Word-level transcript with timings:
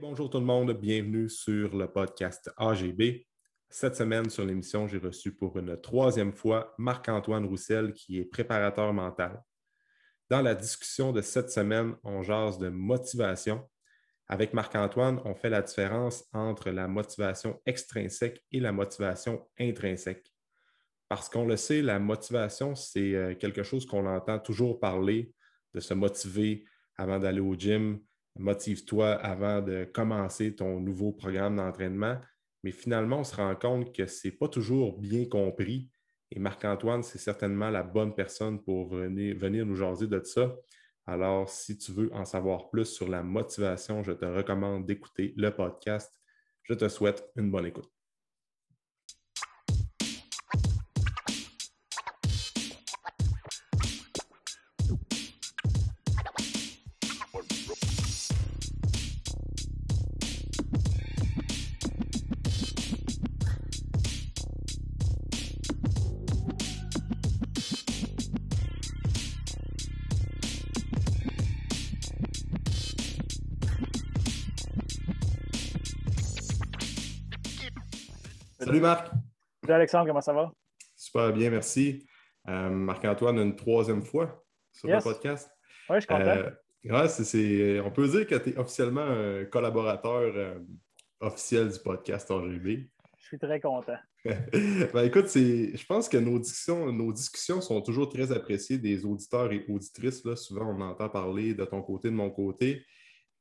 bonjour 0.00 0.30
tout 0.30 0.38
le 0.38 0.46
monde, 0.46 0.72
bienvenue 0.72 1.28
sur 1.28 1.76
le 1.76 1.86
podcast 1.86 2.50
AGB. 2.56 3.26
Cette 3.68 3.96
semaine, 3.96 4.30
sur 4.30 4.46
l'émission, 4.46 4.86
j'ai 4.86 4.96
reçu 4.96 5.34
pour 5.34 5.58
une 5.58 5.78
troisième 5.78 6.32
fois 6.32 6.74
Marc-Antoine 6.78 7.44
Roussel, 7.44 7.92
qui 7.92 8.18
est 8.18 8.24
préparateur 8.24 8.94
mental. 8.94 9.42
Dans 10.30 10.40
la 10.40 10.54
discussion 10.54 11.12
de 11.12 11.20
cette 11.20 11.50
semaine, 11.50 11.96
on 12.02 12.22
jase 12.22 12.58
de 12.58 12.70
motivation. 12.70 13.68
Avec 14.26 14.54
Marc-Antoine, 14.54 15.20
on 15.26 15.34
fait 15.34 15.50
la 15.50 15.60
différence 15.60 16.24
entre 16.32 16.70
la 16.70 16.88
motivation 16.88 17.60
extrinsèque 17.66 18.42
et 18.52 18.60
la 18.60 18.72
motivation 18.72 19.46
intrinsèque. 19.58 20.32
Parce 21.08 21.28
qu'on 21.28 21.44
le 21.44 21.58
sait, 21.58 21.82
la 21.82 21.98
motivation, 21.98 22.74
c'est 22.74 23.14
euh, 23.14 23.34
quelque 23.34 23.64
chose 23.64 23.84
qu'on 23.84 24.06
entend 24.06 24.38
toujours 24.38 24.80
parler, 24.80 25.34
de 25.74 25.80
se 25.80 25.92
motiver 25.92 26.64
avant 26.96 27.18
d'aller 27.18 27.40
au 27.40 27.54
gym, 27.54 28.00
motive-toi 28.38 29.12
avant 29.12 29.60
de 29.60 29.84
commencer 29.84 30.54
ton 30.54 30.80
nouveau 30.80 31.12
programme 31.12 31.56
d'entraînement. 31.56 32.18
Mais 32.62 32.70
finalement, 32.70 33.20
on 33.20 33.24
se 33.24 33.36
rend 33.36 33.54
compte 33.56 33.94
que 33.94 34.06
ce 34.06 34.28
n'est 34.28 34.32
pas 34.32 34.48
toujours 34.48 34.98
bien 34.98 35.26
compris. 35.26 35.90
Et 36.30 36.38
Marc-Antoine, 36.38 37.02
c'est 37.02 37.18
certainement 37.18 37.70
la 37.70 37.82
bonne 37.82 38.14
personne 38.14 38.62
pour 38.62 38.94
venir, 38.94 39.66
nous 39.66 39.74
jaser 39.74 40.06
de 40.06 40.22
ça. 40.22 40.54
Alors, 41.06 41.48
si 41.48 41.76
tu 41.76 41.92
veux 41.92 42.14
en 42.14 42.24
savoir 42.24 42.70
plus 42.70 42.84
sur 42.84 43.08
la 43.08 43.22
motivation, 43.22 44.02
je 44.02 44.12
te 44.12 44.24
recommande 44.24 44.86
d'écouter 44.86 45.34
le 45.36 45.50
podcast. 45.50 46.20
Je 46.62 46.74
te 46.74 46.88
souhaite 46.88 47.24
une 47.36 47.50
bonne 47.50 47.66
écoute. 47.66 47.99
Salut 78.62 78.80
Marc. 78.80 79.10
Salut 79.62 79.74
Alexandre, 79.74 80.06
comment 80.06 80.20
ça 80.20 80.34
va? 80.34 80.52
Super 80.94 81.32
bien, 81.32 81.48
merci. 81.48 82.06
Euh, 82.46 82.68
Marc-Antoine, 82.68 83.38
une 83.38 83.56
troisième 83.56 84.02
fois 84.02 84.44
sur 84.70 84.86
le 84.86 84.98
podcast. 84.98 85.50
Oui, 85.88 85.96
je 85.96 86.00
suis 86.00 86.06
content. 86.06 86.36
Euh, 86.36 87.82
on 87.82 87.90
peut 87.90 88.08
dire 88.08 88.26
que 88.26 88.34
tu 88.34 88.50
es 88.50 88.58
officiellement 88.58 89.00
un 89.00 89.46
collaborateur 89.46 90.32
euh, 90.36 90.58
officiel 91.20 91.70
du 91.70 91.78
podcast 91.78 92.28
RGB. 92.30 92.90
Je 93.18 93.26
suis 93.26 93.38
très 93.38 93.60
content. 93.60 93.96
ben, 94.24 95.04
écoute, 95.06 95.28
je 95.34 95.86
pense 95.86 96.06
que 96.10 96.18
nos 96.18 96.38
discussions, 96.38 96.92
nos 96.92 97.14
discussions 97.14 97.62
sont 97.62 97.80
toujours 97.80 98.10
très 98.10 98.30
appréciées 98.30 98.76
des 98.76 99.06
auditeurs 99.06 99.50
et 99.52 99.64
auditrices. 99.70 100.22
Là. 100.26 100.36
Souvent, 100.36 100.66
on 100.76 100.80
entend 100.82 101.08
parler 101.08 101.54
de 101.54 101.64
ton 101.64 101.80
côté, 101.80 102.10
de 102.10 102.14
mon 102.14 102.30
côté. 102.30 102.84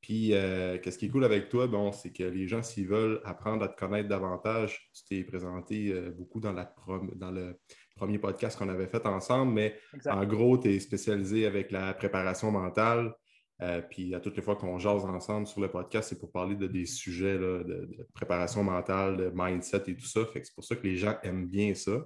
Puis, 0.01 0.33
euh, 0.33 0.77
qu'est-ce 0.79 0.97
qui 0.97 1.07
est 1.07 1.09
cool 1.09 1.25
avec 1.25 1.49
toi, 1.49 1.67
bon, 1.67 1.91
c'est 1.91 2.11
que 2.11 2.23
les 2.23 2.47
gens, 2.47 2.63
s'ils 2.63 2.87
veulent 2.87 3.21
apprendre 3.25 3.63
à 3.63 3.67
te 3.67 3.77
connaître 3.77 4.07
davantage, 4.07 4.89
tu 4.93 5.03
t'es 5.03 5.23
présenté 5.23 5.91
euh, 5.91 6.11
beaucoup 6.11 6.39
dans, 6.39 6.53
dans, 6.53 7.31
le 7.31 7.59
premier 7.95 8.17
podcast 8.17 8.57
qu'on 8.57 8.69
avait 8.69 8.87
fait 8.87 9.05
ensemble, 9.05 9.51
mais 9.51 9.75
en 10.05 10.25
gros, 10.25 10.57
tu 10.57 10.69
es 10.69 10.79
spécialisé 10.79 11.45
avec 11.45 11.71
la 11.71 11.93
préparation 11.93 12.49
mentale. 12.49 13.13
Euh, 13.61 13.81
puis, 13.81 14.15
à 14.15 14.21
toutes 14.21 14.37
les 14.37 14.41
fois 14.41 14.55
qu'on 14.55 14.79
jase 14.79 15.03
ensemble 15.03 15.45
sur 15.45 15.59
le 15.59 15.69
podcast, 15.69 16.09
c'est 16.09 16.19
pour 16.19 16.31
parler 16.31 16.55
de 16.55 16.67
des 16.67 16.85
sujets 16.85 17.37
de, 17.37 18.07
préparation 18.13 18.63
mentale, 18.63 19.17
de 19.17 19.31
mindset 19.35 19.83
et 19.87 19.97
tout 19.97 20.05
ça. 20.05 20.25
Fait 20.27 20.39
que 20.39 20.47
c'est 20.47 20.55
pour 20.55 20.63
ça 20.63 20.77
que 20.77 20.87
les 20.87 20.95
gens 20.95 21.17
aiment 21.23 21.47
bien 21.47 21.73
ça. 21.73 22.05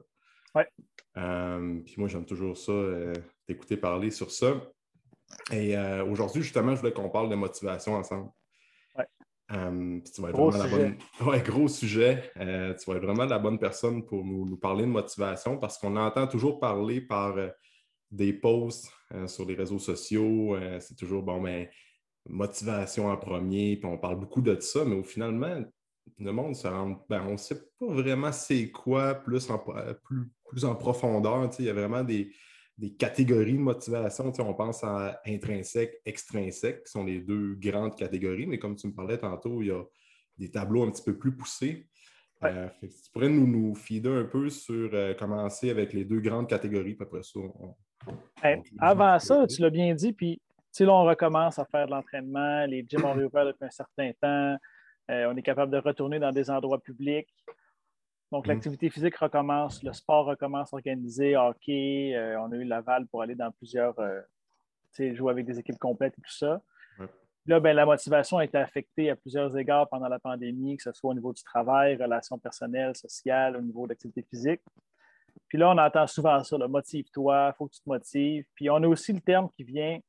Ouais. 0.55 0.67
puis 1.86 1.95
moi, 1.97 2.08
j'aime 2.08 2.25
toujours 2.25 2.58
ça, 2.58 2.73
t'écouter 3.45 3.77
parler 3.77 4.09
sur 4.09 4.32
ça. 4.32 4.59
Et 5.52 5.77
euh, 5.77 6.05
aujourd'hui, 6.05 6.42
justement, 6.42 6.76
je 6.76 6.80
voulais 6.80 6.94
qu'on 6.94 7.10
parle 7.10 7.30
de 7.30 7.36
motivation 7.36 7.95
ensemble. 7.95 8.30
Ouais. 8.98 9.05
Euh, 9.52 9.99
tu 10.14 10.21
vas 10.21 10.30
être 10.30 10.36
gros 10.36 10.49
vraiment 10.49 10.70
sujet. 10.70 10.83
la 10.83 10.89
bonne... 11.20 11.27
ouais, 11.27 11.42
gros 11.42 11.67
sujet. 11.67 12.32
Euh, 12.38 12.73
tu 12.73 12.89
vas 12.89 12.98
être 12.98 13.04
vraiment 13.04 13.26
la 13.26 13.39
bonne 13.39 13.60
personne 13.60 14.05
pour 14.05 14.23
nous, 14.23 14.58
parler 14.58 14.83
de 14.83 14.89
motivation 14.89 15.58
parce 15.58 15.77
qu'on 15.77 15.95
entend 15.95 16.27
toujours 16.27 16.60
parler 16.60 17.02
par 17.02 17.36
des 18.11 18.33
posts 18.33 18.92
sur 19.27 19.45
les 19.45 19.55
réseaux 19.55 19.80
sociaux. 19.80 20.58
c'est 20.80 20.95
toujours, 20.95 21.23
bon, 21.23 21.42
mais 21.42 21.65
ben, 22.26 22.36
motivation 22.36 23.08
en 23.10 23.17
premier, 23.17 23.76
puis 23.77 23.86
on 23.86 23.98
parle 23.98 24.20
beaucoup 24.20 24.42
de 24.42 24.58
ça, 24.60 24.86
mais 24.86 24.95
au 24.95 25.04
finalement, 25.04 25.64
le 26.20 26.32
monde 26.32 26.55
se 26.55 26.67
rend, 26.67 27.04
ben, 27.10 27.23
on 27.27 27.33
ne 27.33 27.38
sait 27.38 27.60
pas 27.80 27.88
vraiment 27.88 28.32
c'est 28.32 28.71
quoi 28.71 29.15
plus 29.15 29.50
en, 29.50 29.60
plus, 29.60 30.32
plus 30.45 30.65
en 30.65 30.76
profondeur. 30.76 31.50
Il 31.60 31.65
y 31.65 31.70
a 31.70 31.73
vraiment 31.73 32.04
des, 32.04 32.32
des 32.78 32.94
catégories 32.94 33.54
de 33.54 33.60
motivation. 33.60 34.32
on 34.39 34.54
pense 34.54 34.84
à 34.84 35.22
intrinsèque, 35.26 36.02
extrinsèque, 36.06 36.84
qui 36.86 36.92
sont 36.92 37.04
les 37.04 37.20
deux 37.20 37.56
grandes 37.56 37.95
catégories, 37.95 38.48
mais 38.48 38.58
comme 38.58 38.76
tu 38.76 38.88
me 38.88 38.94
parlais 38.94 39.17
tantôt, 39.17 39.61
il 39.61 39.67
y 39.67 39.72
a 39.72 39.84
des 40.38 40.50
tableaux 40.50 40.83
un 40.83 40.92
petit 40.92 41.04
peu 41.04 41.17
plus 41.17 41.36
poussés. 41.36 41.88
Euh, 42.44 42.67
tu 42.82 43.12
pourrais 43.14 43.30
nous, 43.30 43.48
nous 43.48 43.76
feeder 43.76 44.12
un 44.12 44.26
peu 44.26 44.50
sur 44.50 44.89
euh, 44.94 45.14
commencer 45.14 45.70
avec 45.70 45.94
les 45.94 46.04
deux 46.04 46.20
grandes 46.20 46.50
catégories, 46.50 46.95
puis 46.95 47.08
après 47.08 47.23
ça, 47.23 47.39
avant 48.80 49.20
ça, 49.20 49.48
tu 49.48 49.62
l'as 49.62 49.70
bien 49.70 49.94
dit, 49.94 50.12
puis 50.12 50.42
là, 50.80 50.94
on 50.94 51.06
recommence 51.06 51.60
à 51.60 51.66
faire 51.66 51.86
de 51.86 51.92
l'entraînement, 51.92 52.66
les 52.66 52.86
gyms 52.88 53.06
ont 53.06 53.14
réouvert 53.14 53.45
depuis 53.45 53.66
un 53.66 53.72
certain 53.72 54.12
temps, 54.22 54.58
euh, 55.12 55.32
on 55.32 55.38
est 55.38 55.42
capable 55.42 55.72
de 55.72 55.78
retourner 55.78 56.20
dans 56.20 56.32
des 56.32 56.50
endroits 56.50 56.82
publics. 56.82 57.30
Donc, 58.33 58.48
mm. 58.48 58.49
l'activité 58.49 58.89
physique 58.89 59.16
recommence, 59.17 59.83
le 59.83 59.94
sport 59.94 60.26
recommence 60.26 60.73
organisé, 60.73 61.38
hockey. 61.38 62.16
Euh, 62.16 62.42
on 62.42 62.52
a 62.52 62.55
eu 62.55 62.64
l'aval 62.64 63.05
pour 63.05 63.21
aller 63.21 63.36
dans 63.36 63.52
plusieurs, 63.52 63.98
euh, 63.99 64.21
jouer 64.98 65.32
avec 65.32 65.45
des 65.45 65.60
équipes 65.60 65.77
complètes 65.77 66.16
et 66.17 66.21
tout 66.21 66.33
ça. 66.33 66.60
Là, 67.45 67.60
ben, 67.60 67.76
la 67.76 67.86
motivation 67.86 68.38
a 68.38 68.45
été 68.45 68.58
affectée 68.58 69.10
à 69.10 69.17
plusieurs 69.17 69.55
égards 69.58 69.88
pendant 69.89 70.08
la 70.08 70.17
pandémie, 70.17 70.77
que 70.77 70.83
ce 70.83 70.94
soit 70.94 71.11
au 71.11 71.14
niveau 71.14 71.33
du 71.33 71.44
travail, 71.44 71.95
relations 71.95 72.39
personnelles, 72.39 72.95
sociales, 72.95 73.58
au 73.58 73.61
niveau 73.61 73.86
de 73.86 73.89
l'activité 73.89 74.23
physique. 74.23 74.61
Puis 75.50 75.58
là, 75.58 75.70
on 75.70 75.77
entend 75.77 76.08
souvent 76.08 76.42
ça, 76.42 76.58
motive-toi, 76.58 77.52
il 77.54 77.58
faut 77.58 77.67
que 77.67 77.73
tu 77.73 77.82
te 77.82 77.89
motives. 77.89 78.45
Puis 78.55 78.70
on 78.70 78.77
a 78.77 78.88
aussi 78.88 79.11
le 79.11 79.20
terme 79.20 79.50
qui 79.50 79.64
vient, 79.64 80.00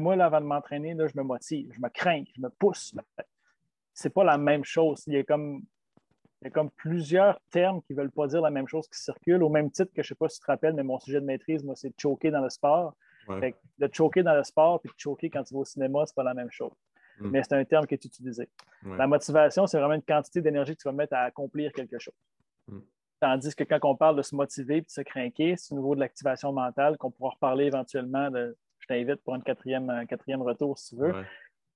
moi, 0.00 0.16
là, 0.16 0.24
avant 0.24 0.40
de 0.40 0.46
m'entraîner, 0.46 0.96
je 0.98 1.16
me 1.16 1.22
motive, 1.22 1.70
je 1.74 1.80
me 1.80 1.90
crains, 1.90 2.24
je 2.34 2.40
me 2.40 2.48
pousse. 2.48 2.94
C'est 3.92 4.12
pas 4.12 4.24
la 4.24 4.38
même 4.38 4.64
chose. 4.64 5.04
Il 5.06 5.12
y 5.12 5.18
a 5.18 5.24
comme 5.24 5.62
il 6.40 6.44
y 6.44 6.48
a 6.48 6.50
comme 6.50 6.70
plusieurs 6.70 7.40
termes 7.50 7.82
qui 7.82 7.94
ne 7.94 7.98
veulent 7.98 8.12
pas 8.12 8.28
dire 8.28 8.40
la 8.40 8.50
même 8.50 8.68
chose 8.68 8.86
qui 8.88 9.00
circulent, 9.00 9.42
au 9.42 9.48
même 9.48 9.70
titre 9.70 9.92
que 9.92 10.02
je 10.02 10.06
ne 10.06 10.08
sais 10.08 10.14
pas 10.14 10.28
si 10.28 10.38
tu 10.38 10.46
te 10.46 10.50
rappelles, 10.50 10.74
mais 10.74 10.84
mon 10.84 10.98
sujet 10.98 11.20
de 11.20 11.26
maîtrise, 11.26 11.64
moi, 11.64 11.74
c'est 11.74 11.88
de 11.88 11.94
choquer 11.98 12.30
dans 12.30 12.40
le 12.40 12.50
sport. 12.50 12.94
de 13.28 13.88
choquer 13.92 14.22
dans 14.22 14.34
le 14.34 14.44
sport 14.44 14.80
et 14.84 14.88
de 14.88 14.94
choquer 14.96 15.30
quand 15.30 15.42
tu 15.42 15.54
vas 15.54 15.60
au 15.60 15.64
cinéma, 15.64 16.06
ce 16.06 16.12
n'est 16.12 16.14
pas 16.14 16.22
la 16.22 16.34
même 16.34 16.50
chose. 16.50 16.72
Hmm. 17.18 17.30
Mais 17.30 17.42
c'est 17.42 17.54
un 17.54 17.64
terme 17.64 17.86
qui 17.86 17.94
est 17.94 18.04
utilisé. 18.04 18.48
La 18.84 19.08
motivation, 19.08 19.66
c'est 19.66 19.78
vraiment 19.78 19.94
une 19.94 20.02
quantité 20.02 20.40
d'énergie 20.40 20.76
que 20.76 20.82
tu 20.82 20.88
vas 20.88 20.92
mettre 20.92 21.14
à 21.14 21.22
accomplir 21.22 21.72
quelque 21.72 21.98
chose. 21.98 22.14
Hmm. 22.68 22.80
Tandis 23.20 23.54
que 23.56 23.64
quand 23.64 23.80
on 23.82 23.96
parle 23.96 24.14
de 24.14 24.22
se 24.22 24.36
motiver 24.36 24.76
et 24.76 24.80
de 24.82 24.88
se 24.88 25.00
craquer, 25.00 25.56
c'est 25.56 25.74
au 25.74 25.76
niveau 25.76 25.96
de 25.96 26.00
l'activation 26.00 26.52
mentale 26.52 26.96
qu'on 26.96 27.10
pourra 27.10 27.30
reparler 27.30 27.64
éventuellement. 27.64 28.30
De, 28.30 28.56
je 28.78 28.86
t'invite 28.86 29.20
pour 29.24 29.34
un 29.34 29.40
quatrième, 29.40 30.06
quatrième 30.08 30.42
retour 30.42 30.78
si 30.78 30.94
tu 30.94 31.02
veux. 31.02 31.12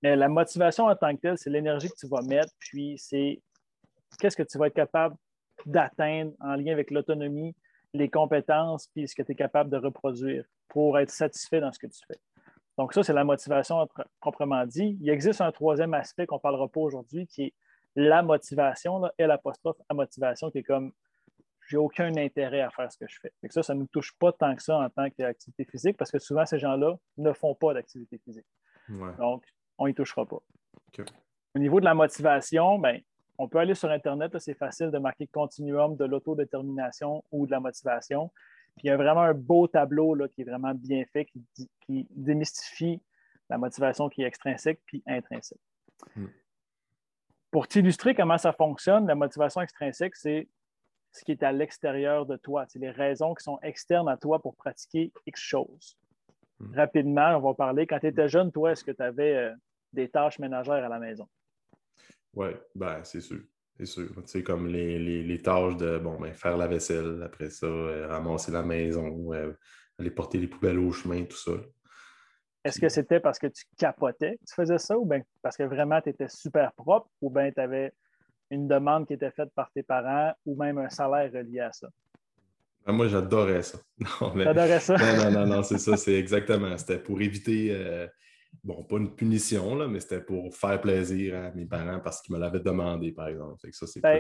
Mais 0.03 0.15
la 0.15 0.29
motivation 0.29 0.87
en 0.87 0.95
tant 0.95 1.15
que 1.15 1.21
telle, 1.21 1.39
c'est 1.39 1.51
l'énergie 1.51 1.89
que 1.89 1.97
tu 1.97 2.07
vas 2.07 2.23
mettre, 2.23 2.53
puis 2.59 2.95
c'est 2.99 3.41
qu'est-ce 4.19 4.37
que 4.37 4.43
tu 4.43 4.59
vas 4.59 4.67
être 4.67 4.75
capable 4.75 5.17
d'atteindre 5.67 6.33
en 6.41 6.55
lien 6.55 6.73
avec 6.73 6.91
l'autonomie, 6.91 7.55
les 7.95 8.09
compétences, 8.09 8.89
puis 8.89 9.07
ce 9.07 9.15
que 9.15 9.23
tu 9.23 9.33
es 9.33 9.35
capable 9.35 9.71
de 9.71 9.77
reproduire 9.77 10.45
pour 10.69 10.99
être 10.99 11.11
satisfait 11.11 11.61
dans 11.61 11.73
ce 11.73 11.79
que 11.79 11.87
tu 11.87 12.01
fais. 12.07 12.19
Donc, 12.79 12.95
ça, 12.95 13.03
c'est 13.03 13.13
la 13.13 13.25
motivation 13.25 13.87
proprement 14.21 14.65
dit. 14.67 14.97
Il 15.01 15.11
existe 15.11 15.41
un 15.41 15.53
troisième 15.53 15.93
aspect 15.93 16.27
qu'on 16.27 16.37
ne 16.37 16.41
parlera 16.41 16.69
pas 16.69 16.81
aujourd'hui, 16.81 17.27
qui 17.27 17.45
est 17.45 17.55
la 17.95 18.23
motivation, 18.23 18.99
là, 18.99 19.13
et 19.19 19.27
l'apostrophe 19.27 19.77
à 19.89 19.95
motivation, 19.95 20.51
qui 20.51 20.59
est 20.59 20.63
comme 20.63 20.93
j'ai 21.69 21.77
aucun 21.77 22.17
intérêt 22.17 22.61
à 22.61 22.71
faire 22.71 22.91
ce 22.91 22.99
que 22.99 23.07
je 23.09 23.19
fais. 23.21 23.33
ça, 23.51 23.63
ça 23.63 23.75
ne 23.75 23.81
nous 23.81 23.87
touche 23.87 24.13
pas 24.19 24.33
tant 24.33 24.55
que 24.55 24.63
ça 24.63 24.79
en 24.79 24.91
tant 24.91 25.09
qu'activité 25.11 25.65
physique, 25.65 25.97
parce 25.97 26.11
que 26.11 26.19
souvent, 26.19 26.45
ces 26.45 26.59
gens-là 26.59 26.97
ne 27.19 27.33
font 27.33 27.55
pas 27.55 27.75
d'activité 27.75 28.19
physique. 28.19 28.47
Donc, 29.19 29.45
on 29.79 29.87
n'y 29.87 29.95
touchera 29.95 30.27
pas. 30.27 30.41
Au 31.55 31.59
niveau 31.59 31.81
de 31.81 31.85
la 31.85 31.95
motivation, 31.95 32.79
ben, 32.79 33.01
on 33.43 33.49
peut 33.49 33.59
aller 33.59 33.75
sur 33.75 33.91
Internet, 33.91 34.39
c'est 34.39 34.55
facile 34.55 34.93
de 34.93 34.99
marquer 34.99 35.27
continuum 35.27 35.97
de 35.97 36.05
l'autodétermination 36.05 37.25
ou 37.33 37.45
de 37.45 37.51
la 37.51 37.59
motivation. 37.59 38.31
Puis 38.77 38.85
il 38.85 38.87
y 38.87 38.91
a 38.91 38.97
vraiment 38.97 39.23
un 39.23 39.35
beau 39.35 39.67
tableau 39.67 40.15
là, 40.15 40.29
qui 40.29 40.43
est 40.43 40.45
vraiment 40.45 40.75
bien 40.75 41.05
fait, 41.13 41.25
qui, 41.25 42.07
démystifie 42.11 43.03
la 43.51 43.59
motivation 43.59 44.09
qui 44.09 44.23
est 44.23 44.27
extrinsèque 44.27 44.81
puis 44.87 45.03
intrinsèque. 45.09 45.59
Hmm. 46.15 46.29
Pour 47.51 47.67
t'illustrer 47.67 48.15
comment 48.15 48.39
ça 48.39 48.53
fonctionne, 48.53 49.09
la 49.09 49.17
motivation 49.17 49.61
extrinsèque, 49.61 50.15
c'est 50.15 50.49
ce 51.11 51.25
qui 51.25 51.33
est 51.33 51.43
à 51.43 51.51
l'extérieur 51.51 52.27
de 52.27 52.37
toi. 52.37 52.65
C'est 52.69 52.79
les 52.79 52.91
raisons 52.91 53.35
qui 53.35 53.43
sont 53.43 53.59
externes 53.63 54.09
à 54.09 54.17
toi 54.17 54.41
pour 54.41 54.55
pratiquer 54.55 55.13
X 55.27 55.41
chose. 55.41 55.99
Hmm. 56.61 56.73
Rapidement, 56.77 57.37
on 57.37 57.41
va 57.41 57.55
parler. 57.55 57.89
Quand 57.89 57.99
tu 57.99 58.07
étais 58.07 58.29
jeune, 58.29 58.53
toi, 58.53 58.71
est-ce 58.71 58.85
que 58.85 58.93
tu 58.93 59.03
avais 59.03 59.35
euh, 59.35 59.53
des 59.93 60.09
tâches 60.09 60.39
ménagères 60.39 60.85
à 60.85 60.89
la 60.89 61.01
maison? 61.01 61.29
Oui, 62.35 62.49
ben, 62.75 63.03
c'est 63.05 63.21
sûr. 63.21 63.41
C'est 63.79 63.87
sûr. 63.87 64.09
Tu 64.15 64.23
sais, 64.27 64.43
comme 64.43 64.69
les, 64.69 65.43
tâches 65.43 65.77
de 65.77 65.99
bon, 65.99 66.19
ben, 66.21 66.33
faire 66.35 66.57
la 66.57 66.67
vaisselle, 66.67 67.23
après 67.25 67.51
ça, 67.51 67.67
euh, 67.67 68.07
ramasser 68.09 68.53
la 68.53 68.63
maison, 68.63 69.33
euh, 69.33 69.53
aller 69.99 70.11
porter 70.11 70.39
les 70.39 70.47
poubelles 70.47 70.79
au 70.79 70.93
chemin, 70.93 71.25
tout 71.25 71.37
ça. 71.37 71.53
Est-ce 72.65 72.81
que 72.81 72.89
c'était 72.89 73.19
parce 73.19 73.39
que 73.39 73.49
tu 73.49 73.65
capotais 73.77 74.37
que 74.37 74.45
tu 74.47 74.55
faisais 74.55 74.79
ça 74.79 74.97
ou 74.97 75.05
bien 75.05 75.23
parce 75.43 75.57
que 75.57 75.65
vraiment 75.65 76.01
tu 76.01 76.11
étais 76.11 76.29
super 76.29 76.73
propre 76.75 77.09
ou 77.21 77.29
bien 77.29 77.51
tu 77.51 77.61
avais 77.61 77.93
une 78.51 78.69
demande 78.69 79.07
qui 79.07 79.15
était 79.15 79.33
faite 79.33 79.49
par 79.55 79.71
tes 79.73 79.83
parents 79.83 80.33
ou 80.47 80.55
même 80.57 80.79
un 80.79 80.89
salaire 80.89 81.33
relié 81.33 81.61
à 81.61 81.73
ça? 81.73 81.89
Ben, 82.87 82.93
moi, 82.93 83.09
j'adorais 83.09 83.63
ça. 83.63 83.79
J'adorais 84.37 84.81
ça? 84.81 84.97
Non, 84.97 85.31
non, 85.31 85.47
non, 85.47 85.63
c'est 85.63 85.79
ça, 85.79 85.97
c'est 85.97 86.15
exactement. 86.15 86.77
C'était 86.77 86.99
pour 86.99 87.21
éviter, 87.21 87.69
euh, 87.71 88.07
bon, 88.65 88.85
pas 88.85 88.97
une 88.97 89.15
punition, 89.15 89.75
là, 89.75 89.89
mais 89.89 90.01
c'était 90.01 90.21
pour 90.21 90.55
faire 90.55 90.81
plaisir 90.81 91.37
à 91.37 91.51
mes 91.53 91.67
parents 91.67 92.01
parce 92.01 92.21
qu'ils 92.23 92.35
me 92.35 92.41
l'avaient 92.41 92.61
demandé, 92.61 93.13
par 93.13 93.29
exemple. 93.29 93.57
ça, 93.73 93.87
c'est 93.87 94.01
ben, 94.01 94.19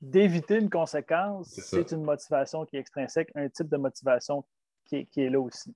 D'éviter 0.00 0.58
une 0.58 0.68
conséquence, 0.68 1.48
c'est 1.48 1.90
une 1.92 2.02
motivation 2.02 2.66
qui 2.66 2.76
est 2.76 2.80
extrinsèque, 2.80 3.30
un 3.34 3.48
type 3.48 3.68
de 3.68 3.78
motivation 3.78 4.44
qui 4.84 5.08
est, 5.16 5.30
là 5.30 5.40
aussi. 5.40 5.74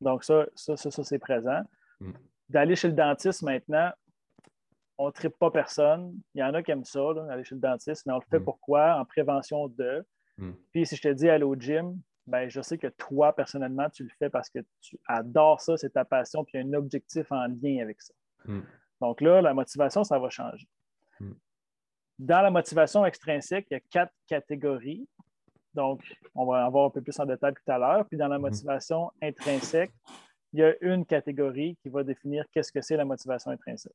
Donc, 0.00 0.24
ça, 0.24 0.46
ça, 0.54 0.76
ça, 0.76 1.04
c'est 1.04 1.18
présent. 1.18 1.62
Mm. 2.00 2.12
D'aller 2.48 2.76
chez 2.76 2.88
le 2.88 2.94
dentiste 2.94 3.42
maintenant, 3.42 3.90
on 4.96 5.06
ne 5.06 5.10
tripe 5.10 5.36
pas 5.38 5.50
personne. 5.50 6.18
Il 6.34 6.40
y 6.40 6.44
en 6.44 6.54
a 6.54 6.62
qui 6.62 6.70
aiment 6.70 6.84
ça, 6.84 7.00
aller 7.30 7.44
chez 7.44 7.56
le 7.56 7.60
dentiste, 7.60 8.06
mais 8.06 8.12
on 8.12 8.18
le 8.18 8.24
fait 8.30 8.38
mm. 8.38 8.44
pourquoi? 8.44 8.94
En 8.94 9.04
prévention 9.04 9.68
de. 9.68 10.06
Mm. 10.38 10.52
Puis 10.72 10.86
si 10.86 10.96
je 10.96 11.02
te 11.02 11.08
dis 11.08 11.28
aller 11.28 11.44
au 11.44 11.56
gym, 11.56 12.00
ben, 12.28 12.48
je 12.48 12.60
sais 12.60 12.76
que 12.76 12.88
toi, 12.88 13.34
personnellement, 13.34 13.88
tu 13.88 14.04
le 14.04 14.10
fais 14.18 14.28
parce 14.28 14.50
que 14.50 14.58
tu 14.80 14.98
adores 15.06 15.62
ça, 15.62 15.76
c'est 15.78 15.90
ta 15.90 16.04
passion, 16.04 16.44
puis 16.44 16.52
il 16.54 16.60
y 16.60 16.62
a 16.62 16.66
un 16.68 16.78
objectif 16.78 17.32
en 17.32 17.46
lien 17.46 17.82
avec 17.82 18.02
ça. 18.02 18.12
Mm. 18.44 18.60
Donc 19.00 19.20
là, 19.22 19.40
la 19.40 19.54
motivation, 19.54 20.04
ça 20.04 20.18
va 20.18 20.28
changer. 20.28 20.68
Mm. 21.20 21.32
Dans 22.18 22.42
la 22.42 22.50
motivation 22.50 23.06
extrinsèque, 23.06 23.66
il 23.70 23.74
y 23.74 23.76
a 23.78 23.80
quatre 23.80 24.12
catégories. 24.26 25.08
Donc, 25.72 26.02
on 26.34 26.44
va 26.44 26.66
en 26.66 26.70
voir 26.70 26.86
un 26.86 26.90
peu 26.90 27.00
plus 27.00 27.18
en 27.18 27.24
détail 27.24 27.54
tout 27.54 27.72
à 27.72 27.78
l'heure. 27.78 28.04
Puis 28.06 28.18
dans 28.18 28.28
la 28.28 28.38
motivation 28.38 29.10
intrinsèque, 29.22 29.92
il 30.52 30.60
y 30.60 30.64
a 30.64 30.74
une 30.82 31.06
catégorie 31.06 31.76
qui 31.82 31.88
va 31.88 32.02
définir 32.02 32.44
qu'est-ce 32.52 32.72
que 32.72 32.82
c'est 32.82 32.96
la 32.96 33.04
motivation 33.04 33.52
intrinsèque. 33.52 33.92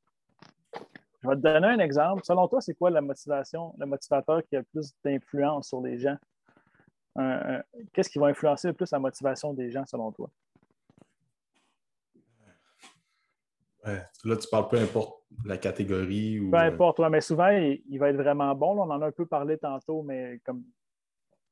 Je 1.22 1.30
vais 1.30 1.36
te 1.36 1.42
donner 1.42 1.68
un 1.68 1.80
exemple. 1.80 2.24
Selon 2.26 2.48
toi, 2.48 2.62
c'est 2.62 2.74
quoi 2.74 2.90
la 2.90 3.02
motivation, 3.02 3.76
le 3.78 3.86
motivateur 3.86 4.42
qui 4.44 4.56
a 4.56 4.60
le 4.60 4.66
plus 4.66 4.92
d'influence 5.04 5.68
sur 5.68 5.82
les 5.82 6.00
gens? 6.00 6.18
Qu'est-ce 7.94 8.10
qui 8.10 8.20
va 8.20 8.28
influencer 8.28 8.68
le 8.68 8.74
plus 8.74 8.92
la 8.92 9.00
motivation 9.00 9.54
des 9.54 9.70
gens 9.70 9.86
selon 9.86 10.12
toi? 10.12 10.30
là, 13.86 14.38
tu 14.38 14.48
parles 14.50 14.68
peu 14.70 14.78
importe 14.78 15.24
la 15.46 15.58
catégorie. 15.58 16.40
Ou... 16.40 16.52
Peu 16.52 16.58
euh, 16.58 16.68
importe, 16.68 17.00
mais 17.00 17.22
souvent, 17.22 17.50
il, 17.50 17.98
va 18.00 18.10
être 18.10 18.16
vraiment 18.16 18.54
bon. 18.56 18.78
on 18.80 18.90
en 18.90 19.02
a 19.02 19.08
un 19.08 19.12
peu 19.12 19.26
parlé 19.26 19.58
tantôt, 19.58 20.04
mais 20.04 20.40
comme 20.46 20.64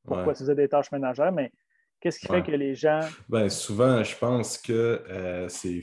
pourquoi 0.05 0.33
tu 0.33 0.39
faisais 0.39 0.55
des 0.55 0.67
tâches 0.67 0.91
ménagères, 0.91 1.31
mais 1.31 1.51
qu'est-ce 1.99 2.19
qui 2.19 2.27
fait 2.27 2.43
que 2.43 2.51
les 2.51 2.75
gens. 2.75 3.01
Ben, 3.29 3.49
souvent, 3.49 4.03
je 4.03 4.17
pense 4.17 4.57
que 4.57 5.03
euh, 5.09 5.47
c'est 5.49 5.81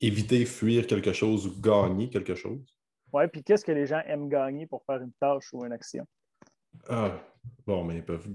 éviter, 0.00 0.44
fuir 0.44 0.86
quelque 0.86 1.12
chose 1.12 1.46
ou 1.46 1.60
gagner 1.60 2.10
quelque 2.10 2.34
chose. 2.34 2.78
Oui, 3.12 3.28
puis 3.28 3.44
qu'est-ce 3.44 3.64
que 3.64 3.72
les 3.72 3.86
gens 3.86 4.00
aiment 4.06 4.28
gagner 4.28 4.66
pour 4.66 4.84
faire 4.84 5.00
une 5.00 5.12
tâche 5.20 5.52
ou 5.52 5.64
une 5.64 5.72
action? 5.72 6.04
Ah, 6.88 7.12
bon, 7.64 7.84
mais 7.84 7.96
ils 7.96 8.04
peuvent 8.04 8.28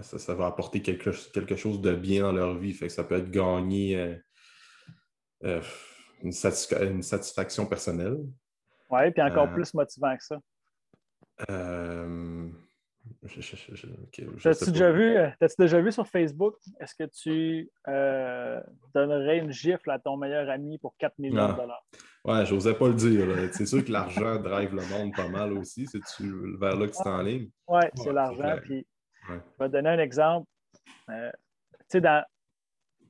ça, 0.00 0.34
va 0.34 0.46
apporter 0.46 0.82
quelque, 0.82 1.10
quelque, 1.32 1.56
chose 1.56 1.80
de 1.80 1.94
bien 1.94 2.22
dans 2.22 2.32
leur 2.32 2.56
vie. 2.56 2.72
Fait 2.72 2.86
que 2.86 2.92
ça 2.92 3.04
peut 3.04 3.16
être 3.16 3.30
gagner 3.30 3.96
euh, 3.96 4.16
euh, 5.44 5.62
une, 6.22 6.32
satisfaction 6.32 7.66
personnelle. 7.66 8.18
Oui, 8.90 9.10
puis 9.10 9.22
encore 9.22 9.48
euh, 9.48 9.54
plus 9.54 9.74
motivant 9.74 10.16
que 10.16 10.24
ça. 10.24 10.38
T'as-tu 14.42 14.70
déjà, 14.70 14.92
vu, 14.92 15.16
déjà 15.58 15.80
vu 15.80 15.92
sur 15.92 16.06
Facebook, 16.06 16.56
est-ce 16.80 16.94
que 16.94 17.04
tu 17.04 17.70
donnerais 18.94 19.38
une 19.38 19.52
gifle 19.52 19.90
à 19.90 19.98
ton 19.98 20.16
meilleur 20.16 20.50
ami 20.50 20.78
pour 20.78 20.94
4 20.98 21.18
millions 21.18 21.48
de 21.48 21.56
dollars? 21.56 21.86
Ouais, 22.24 22.44
j'osais 22.44 22.74
pas 22.74 22.88
le 22.88 22.94
dire. 22.94 23.26
C'est 23.52 23.66
sûr 23.66 23.84
que 23.84 23.92
l'argent 23.92 24.36
drive 24.40 24.74
le 24.74 24.86
monde 24.88 25.14
pas 25.14 25.28
mal 25.28 25.52
aussi. 25.52 25.86
C'est-tu 25.86 26.58
vers 26.58 26.76
là 26.76 26.86
que 26.86 26.92
tu 26.92 27.24
ligne? 27.24 27.48
Oui, 27.68 27.82
c'est 27.94 28.12
l'argent. 28.12 28.56
Puis 28.62 28.86
je 29.28 29.34
vais 29.58 29.68
te 29.68 29.72
donner 29.72 29.90
un 29.90 29.98
exemple. 29.98 30.48
Euh, 31.10 31.30
dans, 31.94 32.24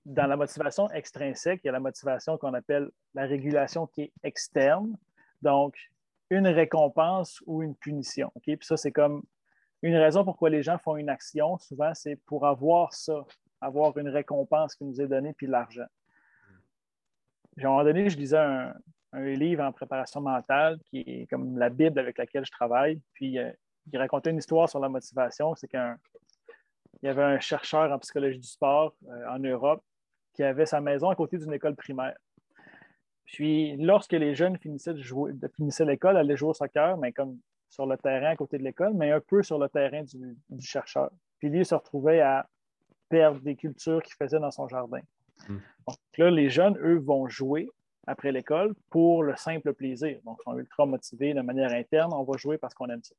dans 0.05 0.27
la 0.27 0.37
motivation 0.37 0.91
extrinsèque, 0.91 1.61
il 1.65 1.67
y 1.67 1.71
a 1.71 1.73
la 1.73 1.81
motivation 1.81 2.39
qu'on 2.39 2.55
appelle 2.55 2.91
la 3.15 3.27
régulation 3.27 3.87
qui 3.87 4.03
est 4.03 4.13
externe. 4.23 4.97
Donc, 5.43 5.77
une 6.31 6.49
récompense 6.49 7.43
ou 7.47 7.63
une 7.63 7.75
punition. 7.75 8.31
Puis 8.43 8.59
ça, 8.63 8.77
c'est 8.77 8.93
comme 8.93 9.23
une 9.83 9.97
raison 9.97 10.25
pourquoi 10.25 10.51
les 10.51 10.63
gens 10.63 10.79
font 10.79 10.97
une 10.97 11.09
action. 11.09 11.59
Souvent, 11.59 11.93
c'est 11.95 12.17
pour 12.27 12.47
avoir 12.47 12.93
ça, 12.93 13.25
avoir 13.61 13.97
une 13.99 14.09
récompense 14.09 14.75
qui 14.75 14.85
nous 14.85 15.01
est 15.01 15.07
donnée, 15.07 15.33
puis 15.33 15.47
l'argent. 15.47 15.87
À 17.61 17.67
un 17.67 17.69
moment 17.69 17.85
donné, 17.85 18.09
je 18.09 18.17
lisais 18.17 18.39
un, 18.39 18.75
livre 19.13 19.65
en 19.65 19.73
préparation 19.73 20.21
mentale 20.21 20.79
qui 20.91 21.01
est 21.01 21.27
comme 21.31 21.59
la 21.59 21.71
Bible 21.71 21.99
avec 21.99 22.19
laquelle 22.19 22.45
je 22.45 22.51
travaille. 22.51 23.01
Puis, 23.15 23.39
euh, 23.39 23.51
il 23.93 23.99
racontait 23.99 24.31
une 24.31 24.39
histoire 24.39 24.69
sur 24.69 24.81
la 24.81 24.89
motivation. 24.89 25.55
C'est 25.55 25.69
qu'il 25.69 25.97
y 27.03 27.09
avait 27.09 27.23
un 27.23 27.41
chercheur 27.41 27.91
en 27.91 27.99
psychologie 27.99 28.39
du 28.39 28.47
sport 28.47 28.95
euh, 29.09 29.29
en 29.31 29.39
Europe 29.39 29.83
qui 30.35 30.43
avait 30.43 30.67
sa 30.67 30.81
maison 30.81 31.11
à 31.11 31.15
côté 31.15 31.39
d'une 31.39 31.53
école 31.53 31.75
primaire. 31.75 32.17
Puis, 33.25 33.77
lorsque 33.77 34.13
les 34.13 34.35
jeunes 34.35 34.57
finissaient 34.57 34.95
de 34.95 35.03
jouer, 35.03 35.33
de 35.33 35.49
finissaient 35.49 35.85
l'école, 35.85 36.17
allaient 36.17 36.37
jouer 36.37 36.51
au 36.51 36.55
soccer, 36.55 36.97
mais 36.97 37.13
comme 37.13 37.39
sur 37.69 37.87
le 37.87 37.97
terrain 37.99 38.31
à 38.31 38.37
côté 38.37 38.57
de 38.57 38.63
l'école, 38.63 38.95
mais 38.95 39.13
un 39.13 39.21
peu 39.21 39.43
sur 39.43 39.59
le 39.59 39.69
terrain 39.69 40.03
du, 40.03 40.37
chercheur. 40.61 41.11
Puis 41.39 41.51
lui, 41.51 41.59
il 41.59 41.67
se 41.67 41.75
retrouvait 41.75 42.21
à 42.21 42.49
perdre 43.09 43.41
des 43.41 43.55
cultures 43.55 44.03
qu'il 44.03 44.15
faisait 44.15 44.39
dans 44.39 44.51
son 44.51 44.67
jardin. 44.69 45.01
Hmm. 45.49 45.59
Donc 45.87 45.99
là, 46.17 46.31
les 46.31 46.49
jeunes, 46.49 46.79
eux, 46.79 46.99
vont 46.99 47.29
jouer 47.29 47.69
après 48.07 48.33
l'école 48.33 48.75
pour 48.91 49.23
le 49.23 49.37
simple 49.37 49.75
plaisir. 49.75 50.19
Donc, 50.25 50.39
ils 50.41 50.45
sont 50.45 50.59
ultra 50.59 50.87
motivés 50.87 51.35
de 51.35 51.43
manière 51.43 51.73
interne. 51.73 52.13
On 52.15 52.25
va 52.25 52.39
jouer 52.39 52.57
parce 52.57 52.75
qu'on 52.75 52.87
aime 52.87 53.03
ça. 53.03 53.15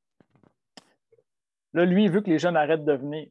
Là, 1.73 1.85
lui, 1.85 2.05
il 2.05 2.11
veut 2.11 2.21
que 2.21 2.29
les 2.29 2.39
jeunes 2.39 2.57
arrêtent 2.57 2.85
de 2.85 2.93
venir. 2.93 3.27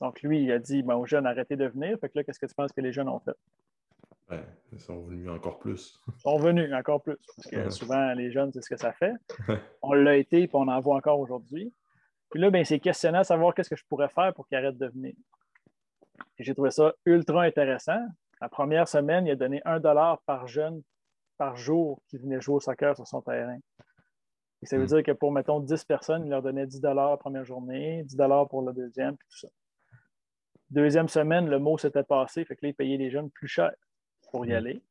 Donc, 0.00 0.22
lui, 0.22 0.42
il 0.42 0.52
a 0.52 0.58
dit 0.58 0.82
ben, 0.82 0.94
aux 0.96 1.06
jeunes, 1.06 1.26
arrêtez 1.26 1.56
de 1.56 1.66
venir. 1.66 1.98
Fait 2.00 2.08
que 2.08 2.18
là, 2.18 2.24
qu'est-ce 2.24 2.38
que 2.38 2.46
tu 2.46 2.54
penses 2.54 2.72
que 2.72 2.80
les 2.80 2.92
jeunes 2.92 3.08
ont 3.08 3.20
fait? 3.20 3.36
Ouais, 4.30 4.44
ils 4.72 4.80
sont 4.80 5.00
venus 5.02 5.28
encore 5.28 5.58
plus. 5.58 6.00
Ils 6.08 6.20
sont 6.20 6.38
venus 6.38 6.72
encore 6.72 7.02
plus. 7.02 7.16
Parce 7.36 7.48
que 7.48 7.70
souvent, 7.70 8.12
les 8.14 8.30
jeunes, 8.30 8.52
c'est 8.52 8.62
ce 8.62 8.68
que 8.68 8.76
ça 8.76 8.92
fait. 8.92 9.12
On 9.82 9.92
l'a 9.92 10.16
été, 10.16 10.46
puis 10.46 10.56
on 10.56 10.68
en 10.68 10.80
voit 10.80 10.96
encore 10.96 11.20
aujourd'hui. 11.20 11.72
Puis 12.30 12.40
là, 12.40 12.50
ben, 12.50 12.64
c'est 12.64 12.80
questionné 12.80 13.18
à 13.18 13.24
savoir 13.24 13.54
qu'est-ce 13.54 13.70
que 13.70 13.76
je 13.76 13.84
pourrais 13.88 14.08
faire 14.08 14.32
pour 14.34 14.46
qu'ils 14.46 14.56
arrêtent 14.56 14.78
de 14.78 14.86
venir. 14.86 15.14
j'ai 16.38 16.54
trouvé 16.54 16.70
ça 16.70 16.94
ultra 17.04 17.42
intéressant. 17.42 18.00
La 18.40 18.48
première 18.48 18.88
semaine, 18.88 19.26
il 19.26 19.32
a 19.32 19.36
donné 19.36 19.60
un 19.64 19.80
dollar 19.80 20.22
par 20.22 20.46
jeune 20.46 20.82
par 21.36 21.56
jour 21.56 22.02
qui 22.08 22.18
venait 22.18 22.40
jouer 22.40 22.56
au 22.56 22.60
soccer 22.60 22.94
sur 22.94 23.06
son 23.06 23.22
terrain 23.22 23.58
ça 24.66 24.76
veut 24.76 24.84
hmm. 24.84 24.88
dire 24.88 25.02
que 25.02 25.12
pour, 25.12 25.32
mettons, 25.32 25.60
10 25.60 25.84
personnes, 25.84 26.26
il 26.26 26.30
leur 26.30 26.42
donnait 26.42 26.66
10 26.66 26.82
la 26.82 27.16
première 27.16 27.44
journée, 27.44 28.04
10 28.04 28.16
pour 28.48 28.62
la 28.62 28.72
deuxième, 28.72 29.16
puis 29.16 29.26
tout 29.30 29.38
ça. 29.38 29.48
Deuxième 30.70 31.08
semaine, 31.08 31.48
le 31.48 31.58
mot 31.58 31.78
s'était 31.78 32.04
passé, 32.04 32.44
fait 32.44 32.56
que 32.56 32.66
là, 32.66 32.68
il 32.68 32.74
payait 32.74 32.96
les 32.96 33.10
jeunes 33.10 33.30
plus 33.30 33.48
cher 33.48 33.72
pour 34.30 34.44
y 34.44 34.50
hmm. 34.50 34.56
aller. 34.56 34.82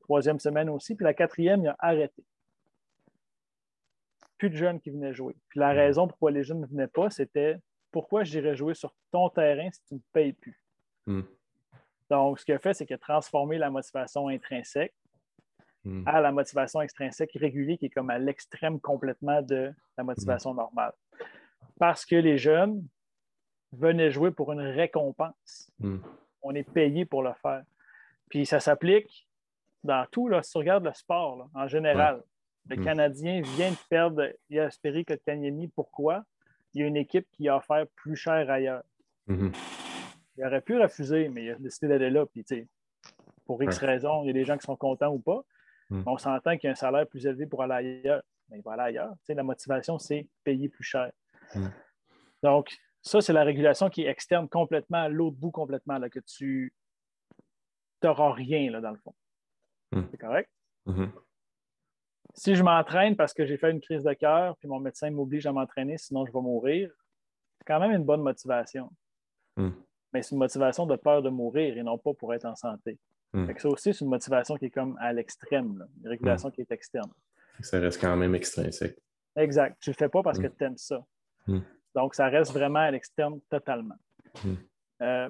Troisième 0.00 0.38
semaine 0.38 0.68
aussi, 0.68 0.94
puis 0.94 1.04
la 1.04 1.14
quatrième, 1.14 1.62
il 1.62 1.68
a 1.68 1.76
arrêté. 1.78 2.24
Plus 4.38 4.50
de 4.50 4.56
jeunes 4.56 4.80
qui 4.80 4.90
venaient 4.90 5.14
jouer. 5.14 5.36
Puis 5.48 5.58
la 5.58 5.72
hmm. 5.72 5.76
raison 5.76 6.08
pourquoi 6.08 6.30
les 6.30 6.44
jeunes 6.44 6.60
ne 6.60 6.66
venaient 6.66 6.86
pas, 6.86 7.10
c'était 7.10 7.56
pourquoi 7.90 8.24
j'irais 8.24 8.56
jouer 8.56 8.74
sur 8.74 8.94
ton 9.10 9.28
terrain 9.28 9.70
si 9.70 9.82
tu 9.84 9.94
ne 9.94 9.98
me 9.98 10.04
payes 10.12 10.32
plus? 10.32 10.64
Donc, 12.08 12.38
ce 12.38 12.44
qu'il 12.44 12.54
a 12.54 12.58
fait, 12.58 12.72
c'est 12.72 12.86
qu'il 12.86 12.94
a 12.94 12.98
transformé 12.98 13.58
la 13.58 13.68
motivation 13.68 14.28
intrinsèque 14.28 14.94
Hmm. 15.84 16.04
à 16.06 16.20
la 16.20 16.30
motivation 16.30 16.80
extrinsèque 16.80 17.32
régulière 17.34 17.76
qui 17.76 17.86
est 17.86 17.90
comme 17.90 18.10
à 18.10 18.16
l'extrême 18.16 18.78
complètement 18.78 19.42
de 19.42 19.72
la 19.98 20.04
motivation 20.04 20.52
hmm. 20.52 20.58
normale. 20.58 20.92
Parce 21.76 22.06
que 22.06 22.14
les 22.14 22.38
jeunes 22.38 22.86
venaient 23.72 24.12
jouer 24.12 24.30
pour 24.30 24.52
une 24.52 24.60
récompense. 24.60 25.72
Hmm. 25.80 25.98
On 26.42 26.54
est 26.54 26.68
payé 26.70 27.04
pour 27.04 27.24
le 27.24 27.32
faire. 27.42 27.64
Puis 28.28 28.46
ça 28.46 28.60
s'applique 28.60 29.26
dans 29.82 30.06
tout. 30.12 30.28
Là, 30.28 30.42
si 30.44 30.52
tu 30.52 30.58
regardes 30.58 30.84
le 30.84 30.92
sport 30.92 31.48
en 31.52 31.66
général, 31.66 32.22
le 32.68 32.76
Canadien 32.76 33.42
vient 33.42 33.72
de 33.72 33.88
perdre 33.88 34.28
que 34.48 35.14
Kanyemi. 35.14 35.66
Pourquoi? 35.66 36.24
Il 36.74 36.80
y 36.80 36.84
a 36.84 36.86
une 36.86 36.96
équipe 36.96 37.26
qui 37.32 37.48
a 37.48 37.56
offert 37.56 37.86
plus 37.96 38.14
cher 38.14 38.48
ailleurs. 38.48 38.84
Il 39.28 40.46
aurait 40.46 40.60
pu 40.60 40.80
refuser, 40.80 41.28
mais 41.28 41.44
il 41.44 41.50
a 41.50 41.54
décidé 41.56 41.88
d'aller 41.88 42.10
là. 42.10 42.24
Puis, 42.24 42.44
pour 43.44 43.62
X 43.62 43.78
raisons, 43.78 44.22
il 44.22 44.28
y 44.28 44.30
a 44.30 44.32
des 44.32 44.44
gens 44.44 44.56
qui 44.56 44.64
sont 44.64 44.76
contents 44.76 45.12
ou 45.12 45.18
pas. 45.18 45.44
Hmm. 45.90 46.02
On 46.06 46.16
s'entend 46.16 46.56
qu'il 46.56 46.64
y 46.64 46.68
a 46.68 46.72
un 46.72 46.76
salaire 46.76 47.06
plus 47.06 47.26
élevé 47.26 47.46
pour 47.46 47.62
aller 47.62 47.74
ailleurs. 47.74 48.22
Mais 48.48 48.58
il 48.58 48.62
va 48.62 48.72
aller 48.72 48.82
ailleurs. 48.82 49.14
la 49.28 49.42
motivation, 49.42 49.98
c'est 49.98 50.28
payer 50.44 50.68
plus 50.68 50.84
cher. 50.84 51.10
Hmm. 51.54 51.68
Donc, 52.42 52.70
ça, 53.00 53.20
c'est 53.20 53.32
la 53.32 53.44
régulation 53.44 53.90
qui 53.90 54.02
est 54.02 54.08
externe 54.08 54.48
complètement, 54.48 55.02
à 55.02 55.08
l'autre 55.08 55.36
bout 55.36 55.50
complètement, 55.50 55.98
là, 55.98 56.08
que 56.08 56.20
tu 56.20 56.72
n'auras 58.02 58.32
rien 58.32 58.70
là, 58.70 58.80
dans 58.80 58.90
le 58.90 58.98
fond. 58.98 59.14
Hmm. 59.92 60.04
C'est 60.10 60.18
correct? 60.18 60.50
si 62.34 62.54
je 62.54 62.62
m'entraîne 62.62 63.14
parce 63.14 63.34
que 63.34 63.44
j'ai 63.44 63.56
fait 63.56 63.70
une 63.70 63.80
crise 63.80 64.02
de 64.02 64.12
cœur, 64.14 64.56
puis 64.56 64.68
mon 64.68 64.80
médecin 64.80 65.10
m'oblige 65.10 65.46
à 65.46 65.52
m'entraîner, 65.52 65.98
sinon 65.98 66.26
je 66.26 66.32
vais 66.32 66.40
mourir, 66.40 66.90
c'est 67.58 67.64
quand 67.66 67.78
même 67.78 67.92
une 67.92 68.04
bonne 68.04 68.22
motivation. 68.22 68.90
Mais 69.56 70.22
c'est 70.22 70.32
une 70.32 70.38
motivation 70.38 70.86
de 70.86 70.96
peur 70.96 71.22
de 71.22 71.30
mourir 71.30 71.76
et 71.76 71.82
non 71.82 71.98
pas 71.98 72.12
pour 72.14 72.34
être 72.34 72.44
en 72.44 72.54
santé. 72.54 72.98
Hmm. 73.32 73.46
ça 73.56 73.68
aussi, 73.68 73.94
c'est 73.94 74.04
une 74.04 74.10
motivation 74.10 74.56
qui 74.56 74.66
est 74.66 74.70
comme 74.70 74.96
à 75.00 75.12
l'extrême, 75.12 75.86
une 76.02 76.08
régulation 76.08 76.48
hmm. 76.48 76.52
qui 76.52 76.60
est 76.60 76.72
externe. 76.72 77.10
Ça 77.60 77.78
reste 77.78 78.00
quand 78.00 78.16
même 78.16 78.34
extrinsèque. 78.34 78.98
Exact. 79.36 79.76
Tu 79.80 79.90
ne 79.90 79.94
le 79.94 79.98
fais 79.98 80.08
pas 80.08 80.22
parce 80.22 80.38
que 80.38 80.46
tu 80.46 80.64
aimes 80.64 80.76
ça. 80.76 81.04
Donc, 81.94 82.14
ça 82.14 82.28
reste 82.28 82.52
vraiment 82.52 82.80
à 82.80 82.90
l'externe 82.90 83.40
totalement. 83.48 83.96
Euh, 85.02 85.28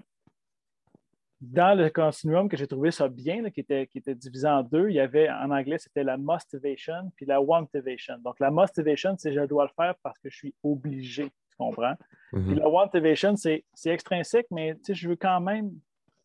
dans 1.41 1.77
le 1.77 1.91
continuum 1.91 2.49
que 2.49 2.57
j'ai 2.57 2.69
trouvé 2.69 2.93
ça 2.93 3.09
bien, 3.09 3.49
qui, 3.51 3.61
était, 3.61 3.87
qui 3.89 3.99
était 3.99 4.15
divisé 4.15 4.47
en 4.47 4.63
deux, 4.63 4.91
il 4.91 4.95
y 4.95 5.01
avait 5.01 5.29
en 5.29 5.51
anglais, 5.51 5.79
c'était 5.79 6.05
la 6.05 6.17
motivation 6.17 7.11
puis 7.17 7.27
la 7.27 7.41
wantivation. 7.41 8.19
Donc, 8.19 8.39
la 8.39 8.51
motivation, 8.51 9.17
c'est 9.19 9.33
je 9.33 9.41
dois 9.41 9.65
le 9.65 9.71
faire 9.75 9.95
parce 10.03 10.19
que 10.19 10.31
je 10.31 10.37
suis 10.37 10.55
obligé, 10.63 11.25
tu 11.25 11.57
comprends? 11.59 11.95
Mhm. 12.33 12.47
Puis 12.47 12.55
la 12.55 12.69
wantivation, 12.69 13.35
c'est 13.37 13.65
extrinsèque, 13.87 14.47
mais 14.51 14.77
je 14.89 15.09
veux 15.09 15.17
quand 15.17 15.41
même 15.41 15.73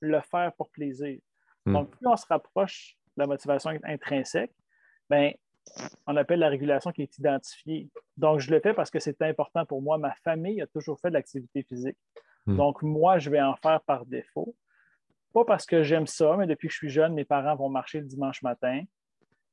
le 0.02 0.20
faire 0.22 0.54
pour 0.54 0.70
plaisir. 0.70 1.20
Mhm. 1.68 1.74
Donc, 1.74 1.92
plus 1.92 2.08
on 2.08 2.16
se 2.16 2.26
rapproche 2.28 2.98
de 3.16 3.24
la 3.24 3.28
motivation 3.28 3.72
intrinsèque, 3.84 4.54
ben, 5.10 5.34
on 6.06 6.16
appelle 6.16 6.40
la 6.40 6.50
régulation 6.50 6.92
qui 6.92 7.02
est 7.02 7.18
identifiée. 7.18 7.90
Donc, 8.16 8.40
je 8.40 8.50
le 8.52 8.60
fais 8.60 8.74
parce 8.74 8.90
que 8.90 9.00
c'est 9.00 9.22
important 9.22 9.66
pour 9.66 9.82
moi. 9.82 9.98
Ma 9.98 10.14
famille 10.24 10.62
a 10.62 10.68
toujours 10.68 11.00
fait 11.00 11.10
de 11.10 11.14
l'activité 11.14 11.64
physique. 11.64 11.98
Mhm. 12.46 12.58
Donc, 12.58 12.82
moi, 12.82 13.20
je 13.20 13.30
vais 13.30 13.42
en 13.42 13.56
faire 13.58 13.82
par 13.82 14.06
défaut. 14.06 14.56
Pas 15.34 15.44
parce 15.44 15.66
que 15.66 15.84
j'aime 15.84 16.08
ça, 16.08 16.36
mais 16.38 16.48
depuis 16.48 16.70
que 16.70 16.74
je 16.74 16.78
suis 16.78 16.90
jeune, 16.90 17.14
mes 17.14 17.26
parents 17.26 17.56
vont 17.56 17.70
marcher 17.70 18.00
le 18.00 18.06
dimanche 18.06 18.42
matin. 18.42 18.84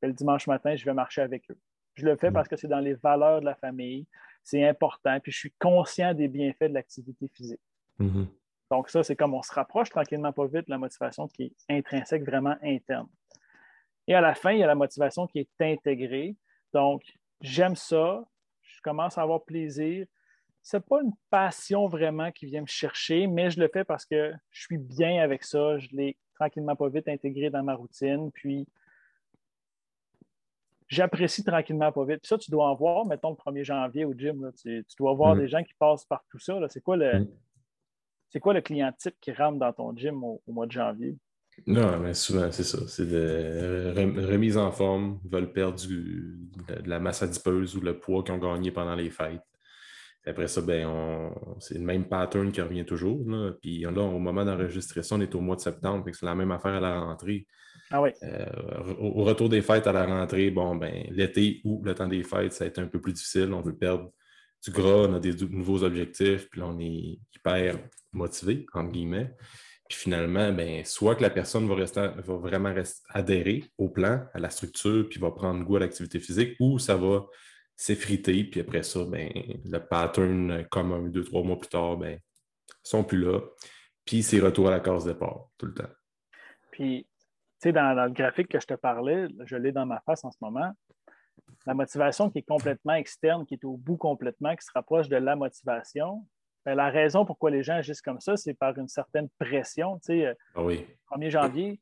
Et 0.02 0.06
le 0.06 0.12
dimanche 0.12 0.47
matin, 0.47 0.76
je 0.76 0.85
vais 0.85 0.94
marcher 0.94 1.23
avec 1.23 1.50
eux. 1.50 1.59
Je 1.94 2.04
le 2.04 2.16
fais 2.16 2.30
mm. 2.30 2.35
parce 2.35 2.49
que 2.49 2.56
c'est 2.56 2.68
dans 2.68 2.80
les 2.80 2.94
valeurs 2.94 3.40
de 3.40 3.44
la 3.44 3.54
famille, 3.54 4.06
c'est 4.42 4.66
important, 4.66 5.18
puis 5.21 5.33
je 5.33 5.38
suis 5.38 5.54
conscient 5.59 6.12
des 6.14 6.28
bienfaits 6.28 6.68
de 6.68 6.75
l'activité 6.75 7.28
physique. 7.28 7.61
Mm-hmm. 7.99 8.26
Donc, 8.75 8.90
ça, 8.90 9.04
c'est 9.04 9.14
comme 9.14 9.35
on 9.35 9.43
se 9.43 9.52
rapproche 9.52 9.88
tranquillement 9.88 10.33
pas 10.33 10.47
vite 10.47 10.66
de 10.66 10.71
la 10.71 10.78
motivation 10.78 11.28
qui 11.28 11.45
est 11.45 11.54
intrinsèque, 11.78 12.25
vraiment 12.25 12.57
interne. 12.61 13.07
Et 14.09 14.14
à 14.16 14.21
la 14.21 14.35
fin, 14.35 14.50
il 14.50 14.59
y 14.59 14.64
a 14.64 14.66
la 14.66 14.75
motivation 14.75 15.28
qui 15.28 15.38
est 15.38 15.61
intégrée. 15.61 16.35
Donc, 16.73 17.04
j'aime 17.40 17.76
ça, 17.76 18.25
je 18.62 18.81
commence 18.83 19.16
à 19.16 19.23
avoir 19.23 19.45
plaisir, 19.45 20.09
c'est 20.61 20.85
pas 20.85 21.02
une 21.02 21.12
passion 21.31 21.87
vraiment 21.87 22.33
qui 22.33 22.47
vient 22.47 22.62
me 22.62 22.66
chercher, 22.66 23.28
mais 23.28 23.49
je 23.49 23.61
le 23.61 23.69
fais 23.69 23.85
parce 23.85 24.04
que 24.04 24.33
je 24.50 24.62
suis 24.62 24.78
bien 24.78 25.23
avec 25.23 25.45
ça. 25.45 25.78
Je 25.78 25.88
l'ai 25.93 26.16
tranquillement 26.35 26.75
pas 26.75 26.88
vite 26.88 27.07
intégré 27.07 27.50
dans 27.50 27.62
ma 27.62 27.76
routine. 27.76 28.33
Puis 28.33 28.66
j'apprécie 30.88 31.45
tranquillement 31.45 31.93
pas 31.93 32.04
vite. 32.04 32.23
Puis 32.23 32.28
ça, 32.28 32.38
tu 32.38 32.50
dois 32.50 32.66
en 32.66 32.75
voir, 32.75 33.07
mettons, 33.07 33.31
le 33.31 33.37
1er 33.37 33.62
janvier 33.62 34.04
au 34.04 34.14
gym. 34.14 34.50
tu, 34.61 34.85
dois 34.99 35.14
voir 35.14 35.37
mm. 35.37 35.38
des 35.38 35.49
gens 35.49 35.62
qui 35.62 35.75
passent 35.75 36.07
par 36.07 36.25
tout 36.28 36.40
ça. 36.40 36.59
C'est 36.71 36.83
quoi 36.83 36.97
le. 36.97 37.21
Mm. 37.21 37.28
C'est 38.35 38.41
quoi 38.41 38.53
le 38.53 38.62
client 38.62 38.93
type 38.99 39.14
qui 39.21 39.31
rentre 39.31 39.61
dans 39.61 39.73
ton 39.73 39.97
gym 39.97 40.25
au, 40.25 40.43
mois 40.49 40.67
de 40.67 40.73
janvier? 40.73 41.17
Non, 41.69 42.00
mais 42.00 42.14
souvent, 42.14 42.50
c'est 42.50 42.64
ça. 42.64 42.79
C'est 42.88 43.07
de 43.07 43.95
remise 44.26 44.57
en 44.57 44.73
forme, 44.73 45.21
ils 45.25 45.31
veulent 45.31 45.53
perdre 45.53 45.81
de 45.87 46.83
la 46.85 46.99
masse 46.99 47.23
adipeuse 47.23 47.76
ou 47.76 47.81
le 47.81 47.97
poids 48.00 48.25
qu'ils 48.25 48.35
ont 48.35 48.38
gagné 48.38 48.73
pendant 48.73 48.97
les 48.97 49.11
fêtes. 49.11 49.41
Après 50.26 50.49
ça, 50.49 50.62
ben, 50.62 51.31
c'est 51.61 51.75
le 51.75 51.85
même 51.85 52.09
pattern 52.09 52.50
qui 52.50 52.61
revient 52.61 52.85
toujours. 52.85 53.25
Puis 53.62 53.83
là, 53.83 54.03
au 54.03 54.19
moment 54.19 54.45
d'enregistrer 54.45 55.05
ça, 55.05 55.14
on 55.14 55.21
est 55.21 55.33
au 55.37 55.41
mois 55.41 55.55
de 55.55 55.61
septembre. 55.61 56.05
C'est 56.12 56.26
la 56.26 56.35
même 56.35 56.50
affaire 56.50 56.75
à 56.75 56.81
la 56.81 56.99
rentrée. 56.99 57.47
Ah 57.93 58.03
oui. 58.03 58.11
Euh, 58.25 58.47
au, 58.99 59.23
retour 59.23 59.49
des 59.49 59.62
fêtes 59.62 59.87
à 59.87 59.93
la 59.93 60.07
rentrée, 60.07 60.50
bon, 60.50 60.75
ben, 60.75 61.07
l'été 61.11 61.61
ou 61.62 61.81
le 61.85 61.95
temps 61.95 62.09
des 62.09 62.25
fêtes, 62.25 62.53
ça 62.53 62.64
a 62.64 62.67
été 62.67 62.81
un 62.81 62.88
peu 62.88 63.00
plus 63.00 63.12
difficile. 63.12 63.53
On 63.53 63.61
veut 63.61 63.76
perdre 63.76 64.11
du 64.64 64.73
gras, 64.73 65.07
on 65.09 65.14
a 65.14 65.21
des 65.21 65.37
nouveaux 65.47 65.85
objectifs, 65.85 66.50
puis 66.50 66.61
là, 66.61 66.67
on 66.67 66.81
est 66.81 67.21
hyper 67.37 67.79
motivé, 68.14 68.66
entre 68.75 68.92
guillemets. 68.92 69.35
Puis 69.88 69.99
finalement, 69.99 70.52
ben, 70.52 70.85
soit 70.85 71.14
que 71.14 71.23
la 71.23 71.30
personne 71.30 71.68
va, 71.68 71.75
rester, 71.75 72.09
va 72.16 72.37
vraiment 72.37 72.73
rester, 72.73 73.02
adhérer 73.11 73.64
au 73.76 73.88
plan, 73.88 74.25
à 74.33 74.38
la 74.38 74.50
structure, 74.50 75.06
puis 75.09 75.21
va 75.21 75.30
prendre 75.30 75.62
goût 75.64 75.76
à 75.76 75.80
l'activité 75.80 76.21
physique, 76.21 76.56
ou 76.59 76.78
ça 76.78 76.97
va 76.97 77.26
s'effriter, 77.76 78.44
puis 78.44 78.61
après 78.61 78.83
ça, 78.83 79.04
ben, 79.04 79.30
le 79.64 79.78
pattern 79.78 80.66
commun, 80.71 81.09
deux, 81.09 81.25
trois 81.25 81.42
mois 81.42 81.59
plus 81.59 81.68
tard, 81.68 81.97
ben, 81.97 82.18
sont 82.83 83.04
plus 83.04 83.18
là. 83.18 83.40
Puis 84.04 84.23
c'est 84.23 84.40
retour 84.40 84.68
à 84.68 84.71
la 84.71 84.80
case 84.80 85.04
départ 85.04 85.49
tout 85.59 85.66
le 85.66 85.75
temps. 85.75 85.90
Puis, 86.71 87.06
tu 87.61 87.68
sais, 87.68 87.73
dans, 87.73 87.94
le 87.94 88.11
graphique 88.11 88.49
que 88.49 88.61
je 88.61 88.66
te 88.66 88.75
parlais, 88.75 89.26
je 89.44 89.56
l'ai 89.56 89.73
dans 89.73 89.87
ma 89.87 90.00
face 90.00 90.25
en 90.25 90.30
ce 90.30 90.38
moment, 90.40 90.73
la 91.66 91.75
motivation 91.75 92.30
qui 92.30 92.38
est 92.38 92.49
complètement 92.49 92.94
externe, 92.94 93.47
qui 93.47 93.54
est 93.54 93.64
au 93.64 93.76
bout 93.76 93.97
complètement, 93.97 94.54
qui 94.54 94.64
se 94.64 94.71
rapproche 94.75 95.09
de 95.09 95.16
la 95.16 95.37
motivation, 95.37 96.26
ben, 96.64 96.75
la 96.75 96.90
raison 96.90 97.25
pourquoi 97.25 97.50
les 97.50 97.62
gens 97.62 97.75
agissent 97.75 98.02
comme 98.02 98.21
ça, 98.21 98.37
c'est 98.37 98.54
par 98.54 98.76
une 98.78 98.88
certaine 98.88 99.28
pression. 99.38 99.99
Tu 99.99 100.21
sais, 100.21 100.37
ah 100.54 100.62
oui. 100.62 100.87
1er 101.11 101.30
janvier, 101.30 101.80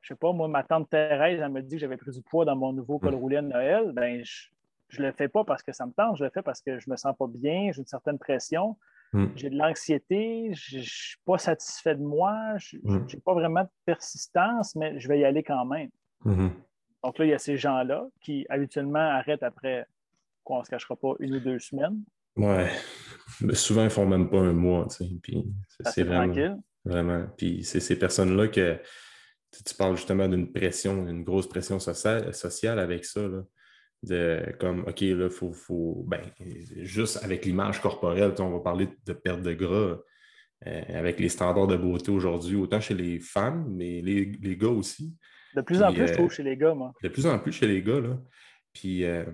je 0.00 0.08
sais 0.08 0.14
pas, 0.14 0.32
moi, 0.32 0.48
ma 0.48 0.62
tante 0.62 0.88
Thérèse, 0.90 1.40
elle 1.40 1.50
me 1.50 1.62
dit 1.62 1.76
que 1.76 1.80
j'avais 1.80 1.96
pris 1.96 2.10
du 2.10 2.22
poids 2.22 2.44
dans 2.44 2.56
mon 2.56 2.72
nouveau 2.72 2.98
col 2.98 3.14
hmm. 3.14 3.18
roulé 3.18 3.36
de 3.36 3.42
Noël. 3.42 3.92
Ben, 3.92 4.22
je, 4.24 5.00
ne 5.00 5.06
le 5.06 5.12
fais 5.12 5.28
pas 5.28 5.44
parce 5.44 5.62
que 5.62 5.72
ça 5.72 5.86
me 5.86 5.92
tente, 5.92 6.16
je 6.16 6.24
le 6.24 6.30
fais 6.30 6.42
parce 6.42 6.60
que 6.60 6.78
je 6.78 6.88
ne 6.88 6.92
me 6.92 6.96
sens 6.96 7.14
pas 7.16 7.26
bien, 7.26 7.70
j'ai 7.72 7.80
une 7.80 7.86
certaine 7.86 8.18
pression, 8.18 8.76
hmm. 9.12 9.26
j'ai 9.36 9.50
de 9.50 9.56
l'anxiété, 9.56 10.52
je 10.54 10.78
ne 10.78 10.82
suis 10.82 11.18
pas 11.24 11.38
satisfait 11.38 11.94
de 11.94 12.02
moi, 12.02 12.56
je 12.58 12.76
n'ai 12.78 12.98
hmm. 12.98 13.20
pas 13.24 13.34
vraiment 13.34 13.62
de 13.62 13.70
persistance, 13.84 14.74
mais 14.74 14.98
je 14.98 15.08
vais 15.08 15.20
y 15.20 15.24
aller 15.24 15.42
quand 15.42 15.64
même. 15.66 15.90
Hmm. 16.24 16.48
Donc 17.04 17.18
là, 17.18 17.24
il 17.24 17.30
y 17.30 17.34
a 17.34 17.38
ces 17.38 17.56
gens-là 17.56 18.06
qui 18.20 18.46
habituellement 18.48 18.98
arrêtent 18.98 19.42
après, 19.42 19.86
quoi, 20.44 20.56
on 20.56 20.60
ne 20.60 20.64
se 20.64 20.70
cachera 20.70 20.96
pas, 20.96 21.12
une 21.20 21.36
ou 21.36 21.40
deux 21.40 21.58
semaines. 21.58 22.02
Ouais. 22.36 22.70
Mais 23.40 23.54
souvent, 23.54 23.82
ils 23.82 23.84
ne 23.84 23.90
font 23.90 24.06
même 24.06 24.28
pas 24.28 24.40
un 24.40 24.52
mois, 24.52 24.86
tu 24.88 25.04
sais. 25.04 25.10
Puis 25.22 25.44
c'est 25.86 26.02
vraiment. 26.02 26.32
Tranquille. 26.32 26.56
Vraiment. 26.84 27.26
Puis 27.36 27.64
c'est 27.64 27.80
ces 27.80 27.98
personnes-là 27.98 28.48
que 28.48 28.78
tu 29.66 29.74
parles 29.74 29.96
justement 29.96 30.28
d'une 30.28 30.52
pression, 30.52 31.06
une 31.06 31.24
grosse 31.24 31.48
pression 31.48 31.78
sociale, 31.78 32.32
sociale 32.34 32.78
avec 32.78 33.04
ça. 33.04 33.20
Là 33.20 33.42
de 34.02 34.56
comme, 34.58 34.80
OK, 34.86 35.00
là, 35.00 35.24
il 35.26 35.30
faut, 35.30 35.52
faut 35.52 36.04
ben, 36.06 36.20
juste 36.76 37.22
avec 37.22 37.44
l'image 37.44 37.80
corporelle, 37.80 38.34
on 38.38 38.50
va 38.50 38.60
parler 38.60 38.88
de 39.06 39.12
perte 39.12 39.42
de 39.42 39.52
gras 39.52 39.98
euh, 40.66 40.82
avec 40.88 41.20
les 41.20 41.28
standards 41.28 41.66
de 41.66 41.76
beauté 41.76 42.10
aujourd'hui, 42.10 42.56
autant 42.56 42.80
chez 42.80 42.94
les 42.94 43.18
femmes, 43.18 43.66
mais 43.70 44.00
les, 44.00 44.32
les 44.40 44.56
gars 44.56 44.68
aussi. 44.68 45.14
De 45.54 45.62
plus 45.62 45.82
en 45.82 45.92
plus, 45.92 46.06
je 46.06 46.12
trouve, 46.14 46.30
chez 46.30 46.42
les 46.42 46.56
gars, 46.56 46.74
moi. 46.74 46.92
De 47.02 47.08
plus 47.08 47.26
en 47.26 47.38
plus 47.38 47.52
chez 47.52 47.66
les 47.66 47.82
gars, 47.82 48.00
là. 48.00 48.18
Puis 48.72 49.04
euh, 49.04 49.24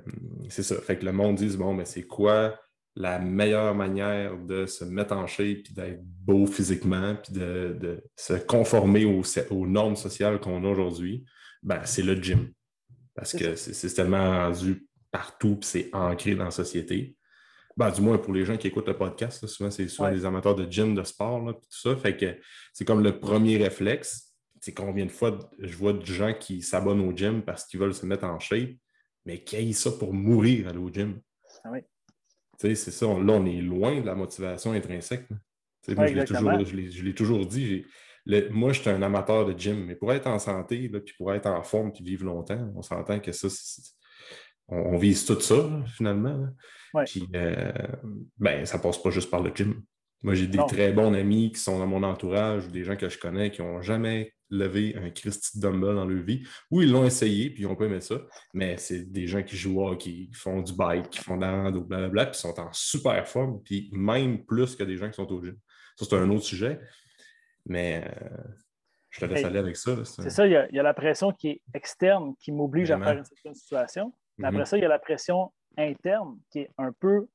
c'est 0.48 0.62
ça. 0.62 0.76
Fait 0.80 0.96
que 0.96 1.04
le 1.04 1.12
monde 1.12 1.36
dit, 1.36 1.54
bon, 1.56 1.74
mais 1.74 1.84
c'est 1.84 2.06
quoi 2.06 2.58
la 2.96 3.18
meilleure 3.18 3.74
manière 3.74 4.38
de 4.38 4.66
se 4.66 4.84
mettre 4.84 5.14
en 5.14 5.26
shape, 5.26 5.62
puis 5.64 5.74
d'être 5.74 6.02
beau 6.02 6.46
physiquement, 6.46 7.14
puis 7.22 7.34
de, 7.34 7.76
de 7.78 8.02
se 8.16 8.34
conformer 8.34 9.04
aux, 9.04 9.22
aux 9.50 9.66
normes 9.66 9.96
sociales 9.96 10.40
qu'on 10.40 10.64
a 10.64 10.68
aujourd'hui? 10.68 11.24
Ben, 11.62 11.80
c'est 11.84 12.02
le 12.02 12.14
gym 12.14 12.50
parce 13.16 13.32
que 13.32 13.56
c'est 13.56 13.94
tellement 13.94 14.30
rendu 14.30 14.86
partout 15.10 15.56
puis 15.56 15.68
c'est 15.68 15.90
ancré 15.94 16.34
dans 16.34 16.44
la 16.44 16.50
société. 16.50 17.16
Ben, 17.76 17.90
du 17.90 18.00
moins 18.00 18.18
pour 18.18 18.32
les 18.32 18.44
gens 18.44 18.56
qui 18.56 18.68
écoutent 18.68 18.88
le 18.88 18.96
podcast, 18.96 19.46
souvent 19.46 19.70
c'est 19.70 19.88
souvent 19.88 20.12
des 20.12 20.24
amateurs 20.24 20.54
de 20.54 20.70
gym, 20.70 20.94
de 20.94 21.02
sport, 21.02 21.44
là, 21.44 21.54
tout 21.54 21.60
ça. 21.68 21.96
Fait 21.96 22.16
que 22.16 22.38
c'est 22.72 22.84
comme 22.84 23.02
le 23.02 23.18
premier 23.18 23.56
réflexe. 23.56 24.34
C'est 24.60 24.72
combien 24.72 25.04
de 25.06 25.10
fois 25.10 25.38
je 25.58 25.76
vois 25.76 25.92
des 25.92 26.04
gens 26.04 26.32
qui 26.34 26.62
s'abonnent 26.62 27.06
au 27.06 27.14
gym 27.14 27.42
parce 27.42 27.66
qu'ils 27.66 27.80
veulent 27.80 27.94
se 27.94 28.06
mettre 28.06 28.24
en 28.24 28.38
shape, 28.38 28.70
mais 29.24 29.42
qui 29.44 29.56
aillent 29.56 29.74
ça 29.74 29.90
pour 29.90 30.14
mourir 30.14 30.68
à 30.68 30.72
au 30.72 30.90
gym. 30.90 31.20
Ah 31.64 31.70
oui. 31.72 31.80
C'est 32.58 32.74
ça, 32.74 33.06
là, 33.06 33.12
on 33.12 33.46
est 33.46 33.60
loin 33.60 34.00
de 34.00 34.06
la 34.06 34.14
motivation 34.14 34.72
intrinsèque. 34.72 35.26
je 35.86 37.02
l'ai 37.02 37.14
toujours, 37.14 37.46
dit 37.46 37.84
moi, 38.50 38.72
je 38.72 38.80
suis 38.80 38.90
un 38.90 39.02
amateur 39.02 39.46
de 39.46 39.58
gym, 39.58 39.84
mais 39.84 39.94
pour 39.94 40.12
être 40.12 40.26
en 40.26 40.38
santé, 40.38 40.88
puis 40.88 41.14
pour 41.16 41.32
être 41.32 41.46
en 41.46 41.62
forme, 41.62 41.92
puis 41.92 42.04
vivre 42.04 42.24
longtemps, 42.24 42.72
on 42.74 42.82
s'entend 42.82 43.20
que 43.20 43.32
ça, 43.32 43.48
on, 44.68 44.96
vise 44.96 45.24
tout 45.24 45.40
ça, 45.40 45.68
finalement. 45.96 46.48
Puis, 47.04 47.28
euh, 47.34 47.72
ben, 48.38 48.64
ça 48.64 48.78
passe 48.78 49.00
pas 49.00 49.10
juste 49.10 49.30
par 49.30 49.42
le 49.42 49.52
gym. 49.54 49.82
Moi, 50.22 50.34
j'ai 50.34 50.46
des 50.46 50.58
très 50.66 50.92
bons 50.92 51.12
amis 51.14 51.52
qui 51.52 51.60
sont 51.60 51.78
dans 51.78 51.86
mon 51.86 52.02
entourage 52.02 52.66
ou 52.66 52.70
des 52.70 52.84
gens 52.84 52.96
que 52.96 53.08
je 53.08 53.18
connais 53.18 53.50
qui 53.50 53.62
n'ont 53.62 53.82
jamais 53.82 54.32
levé 54.50 54.96
un 54.96 55.10
Christy 55.10 55.58
Dumbbell 55.60 55.96
dans 55.96 56.04
leur 56.04 56.22
vie, 56.22 56.46
ou 56.70 56.82
ils 56.82 56.90
l'ont 56.90 57.04
essayé, 57.04 57.50
puis 57.50 57.62
ils 57.62 57.66
n'ont 57.66 57.76
pas 57.76 57.86
aimé 57.86 58.00
ça, 58.00 58.16
mais 58.54 58.76
c'est 58.76 59.10
des 59.10 59.26
gens 59.26 59.42
qui 59.42 59.56
jouent 59.56 59.96
qui 59.96 60.30
font 60.32 60.62
du 60.62 60.72
bike, 60.72 61.10
qui 61.10 61.18
font 61.18 61.36
de 61.36 61.42
la 61.42 61.50
rando, 61.50 61.82
blablabla, 61.82 62.26
puis 62.26 62.38
sont 62.38 62.58
en 62.60 62.72
super 62.72 63.26
forme, 63.26 63.62
puis 63.62 63.90
même 63.92 64.44
plus 64.44 64.76
que 64.76 64.84
des 64.84 64.96
gens 64.96 65.08
qui 65.08 65.14
sont 65.14 65.30
au 65.32 65.42
gym. 65.42 65.56
Ça, 65.96 66.06
c'est 66.08 66.16
un 66.16 66.28
autre 66.30 66.44
sujet, 66.44 66.80
mais 67.64 68.04
euh, 68.06 68.38
je 69.10 69.20
te 69.20 69.24
laisse 69.24 69.44
aller 69.44 69.58
avec 69.58 69.76
ça. 69.76 70.04
C'est 70.04 70.30
ça, 70.30 70.46
il 70.46 70.52
y, 70.52 70.78
a, 70.78 70.82
la 70.82 70.94
pression 70.94 71.32
qui 71.32 71.48
est 71.48 71.62
externe, 71.74 72.34
qui 72.38 72.52
m'oblige 72.52 72.90
à 72.90 72.98
faire 72.98 73.18
une 73.18 73.24
certaine 73.24 73.54
situation. 73.54 74.12
Mais 74.38 74.48
après 74.48 74.60
mhm. 74.60 74.66
ça, 74.66 74.76
il 74.76 74.82
y 74.82 74.84
a 74.84 74.88
la 74.88 74.98
pression 74.98 75.52
interne 75.78 76.38
qui 76.50 76.60
est 76.60 76.70
un 76.76 76.92
peu, 76.92 77.26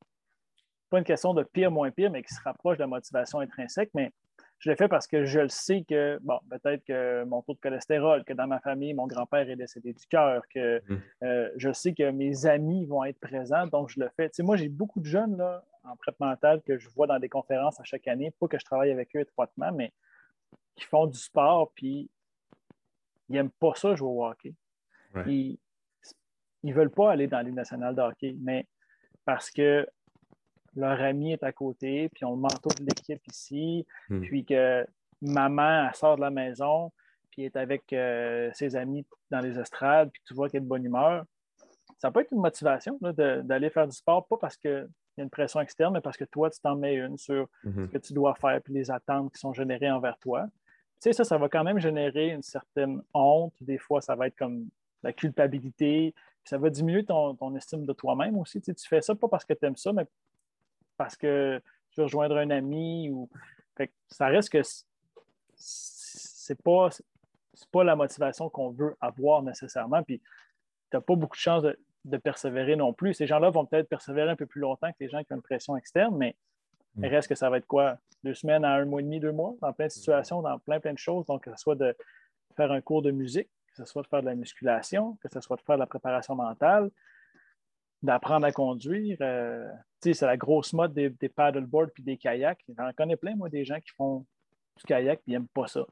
pas 0.89 0.99
une 0.99 1.03
question 1.03 1.33
de 1.33 1.43
pire, 1.43 1.71
moins 1.71 1.89
pire, 1.89 2.11
mais 2.11 2.21
qui 2.21 2.33
se 2.33 2.41
rapproche 2.43 2.77
de 2.77 2.83
la 2.83 2.87
motivation 2.87 3.39
intrinsèque. 3.39 3.89
Mais 3.95 4.11
je 4.61 4.69
le 4.69 4.75
fais 4.75 4.87
parce 4.87 5.07
que 5.07 5.25
je 5.25 5.39
le 5.39 5.49
sais 5.49 5.83
que, 5.83 6.19
bon, 6.21 6.39
peut-être 6.49 6.85
que 6.85 7.23
mon 7.23 7.41
taux 7.41 7.55
de 7.55 7.59
cholestérol, 7.59 8.23
que 8.23 8.33
dans 8.33 8.45
ma 8.45 8.59
famille, 8.59 8.93
mon 8.93 9.07
grand-père 9.07 9.49
est 9.49 9.55
décédé 9.55 9.91
du 9.91 10.05
cœur, 10.05 10.43
que 10.53 10.79
mm. 10.87 11.01
euh, 11.23 11.49
je 11.57 11.73
sais 11.73 11.93
que 11.93 12.11
mes 12.11 12.45
amis 12.45 12.85
vont 12.85 13.03
être 13.03 13.19
présents, 13.19 13.65
donc 13.65 13.89
je 13.89 13.99
le 13.99 14.07
fais. 14.15 14.29
Tu 14.29 14.35
sais, 14.35 14.43
moi, 14.43 14.57
j'ai 14.57 14.69
beaucoup 14.69 14.99
de 14.99 15.05
jeunes 15.05 15.35
là, 15.35 15.63
en 15.83 15.95
prep 15.95 16.19
mental 16.19 16.61
que 16.61 16.77
je 16.77 16.87
vois 16.89 17.07
dans 17.07 17.17
des 17.17 17.27
conférences 17.27 17.79
à 17.79 17.83
chaque 17.83 18.07
année, 18.07 18.31
pas 18.39 18.47
que 18.47 18.59
je 18.59 18.63
travaille 18.63 18.91
avec 18.91 19.15
eux 19.15 19.21
étroitement, 19.21 19.71
mais 19.71 19.93
qui 20.75 20.85
font 20.85 21.07
du 21.07 21.17
sport, 21.17 21.71
puis 21.73 22.11
ils 23.29 23.33
n'aiment 23.33 23.49
pas 23.49 23.73
ça 23.73 23.95
jouer 23.95 24.09
au 24.09 24.23
hockey. 24.23 24.53
Ils 25.25 25.57
ne 26.63 26.73
veulent 26.73 26.91
pas 26.91 27.11
aller 27.11 27.25
dans 27.25 27.41
les 27.41 27.51
nationale 27.51 27.95
de 27.95 28.01
hockey, 28.01 28.35
mais 28.39 28.67
parce 29.25 29.49
que 29.49 29.87
leur 30.75 31.01
ami 31.01 31.33
est 31.33 31.43
à 31.43 31.51
côté, 31.51 32.09
puis 32.09 32.25
on 32.25 32.31
le 32.31 32.41
manteau 32.41 32.69
de 32.69 32.85
l'équipe 32.85 33.21
ici, 33.27 33.85
hmm. 34.09 34.21
puis 34.21 34.45
que 34.45 34.85
maman 35.21 35.87
elle 35.87 35.95
sort 35.95 36.15
de 36.15 36.21
la 36.21 36.29
maison, 36.29 36.91
puis 37.29 37.43
est 37.43 37.55
avec 37.55 37.93
euh, 37.93 38.49
ses 38.53 38.75
amis 38.75 39.05
dans 39.29 39.39
les 39.39 39.59
estrades, 39.59 40.09
puis 40.11 40.21
tu 40.25 40.33
vois 40.33 40.49
qu'elle 40.49 40.61
est 40.61 40.63
de 40.63 40.69
bonne 40.69 40.85
humeur. 40.85 41.25
Ça 41.97 42.09
peut 42.09 42.21
être 42.21 42.31
une 42.31 42.41
motivation 42.41 42.97
d'aller 43.01 43.69
faire 43.69 43.87
du 43.87 43.95
sport, 43.95 44.25
pas 44.27 44.37
parce 44.37 44.57
qu'il 44.57 44.87
y 45.17 45.21
a 45.21 45.23
une 45.23 45.29
pression 45.29 45.61
externe, 45.61 45.93
mais 45.93 46.01
parce 46.01 46.17
que 46.17 46.25
toi, 46.25 46.49
tu 46.49 46.59
t'en 46.59 46.75
mets 46.75 46.95
une 46.95 47.17
sur 47.17 47.47
hmm. 47.63 47.85
ce 47.85 47.91
que 47.91 47.97
tu 47.97 48.13
dois 48.13 48.35
faire, 48.35 48.61
puis 48.61 48.73
les 48.73 48.89
attentes 48.89 49.33
qui 49.33 49.39
sont 49.39 49.53
générées 49.53 49.91
envers 49.91 50.17
toi. 50.17 50.45
Tu 51.01 51.09
sais, 51.09 51.13
ça, 51.13 51.23
ça 51.23 51.37
va 51.37 51.49
quand 51.49 51.63
même 51.63 51.79
générer 51.79 52.29
une 52.29 52.43
certaine 52.43 53.01
honte. 53.13 53.53
Des 53.59 53.79
fois, 53.79 54.01
ça 54.01 54.15
va 54.15 54.27
être 54.27 54.35
comme 54.35 54.67
la 55.03 55.11
culpabilité. 55.13 56.13
ça 56.43 56.59
va 56.59 56.69
diminuer 56.69 57.03
ton, 57.03 57.55
estime 57.55 57.85
de 57.85 57.93
toi-même 57.93 58.37
aussi. 58.37 58.61
Tu, 58.61 58.73
tu 58.73 58.87
fais 58.87 59.01
ça 59.01 59.15
pas 59.15 59.27
parce 59.27 59.43
que 59.43 59.53
tu 59.53 59.65
aimes 59.65 59.75
ça, 59.75 59.93
mais 59.93 60.05
parce 61.01 61.15
que 61.15 61.59
tu 61.89 61.99
veux 61.99 62.03
rejoindre 62.03 62.37
un 62.37 62.51
ami. 62.51 63.09
Ou... 63.09 63.27
ça 64.07 64.27
reste 64.27 64.49
que 64.49 64.61
c'est 65.55 66.61
pas, 66.61 66.89
pas 67.71 67.83
la 67.83 67.95
motivation 67.95 68.49
qu'on 68.49 68.69
veut 68.69 68.95
avoir 69.01 69.41
nécessairement. 69.41 70.03
Puis 70.03 70.19
tu 70.19 70.97
n'as 70.97 71.01
pas 71.01 71.15
beaucoup 71.15 71.35
de 71.35 71.41
chances 71.41 71.63
de, 71.63 72.17
persévérer 72.17 72.75
non 72.75 72.93
plus. 72.93 73.15
Ces 73.15 73.25
gens-là 73.25 73.49
vont 73.49 73.65
peut-être 73.65 73.89
persévérer 73.89 74.29
un 74.29 74.35
peu 74.35 74.45
plus 74.45 74.61
longtemps 74.61 74.91
que 74.91 74.97
les 74.99 75.09
gens 75.09 75.23
qui 75.23 75.33
ont 75.33 75.37
une 75.37 75.41
pression 75.41 75.75
externe, 75.75 76.15
mais 76.15 76.35
il 76.97 77.09
mm. 77.09 77.11
reste 77.11 77.27
que 77.27 77.35
ça 77.35 77.49
va 77.49 77.57
être 77.57 77.67
quoi? 77.67 77.97
Deux 78.23 78.35
semaines 78.35 78.63
à 78.63 78.73
un 78.73 78.85
mois 78.85 79.01
et 79.01 79.03
demi, 79.03 79.19
deux 79.19 79.31
mois, 79.31 79.55
dans 79.59 79.73
plein 79.73 79.87
de 79.87 79.91
situations, 79.91 80.43
dans 80.43 80.59
plein, 80.59 80.79
plein 80.79 80.93
de 80.93 80.99
choses. 80.99 81.25
Donc, 81.25 81.45
que 81.45 81.51
ce 81.51 81.57
soit 81.57 81.75
de 81.75 81.95
faire 82.55 82.71
un 82.71 82.81
cours 82.81 83.01
de 83.01 83.09
musique, 83.09 83.49
que 83.69 83.77
ce 83.77 83.85
soit 83.85 84.03
de 84.03 84.07
faire 84.07 84.21
de 84.21 84.27
la 84.27 84.35
musculation, 84.35 85.17
que 85.23 85.29
ce 85.29 85.41
soit 85.41 85.55
de 85.55 85.61
faire 85.61 85.77
de 85.77 85.79
la 85.79 85.87
préparation 85.87 86.35
mentale, 86.35 86.91
d'apprendre 88.03 88.45
à 88.45 88.51
conduire. 88.51 89.17
Euh, 89.21 89.67
c'est 90.01 90.25
la 90.25 90.37
grosse 90.37 90.73
mode 90.73 90.93
des, 90.93 91.29
paddleboards 91.29 91.91
puis 91.93 92.03
des 92.03 92.17
kayaks. 92.17 92.63
J'en 92.77 92.91
connais 92.93 93.15
plein, 93.15 93.35
moi, 93.35 93.49
des 93.49 93.65
gens 93.65 93.79
qui 93.79 93.91
font 93.91 94.25
du 94.77 94.83
kayak 94.83 95.21
et 95.27 95.31
n'aiment 95.31 95.47
pas 95.47 95.67
ça. 95.67 95.85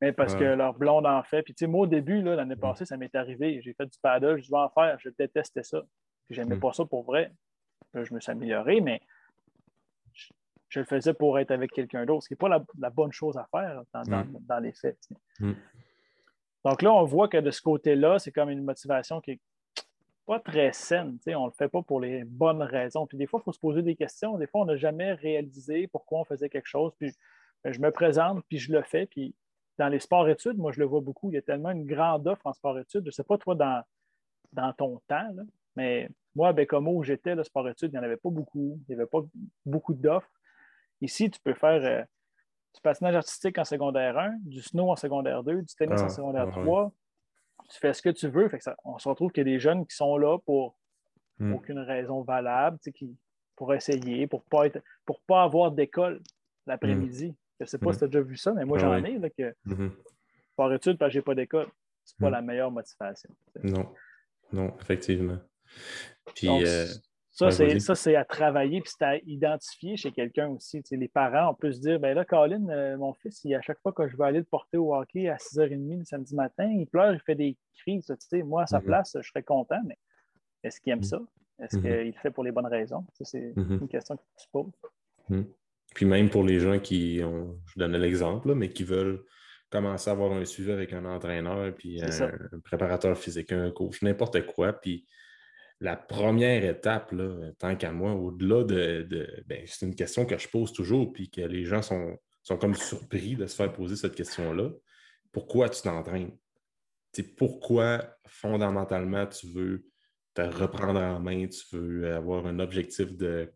Mais 0.00 0.12
parce 0.12 0.34
que 0.34 0.44
leur 0.44 0.74
blonde 0.74 1.06
en 1.06 1.22
fait. 1.22 1.42
Puis, 1.42 1.54
moi, 1.66 1.82
au 1.82 1.86
début, 1.86 2.22
l'année 2.22 2.56
passée, 2.56 2.84
ça 2.84 2.96
m'est 2.96 3.14
arrivé. 3.14 3.60
J'ai 3.62 3.72
fait 3.72 3.86
du 3.86 3.98
paddle, 4.00 4.40
je 4.40 4.48
vais 4.48 4.56
en 4.56 4.68
faire. 4.68 4.98
Je 5.00 5.10
détestais 5.10 5.64
ça. 5.64 5.82
Je 6.30 6.40
n'aimais 6.40 6.56
mm. 6.56 6.60
pas 6.60 6.72
ça 6.72 6.84
pour 6.84 7.04
vrai. 7.04 7.32
je 7.94 8.14
me 8.14 8.20
suis 8.20 8.30
amélioré, 8.30 8.80
mais 8.80 9.00
je, 10.68 10.80
le 10.80 10.84
faisais 10.84 11.14
pour 11.14 11.38
être 11.38 11.50
avec 11.50 11.72
quelqu'un 11.72 12.04
d'autre, 12.04 12.24
ce 12.24 12.28
qui 12.28 12.34
n'est 12.34 12.48
pas 12.48 12.64
la, 12.78 12.90
bonne 12.90 13.12
chose 13.12 13.36
à 13.36 13.48
faire 13.50 13.82
dans, 13.92 14.02
mm. 14.04 14.62
les 14.62 14.72
faits. 14.72 14.98
Mm. 15.40 15.52
Donc 16.64 16.82
là, 16.82 16.92
on 16.92 17.04
voit 17.04 17.28
que 17.28 17.38
de 17.38 17.50
ce 17.50 17.62
côté-là, 17.62 18.18
c'est 18.18 18.32
comme 18.32 18.50
une 18.50 18.62
motivation 18.62 19.20
qui 19.20 19.32
est 19.32 19.40
pas 20.28 20.40
très 20.40 20.74
saine. 20.74 21.18
On 21.26 21.44
ne 21.44 21.46
le 21.46 21.52
fait 21.52 21.70
pas 21.70 21.82
pour 21.82 22.00
les 22.00 22.22
bonnes 22.22 22.62
raisons. 22.62 23.06
Puis 23.06 23.16
des 23.16 23.26
fois, 23.26 23.40
il 23.40 23.44
faut 23.44 23.52
se 23.52 23.58
poser 23.58 23.82
des 23.82 23.96
questions. 23.96 24.36
Des 24.36 24.46
fois, 24.46 24.60
on 24.60 24.66
n'a 24.66 24.76
jamais 24.76 25.14
réalisé 25.14 25.86
pourquoi 25.86 26.20
on 26.20 26.24
faisait 26.24 26.50
quelque 26.50 26.66
chose. 26.68 26.92
Puis 26.98 27.12
ben, 27.64 27.72
je 27.72 27.80
me 27.80 27.90
présente, 27.90 28.44
puis 28.46 28.58
je 28.58 28.70
le 28.70 28.82
fais. 28.82 29.06
Puis 29.06 29.34
dans 29.78 29.88
les 29.88 29.98
sports-études, 29.98 30.58
moi, 30.58 30.70
je 30.70 30.80
le 30.80 30.84
vois 30.84 31.00
beaucoup. 31.00 31.30
Il 31.30 31.34
y 31.34 31.38
a 31.38 31.42
tellement 31.42 31.70
une 31.70 31.86
grande 31.86 32.26
offre 32.26 32.46
en 32.46 32.52
sport-études. 32.52 33.04
Je 33.04 33.08
ne 33.08 33.12
sais 33.12 33.24
pas, 33.24 33.38
toi, 33.38 33.54
dans, 33.54 33.82
dans 34.52 34.70
ton 34.74 35.00
temps, 35.08 35.30
mais 35.76 36.10
moi, 36.34 36.50
à 36.50 36.66
comme 36.66 36.88
où 36.88 37.02
j'étais, 37.02 37.34
le 37.34 37.42
sport-études, 37.42 37.90
il 37.90 37.94
n'y 37.94 37.98
en 37.98 38.02
avait 38.02 38.18
pas 38.18 38.30
beaucoup. 38.30 38.78
Il 38.86 38.94
n'y 38.94 39.00
avait 39.00 39.08
pas 39.08 39.22
beaucoup 39.64 39.94
d'offres. 39.94 40.30
Ici, 41.00 41.30
tu 41.30 41.40
peux 41.40 41.54
faire 41.54 41.82
euh, 41.82 42.02
du 42.74 42.82
patinage 42.82 43.14
artistique 43.14 43.56
en 43.56 43.64
secondaire 43.64 44.18
1, 44.18 44.36
du 44.42 44.60
snow 44.60 44.90
en 44.90 44.96
secondaire 44.96 45.42
2, 45.42 45.62
du 45.62 45.74
tennis 45.74 46.02
en 46.02 46.06
ah, 46.06 46.10
secondaire 46.10 46.50
3, 46.50 46.92
tu 47.68 47.78
fais 47.78 47.92
ce 47.92 48.02
que 48.02 48.08
tu 48.10 48.28
veux. 48.28 48.48
Fait 48.48 48.60
on 48.84 48.98
se 48.98 49.08
retrouve 49.08 49.30
qu'il 49.30 49.46
y 49.46 49.50
a 49.50 49.52
des 49.52 49.60
jeunes 49.60 49.86
qui 49.86 49.94
sont 49.94 50.16
là 50.16 50.38
pour 50.38 50.76
hmm. 51.38 51.54
aucune 51.54 51.78
raison 51.78 52.22
valable, 52.22 52.78
qui, 52.94 53.16
pour 53.56 53.74
essayer, 53.74 54.26
pour 54.26 54.40
ne 54.40 54.48
pas, 54.50 54.66
être, 54.66 54.82
pour 55.04 55.20
pas 55.22 55.42
avoir 55.42 55.72
d'école 55.72 56.20
l'après-midi. 56.66 57.36
Je 57.60 57.64
ne 57.64 57.66
sais 57.66 57.78
pas 57.78 57.90
hmm. 57.90 57.92
si 57.92 57.98
tu 57.98 58.04
as 58.04 58.08
déjà 58.08 58.20
vu 58.20 58.36
ça, 58.36 58.52
mais 58.52 58.64
moi, 58.64 58.78
j'en 58.78 59.02
ai. 59.04 59.18
Là, 59.18 59.30
que, 59.30 59.54
Par 60.56 60.72
études, 60.72 60.98
parce 60.98 61.10
que 61.10 61.14
je 61.14 61.18
n'ai 61.18 61.22
pas 61.22 61.34
d'école. 61.34 61.68
Ce 62.04 62.14
n'est 62.14 62.24
pas 62.24 62.30
hmm. 62.30 62.32
la 62.32 62.42
meilleure 62.42 62.70
motivation. 62.70 63.30
Non, 63.62 63.92
non, 64.52 64.74
effectivement. 64.80 65.38
Puis, 66.34 66.48
euh, 66.48 66.86
ça, 67.38 67.94
c'est 67.94 68.16
à 68.16 68.24
travailler, 68.24 68.80
puis 68.80 68.90
c'est 68.96 69.04
à 69.04 69.16
identifier 69.18 69.96
chez 69.96 70.10
quelqu'un 70.10 70.48
aussi. 70.48 70.82
les 70.90 71.08
parents, 71.08 71.52
on 71.52 71.54
peut 71.54 71.72
se 71.72 71.80
dire, 71.80 72.00
ben 72.00 72.14
là, 72.14 72.24
Colin, 72.24 72.68
euh, 72.68 72.96
mon 72.96 73.14
fils, 73.14 73.46
à 73.46 73.60
chaque 73.60 73.80
fois 73.80 73.92
que 73.92 74.08
je 74.08 74.16
vais 74.16 74.24
aller 74.24 74.38
le 74.40 74.44
porter 74.44 74.76
au 74.76 74.94
hockey 74.94 75.28
à 75.28 75.36
6h30 75.36 75.98
le 75.98 76.04
samedi 76.04 76.34
matin, 76.34 76.68
il 76.68 76.86
pleure, 76.86 77.14
il 77.14 77.20
fait 77.20 77.36
des 77.36 77.56
crises. 77.78 78.12
moi, 78.44 78.62
à 78.62 78.66
sa 78.66 78.78
mm-hmm. 78.78 78.84
place, 78.84 79.16
je 79.20 79.28
serais 79.28 79.42
content, 79.42 79.80
mais 79.86 79.96
est-ce 80.64 80.80
qu'il 80.80 80.92
aime 80.92 81.04
ça? 81.04 81.20
Est-ce 81.60 81.76
mm-hmm. 81.76 81.82
qu'il 81.82 82.06
le 82.06 82.20
fait 82.20 82.30
pour 82.30 82.44
les 82.44 82.52
bonnes 82.52 82.66
raisons? 82.66 83.04
c'est 83.12 83.52
mm-hmm. 83.54 83.80
une 83.80 83.88
question 83.88 84.16
que 84.16 84.22
tu 84.38 84.46
te 84.46 84.50
poses. 84.50 85.44
Puis 85.94 86.06
même 86.06 86.30
pour 86.30 86.42
les 86.42 86.60
gens 86.60 86.78
qui, 86.78 87.20
ont, 87.24 87.58
je 87.66 87.78
donnais 87.78 87.98
l'exemple, 87.98 88.54
mais 88.54 88.68
qui 88.68 88.84
veulent 88.84 89.22
commencer 89.70 90.10
à 90.10 90.12
avoir 90.12 90.32
un 90.32 90.44
suivi 90.44 90.72
avec 90.72 90.92
un 90.92 91.04
entraîneur, 91.04 91.74
puis 91.74 92.02
un, 92.02 92.08
un, 92.08 92.60
préparateur 92.64 93.16
physique, 93.16 93.52
un 93.52 93.70
coach, 93.70 94.02
n'importe 94.02 94.44
quoi, 94.46 94.72
puis 94.72 95.06
la 95.80 95.96
première 95.96 96.64
étape, 96.64 97.12
là, 97.12 97.52
tant 97.58 97.76
qu'à 97.76 97.92
moi, 97.92 98.12
au-delà 98.12 98.64
de. 98.64 99.44
Ben, 99.46 99.62
c'est 99.66 99.86
une 99.86 99.94
question 99.94 100.26
que 100.26 100.36
je 100.36 100.48
pose 100.48 100.72
toujours, 100.72 101.12
puis 101.12 101.30
que 101.30 101.40
les 101.40 101.64
gens 101.64 101.82
sont, 101.82 102.18
sont 102.42 102.56
comme 102.56 102.74
surpris 102.74 103.36
de 103.36 103.46
se 103.46 103.54
faire 103.54 103.72
poser 103.72 103.96
cette 103.96 104.14
question-là. 104.14 104.70
Pourquoi 105.32 105.68
tu 105.68 105.82
t'entraînes? 105.82 106.32
pourquoi 107.36 108.16
fondamentalement 108.28 109.26
tu 109.26 109.48
veux 109.48 109.84
te 110.34 110.42
reprendre 110.42 111.00
en 111.00 111.18
main, 111.18 111.48
tu 111.48 111.76
veux 111.76 112.14
avoir 112.14 112.46
un 112.46 112.60
objectif 112.60 113.16
de, 113.16 113.52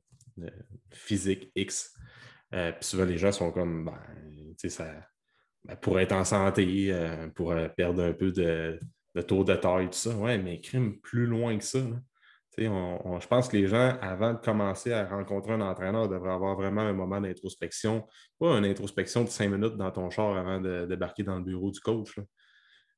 physique 0.91 1.53
X? 1.55 1.95
Euh, 2.55 2.73
puis 2.73 2.85
souvent 2.85 3.05
les 3.05 3.19
gens 3.19 3.31
sont 3.31 3.53
comme 3.53 3.85
ben, 3.85 4.69
ça, 4.69 4.93
ben, 5.65 5.77
pour 5.77 6.01
être 6.01 6.13
en 6.13 6.25
santé, 6.25 6.93
euh, 6.93 7.29
pour 7.29 7.53
euh, 7.53 7.69
perdre 7.69 8.03
un 8.03 8.13
peu 8.13 8.33
de, 8.33 8.81
de 9.15 9.23
tour 9.23 9.45
de 9.45 9.55
taille, 9.55 9.87
tout 9.87 9.99
ça. 9.99 10.17
Ouais, 10.17 10.39
mais 10.39 10.61
crime 10.61 10.99
plus 11.01 11.27
loin 11.27 11.57
que 11.57 11.65
ça 11.65 11.79
je 12.59 13.27
pense 13.27 13.49
que 13.49 13.57
les 13.57 13.67
gens, 13.67 13.97
avant 14.01 14.35
de 14.35 14.39
commencer 14.39 14.93
à 14.93 15.07
rencontrer 15.07 15.53
un 15.53 15.61
entraîneur, 15.61 16.09
devraient 16.09 16.33
avoir 16.33 16.55
vraiment 16.55 16.83
un 16.83 16.93
moment 16.93 17.21
d'introspection. 17.21 18.07
Pas 18.39 18.59
une 18.59 18.65
introspection 18.65 19.25
de 19.25 19.29
cinq 19.29 19.49
minutes 19.49 19.77
dans 19.77 19.91
ton 19.91 20.11
char 20.11 20.37
avant 20.37 20.61
de 20.61 20.87
débarquer 20.87 21.23
dans 21.23 21.37
le 21.37 21.45
bureau 21.45 21.71
du 21.71 21.81
coach. 21.81 22.15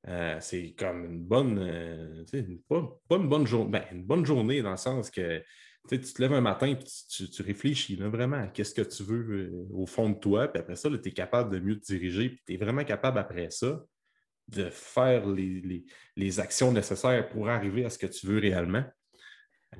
Euh, 0.08 0.36
c'est 0.40 0.74
comme 0.78 1.04
une 1.06 1.22
bonne, 1.22 1.58
euh, 1.58 2.24
pas, 2.68 3.16
une 3.16 3.28
bonne 3.28 3.46
journée, 3.46 3.70
ben, 3.70 3.84
une 3.92 4.04
bonne 4.04 4.26
journée 4.26 4.60
dans 4.60 4.72
le 4.72 4.76
sens 4.76 5.10
que 5.10 5.42
tu 5.88 5.98
te 5.98 6.20
lèves 6.20 6.32
un 6.32 6.42
matin 6.42 6.66
et 6.66 6.78
tu, 6.78 7.42
réfléchis 7.42 7.96
vraiment 7.96 8.36
à 8.36 8.46
qu'est-ce 8.48 8.74
que 8.74 8.82
tu 8.82 9.02
veux 9.02 9.30
euh, 9.30 9.66
au 9.72 9.86
fond 9.86 10.10
de 10.10 10.18
toi, 10.18 10.48
puis 10.48 10.60
après 10.60 10.76
ça, 10.76 10.90
tu 10.90 11.08
es 11.08 11.12
capable 11.12 11.52
de 11.52 11.58
mieux 11.58 11.78
te 11.78 11.86
diriger, 11.86 12.30
puis 12.30 12.42
tu 12.46 12.54
es 12.54 12.56
vraiment 12.56 12.84
capable 12.84 13.18
après 13.18 13.50
ça 13.50 13.82
de 14.48 14.68
faire 14.68 15.26
les, 15.26 16.40
actions 16.40 16.70
nécessaires 16.70 17.28
pour 17.30 17.48
arriver 17.48 17.86
à 17.86 17.90
ce 17.90 17.98
que 17.98 18.06
tu 18.06 18.26
veux 18.26 18.38
réellement. 18.38 18.84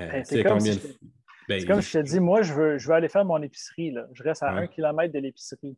Euh, 0.00 0.10
ben, 0.10 0.24
c'est 0.24 0.42
comme, 0.42 0.58
ben, 1.48 1.66
comme, 1.66 1.80
je 1.80 1.92
te 1.92 1.98
dis, 1.98 2.20
moi, 2.20 2.42
je 2.42 2.52
veux, 2.54 2.78
je 2.78 2.88
veux 2.88 2.94
aller 2.94 3.08
faire 3.08 3.24
mon 3.24 3.40
épicerie. 3.42 3.90
Là. 3.90 4.06
Je 4.12 4.22
reste 4.22 4.42
à 4.42 4.50
un 4.50 4.66
kilomètre 4.66 5.12
de 5.12 5.18
l'épicerie. 5.18 5.76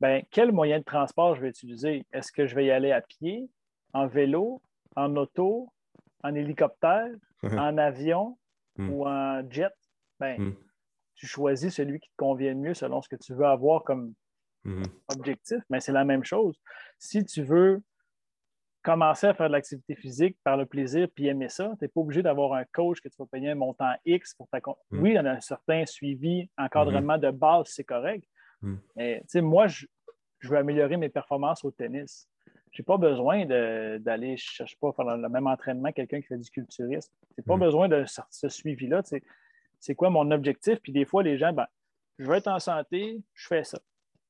Ben, 0.00 0.22
quel 0.30 0.52
moyen 0.52 0.78
de 0.78 0.84
transport 0.84 1.34
je 1.34 1.40
vais 1.40 1.48
utiliser? 1.48 2.06
Est-ce 2.12 2.30
que 2.30 2.46
je 2.46 2.54
vais 2.54 2.66
y 2.66 2.70
aller 2.70 2.92
à 2.92 3.00
pied, 3.00 3.48
en 3.94 4.06
vélo, 4.06 4.62
en 4.94 5.16
auto, 5.16 5.72
en 6.22 6.34
hélicoptère, 6.34 7.08
en 7.42 7.78
avion 7.78 8.36
hmm. 8.76 8.90
ou 8.90 9.06
en 9.06 9.42
jet? 9.50 9.72
Ben, 10.20 10.38
hmm. 10.38 10.56
Tu 11.14 11.26
choisis 11.26 11.74
celui 11.74 11.98
qui 11.98 12.10
te 12.10 12.16
convient 12.16 12.54
mieux 12.54 12.74
selon 12.74 13.00
ce 13.00 13.08
que 13.08 13.16
tu 13.16 13.32
veux 13.32 13.46
avoir 13.46 13.84
comme 13.84 14.12
hmm. 14.64 14.82
objectif, 15.08 15.58
mais 15.70 15.80
c'est 15.80 15.92
la 15.92 16.04
même 16.04 16.24
chose. 16.24 16.60
Si 16.98 17.24
tu 17.24 17.42
veux 17.42 17.82
commencer 18.86 19.26
à 19.26 19.34
faire 19.34 19.48
de 19.48 19.52
l'activité 19.52 19.96
physique 19.96 20.36
par 20.44 20.56
le 20.56 20.64
plaisir 20.64 21.08
puis 21.12 21.26
aimer 21.26 21.48
ça. 21.48 21.72
Tu 21.78 21.84
n'es 21.84 21.88
pas 21.88 22.00
obligé 22.00 22.22
d'avoir 22.22 22.52
un 22.52 22.64
coach 22.72 23.00
que 23.00 23.08
tu 23.08 23.16
vas 23.18 23.26
payer 23.26 23.50
un 23.50 23.56
montant 23.56 23.92
X 24.04 24.32
pour 24.34 24.48
ta. 24.48 24.58
Mm. 24.58 25.02
Oui, 25.02 25.10
il 25.10 25.14
y 25.14 25.18
en 25.18 25.26
a 25.26 25.32
un 25.32 25.40
certain 25.40 25.84
suivi, 25.86 26.48
encadrement 26.56 27.18
de 27.18 27.32
base, 27.32 27.66
c'est 27.66 27.84
correct. 27.84 28.24
Mm. 28.62 28.76
Mais 28.94 29.22
moi, 29.36 29.66
je, 29.66 29.86
veux 30.44 30.56
améliorer 30.56 30.96
mes 30.96 31.08
performances 31.08 31.64
au 31.64 31.72
tennis. 31.72 32.28
Je 32.70 32.80
n'ai 32.80 32.84
pas 32.84 32.96
besoin 32.96 33.44
d'aller, 33.44 34.36
je 34.36 34.44
ne 34.44 34.54
cherche 34.54 34.78
pas, 34.78 34.92
faire 34.92 35.16
le 35.16 35.28
même 35.28 35.48
entraînement 35.48 35.88
que 35.88 35.96
quelqu'un 35.96 36.20
qui 36.20 36.28
fait 36.28 36.38
du 36.38 36.50
culturisme. 36.50 37.12
Je 37.30 37.34
n'ai 37.38 37.44
pas 37.44 37.56
mm. 37.56 37.60
besoin 37.60 37.88
de 37.88 38.04
ce 38.30 38.48
suivi-là. 38.48 39.02
C'est 39.80 39.94
quoi 39.96 40.10
mon 40.10 40.30
objectif? 40.30 40.78
Puis 40.78 40.92
des 40.92 41.06
fois, 41.06 41.24
les 41.24 41.38
gens, 41.38 41.52
ben, 41.52 41.66
je 42.20 42.24
veux 42.24 42.36
être 42.36 42.48
en 42.48 42.60
santé, 42.60 43.20
je 43.34 43.46
fais 43.48 43.64
ça. 43.64 43.80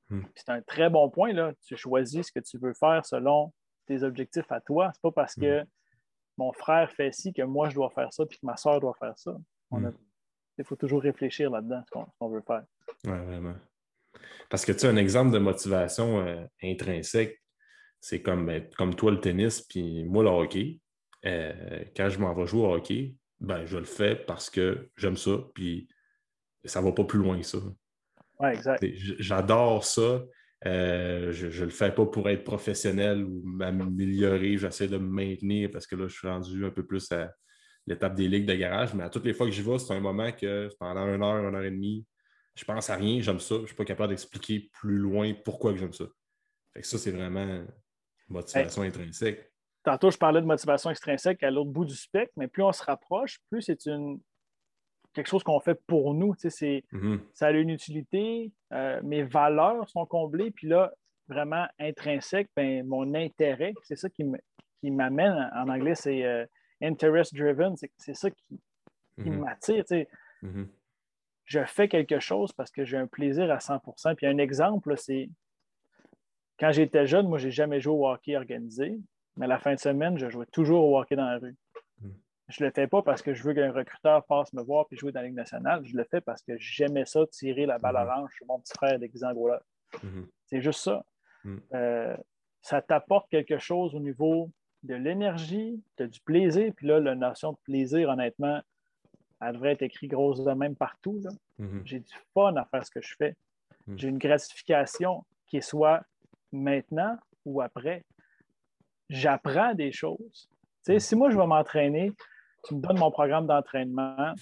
Hmm. 0.09 0.23
C'est 0.35 0.49
un 0.49 0.63
très 0.63 0.89
bon 0.89 1.11
point. 1.11 1.33
Là. 1.33 1.53
Tu 1.67 1.77
choisis 1.77 2.27
ce 2.27 2.33
que 2.33 2.41
tu 2.41 2.59
veux 2.59 2.75
faire 2.75 3.05
selon 3.05 3.53
tes 3.87 4.03
objectifs 4.03 4.51
à 4.51 4.61
toi. 4.61 4.91
C'est 4.93 5.03
pas 5.03 5.13
parce 5.13 5.35
que 5.35 5.63
hmm. 5.63 5.67
mon 6.39 6.53
frère 6.53 6.91
fait 6.91 7.13
ci 7.13 7.33
que 7.33 7.43
moi 7.43 7.69
je 7.69 7.75
dois 7.75 7.91
faire 7.91 8.13
ça 8.13 8.27
puis 8.27 8.39
que 8.39 8.47
ma 8.47 8.57
soeur 8.57 8.81
doit 8.81 8.95
faire 8.99 9.19
ça. 9.19 9.37
Hmm. 9.71 9.91
Il 10.59 10.65
faut 10.65 10.77
toujours 10.77 11.03
réfléchir 11.03 11.51
là-dedans, 11.51 11.83
ce 11.87 12.05
qu'on 12.19 12.29
veut 12.29 12.43
faire. 12.47 12.65
Oui, 13.05 13.19
vraiment. 13.27 13.55
Parce 14.49 14.65
que 14.65 14.73
tu 14.73 14.87
as 14.87 14.89
un 14.89 14.97
exemple 14.97 15.33
de 15.33 15.39
motivation 15.39 16.21
euh, 16.21 16.45
intrinsèque, 16.63 17.43
c'est 18.01 18.23
comme, 18.23 18.47
ben, 18.47 18.69
comme 18.77 18.95
toi 18.95 19.11
le 19.11 19.21
tennis, 19.21 19.61
puis 19.63 20.05
moi 20.05 20.23
le 20.23 20.31
hockey. 20.31 20.81
Euh, 21.25 21.85
quand 21.97 22.09
je 22.09 22.19
m'en 22.19 22.35
vais 22.35 22.47
jouer 22.47 22.63
au 22.63 22.75
hockey, 22.75 23.17
ben, 23.41 23.67
je 23.67 23.79
le 23.79 23.85
fais 23.85 24.15
parce 24.15 24.49
que 24.49 24.91
j'aime 24.97 25.17
ça, 25.17 25.39
puis 25.55 25.89
ça 26.65 26.81
va 26.81 26.93
pas 26.93 27.05
plus 27.05 27.19
loin 27.19 27.39
que 27.39 27.47
ça. 27.47 27.59
Oui, 28.39 28.49
exact. 28.51 28.85
J'adore 29.19 29.85
ça. 29.85 30.23
Euh, 30.65 31.33
je 31.33 31.47
ne 31.47 31.65
le 31.67 31.71
fais 31.71 31.93
pas 31.93 32.07
pour 32.07 32.29
être 32.29 32.45
professionnel 32.45 33.25
ou 33.25 33.43
m'améliorer. 33.45 34.57
J'essaie 34.57 34.89
de 34.89 34.97
me 34.97 35.09
maintenir 35.09 35.71
parce 35.71 35.87
que 35.87 35.97
là, 35.97 36.09
je 36.09 36.17
suis 36.17 36.29
rendu 36.29 36.65
un 36.65 36.71
peu 36.71 36.87
plus 36.87 37.11
à 37.13 37.31
l'étape 37.87 38.15
des 38.15 38.29
ligues 38.29 38.47
de 38.47 38.55
garage. 38.55 38.95
Mais 38.95 39.05
à 39.05 39.11
toutes 39.11 39.27
les 39.27 39.35
fois 39.35 39.47
que 39.47 39.53
j'y 39.53 39.63
vais, 39.63 39.79
c'est 39.79 39.93
un 39.93 40.01
moment 40.01 40.33
que 40.33 40.69
pendant 40.79 41.07
une 41.07 41.23
heure, 41.23 41.47
une 41.49 41.55
heure 41.55 41.65
et 41.65 41.71
demie, 41.71 42.07
je 42.55 42.65
pense 42.65 42.89
à 42.89 42.97
rien, 42.97 43.21
j'aime 43.21 43.39
ça. 43.39 43.57
Je 43.57 43.61
ne 43.63 43.67
suis 43.67 43.77
pas 43.77 43.85
capable 43.85 44.11
d'expliquer 44.11 44.71
plus 44.73 44.97
loin 44.97 45.35
pourquoi 45.45 45.77
j'aime 45.77 45.93
ça. 45.93 46.07
Fait 46.73 46.81
que 46.81 46.87
ça, 46.87 46.99
c'est 46.99 47.11
vraiment 47.11 47.65
motivation 48.29 48.83
intrinsèque. 48.83 49.53
Tantôt, 49.85 50.11
je 50.11 50.19
parlais 50.19 50.41
de 50.41 50.47
motivation 50.47 50.91
extrinsèque 50.91 51.43
à 51.43 51.51
l'autre 51.51 51.71
bout 51.71 51.85
du 51.85 51.95
spectre, 51.95 52.33
mais 52.37 52.49
plus 52.49 52.63
on 52.63 52.73
se 52.73 52.83
rapproche, 52.83 53.39
plus 53.51 53.63
c'est 53.63 53.87
une 53.87 54.21
quelque 55.17 55.29
chose 55.29 55.43
qu'on 55.43 55.61
fait 55.61 55.81
pour 55.87 56.15
nous. 56.15 56.35
C'est, 56.39 56.85
mm-hmm. 56.93 57.19
Ça 57.33 57.47
a 57.47 57.51
une 57.51 57.71
utilité, 57.71 58.53
euh, 58.73 59.01
mes 59.03 59.23
valeurs 59.23 59.89
sont 59.89 60.07
comblées, 60.07 60.51
puis 60.51 60.69
là, 60.69 60.93
vraiment 61.27 61.67
intrinsèque, 61.81 62.49
ben, 62.55 62.87
mon 62.87 63.15
intérêt, 63.15 63.73
c'est 63.83 63.97
ça 63.97 64.09
qui, 64.11 64.25
m'amène, 64.85 65.51
en 65.55 65.69
anglais, 65.69 65.97
c'est 65.97 66.25
euh, 66.25 66.45
interest 66.81 67.35
driven, 67.35 67.75
c'est, 67.77 68.15
ça 68.15 68.31
qui, 68.31 68.61
mm-hmm. 69.19 69.39
m'attire. 69.39 69.85
Mm-hmm. 70.43 70.69
Je 71.47 71.65
fais 71.65 71.89
quelque 71.89 72.21
chose 72.21 72.53
parce 72.53 72.71
que 72.71 72.85
j'ai 72.85 72.99
un 72.99 73.07
plaisir 73.07 73.51
à 73.51 73.59
100% 73.59 74.15
Puis 74.17 74.27
un 74.27 74.39
exemple, 74.39 74.97
c'est 74.97 75.31
quand 76.59 76.73
j'étais 76.73 77.07
jeune, 77.07 77.29
moi, 77.29 77.39
j'ai 77.39 77.51
jamais 77.51 77.81
joué 77.81 77.95
au 77.95 78.09
hockey 78.09 78.37
organisé, 78.37 78.99
mais 79.37 79.47
la 79.47 79.59
fin 79.59 79.75
de 79.75 79.81
semaine, 79.81 80.19
je 80.19 80.29
jouais 80.29 80.47
toujours 80.47 80.85
au 80.85 80.99
hockey 80.99 81.17
dans 81.17 81.27
la 81.27 81.39
rue. 81.39 81.57
Je 82.49 82.63
ne 82.63 82.69
le 82.69 82.73
fais 82.73 82.87
pas 82.87 83.03
parce 83.03 83.23
que 83.23 83.35
je 83.35 83.43
veux 83.43 83.55
qu'un 83.55 83.73
recruteur 83.73 84.25
passe 84.27 84.53
me 84.53 84.63
voir 84.63 84.87
et 84.91 84.97
jouer 84.97 85.11
dans 85.11 85.21
la 85.21 85.27
Ligue 85.27 85.37
nationale. 85.37 85.85
Je 85.85 85.97
le 85.97 86.05
fais 86.05 86.21
parce 86.21 86.43
que 86.43 86.57
j'aimais 86.59 87.05
ça, 87.05 87.27
tirer 87.27 87.67
la 87.67 87.79
balle 87.79 87.97
mhm. 87.97 88.09
orange 88.09 88.31
sur 88.37 88.47
mon 88.47 88.61
petit 88.61 88.73
frère 88.75 88.99
en 88.99 90.07
mhm. 90.07 90.29
C'est 90.47 90.61
juste 90.61 90.81
ça. 90.81 91.05
Mhm. 91.45 91.61
Euh, 91.75 92.17
ça 92.63 92.83
t'apporte 92.83 93.29
quelque 93.31 93.59
chose 93.59 93.95
au 93.95 94.01
niveau 94.01 94.51
de 94.85 94.95
l'énergie, 94.95 95.83
de 95.97 96.07
du 96.07 96.21
plaisir. 96.21 96.73
Puis 96.77 96.87
là, 96.87 97.01
la 97.01 97.17
notion 97.17 97.53
de 97.53 97.59
plaisir, 97.65 98.09
honnêtement, 98.09 98.61
elle 99.41 99.55
devrait 99.55 99.73
être 99.73 99.83
écrite 99.83 100.11
grosse 100.11 100.43
de 100.43 100.53
même 100.53 100.77
partout. 100.77 101.21
J'ai 101.85 102.01
du 102.01 102.15
fun 102.33 102.55
à 102.57 102.65
faire 102.65 102.85
ce 102.85 102.91
que 102.91 103.03
je 103.03 103.15
fais. 103.17 103.37
J'ai 103.97 104.09
une 104.09 104.19
gratification 104.19 105.25
qui 105.47 105.63
soit 105.63 106.03
maintenant 106.53 107.17
ou 107.45 107.61
après. 107.61 108.05
J'apprends 109.09 109.75
des 109.75 109.93
choses. 109.93 110.49
si 110.99 111.15
moi, 111.15 111.31
je 111.31 111.37
vais 111.37 111.47
m'entraîner, 111.47 112.13
tu 112.67 112.75
me 112.75 112.81
donnes 112.81 112.99
mon 112.99 113.11
programme 113.11 113.47
d'entraînement. 113.47 114.35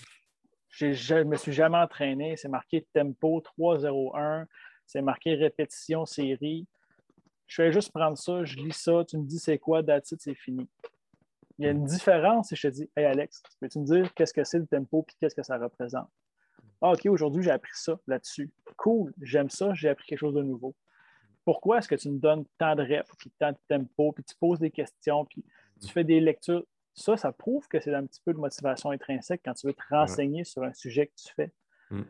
Je 0.68 1.14
ne 1.14 1.24
me 1.24 1.36
suis 1.36 1.52
jamais 1.52 1.78
entraîné. 1.78 2.36
C'est 2.36 2.48
marqué 2.48 2.86
tempo 2.92 3.40
301. 3.40 4.46
C'est 4.86 5.02
marqué 5.02 5.34
répétition 5.34 6.04
série. 6.06 6.66
Je 7.46 7.62
vais 7.62 7.72
juste 7.72 7.92
prendre 7.92 8.16
ça, 8.16 8.44
je 8.44 8.56
lis 8.56 8.72
ça, 8.72 9.04
tu 9.06 9.18
me 9.18 9.24
dis 9.24 9.38
c'est 9.38 9.58
quoi, 9.58 9.82
that's 9.82 10.14
c'est 10.18 10.34
fini. 10.34 10.68
Il 11.58 11.66
y 11.66 11.68
a 11.68 11.70
une 11.70 11.84
différence 11.84 12.48
si 12.48 12.56
je 12.56 12.68
te 12.68 12.72
dis 12.72 12.90
Hey 12.96 13.04
Alex, 13.04 13.42
peux-tu 13.60 13.78
me 13.78 13.84
dire 13.84 14.12
qu'est-ce 14.14 14.32
que 14.32 14.42
c'est 14.44 14.58
le 14.58 14.66
tempo 14.66 15.06
et 15.08 15.12
qu'est-ce 15.20 15.34
que 15.34 15.42
ça 15.42 15.58
représente? 15.58 16.08
Ah, 16.80 16.92
OK, 16.92 17.06
aujourd'hui, 17.06 17.42
j'ai 17.42 17.50
appris 17.50 17.72
ça 17.74 17.98
là-dessus. 18.06 18.50
Cool, 18.76 19.12
j'aime 19.20 19.50
ça, 19.50 19.72
j'ai 19.74 19.88
appris 19.88 20.06
quelque 20.06 20.18
chose 20.18 20.34
de 20.34 20.42
nouveau. 20.42 20.74
Pourquoi 21.44 21.78
est-ce 21.78 21.88
que 21.88 21.94
tu 21.94 22.10
me 22.10 22.18
donnes 22.18 22.44
tant 22.58 22.74
de 22.74 22.82
reps, 22.82 23.10
puis 23.18 23.30
tant 23.38 23.52
de 23.52 23.58
tempo, 23.68 24.12
puis 24.12 24.24
tu 24.24 24.34
poses 24.36 24.58
des 24.58 24.70
questions, 24.70 25.24
puis 25.26 25.44
tu 25.80 25.88
fais 25.88 26.04
des 26.04 26.20
lectures? 26.20 26.64
Ça, 26.94 27.16
ça 27.16 27.32
prouve 27.32 27.66
que 27.68 27.80
c'est 27.80 27.92
un 27.92 28.06
petit 28.06 28.20
peu 28.24 28.32
de 28.32 28.38
motivation 28.38 28.90
intrinsèque 28.90 29.42
quand 29.44 29.54
tu 29.54 29.66
veux 29.66 29.74
te 29.74 29.82
renseigner 29.90 30.44
sur 30.44 30.62
un 30.62 30.72
sujet 30.72 31.08
que 31.08 31.14
tu 31.16 31.34
fais. 31.34 31.52
Mm. 31.90 32.02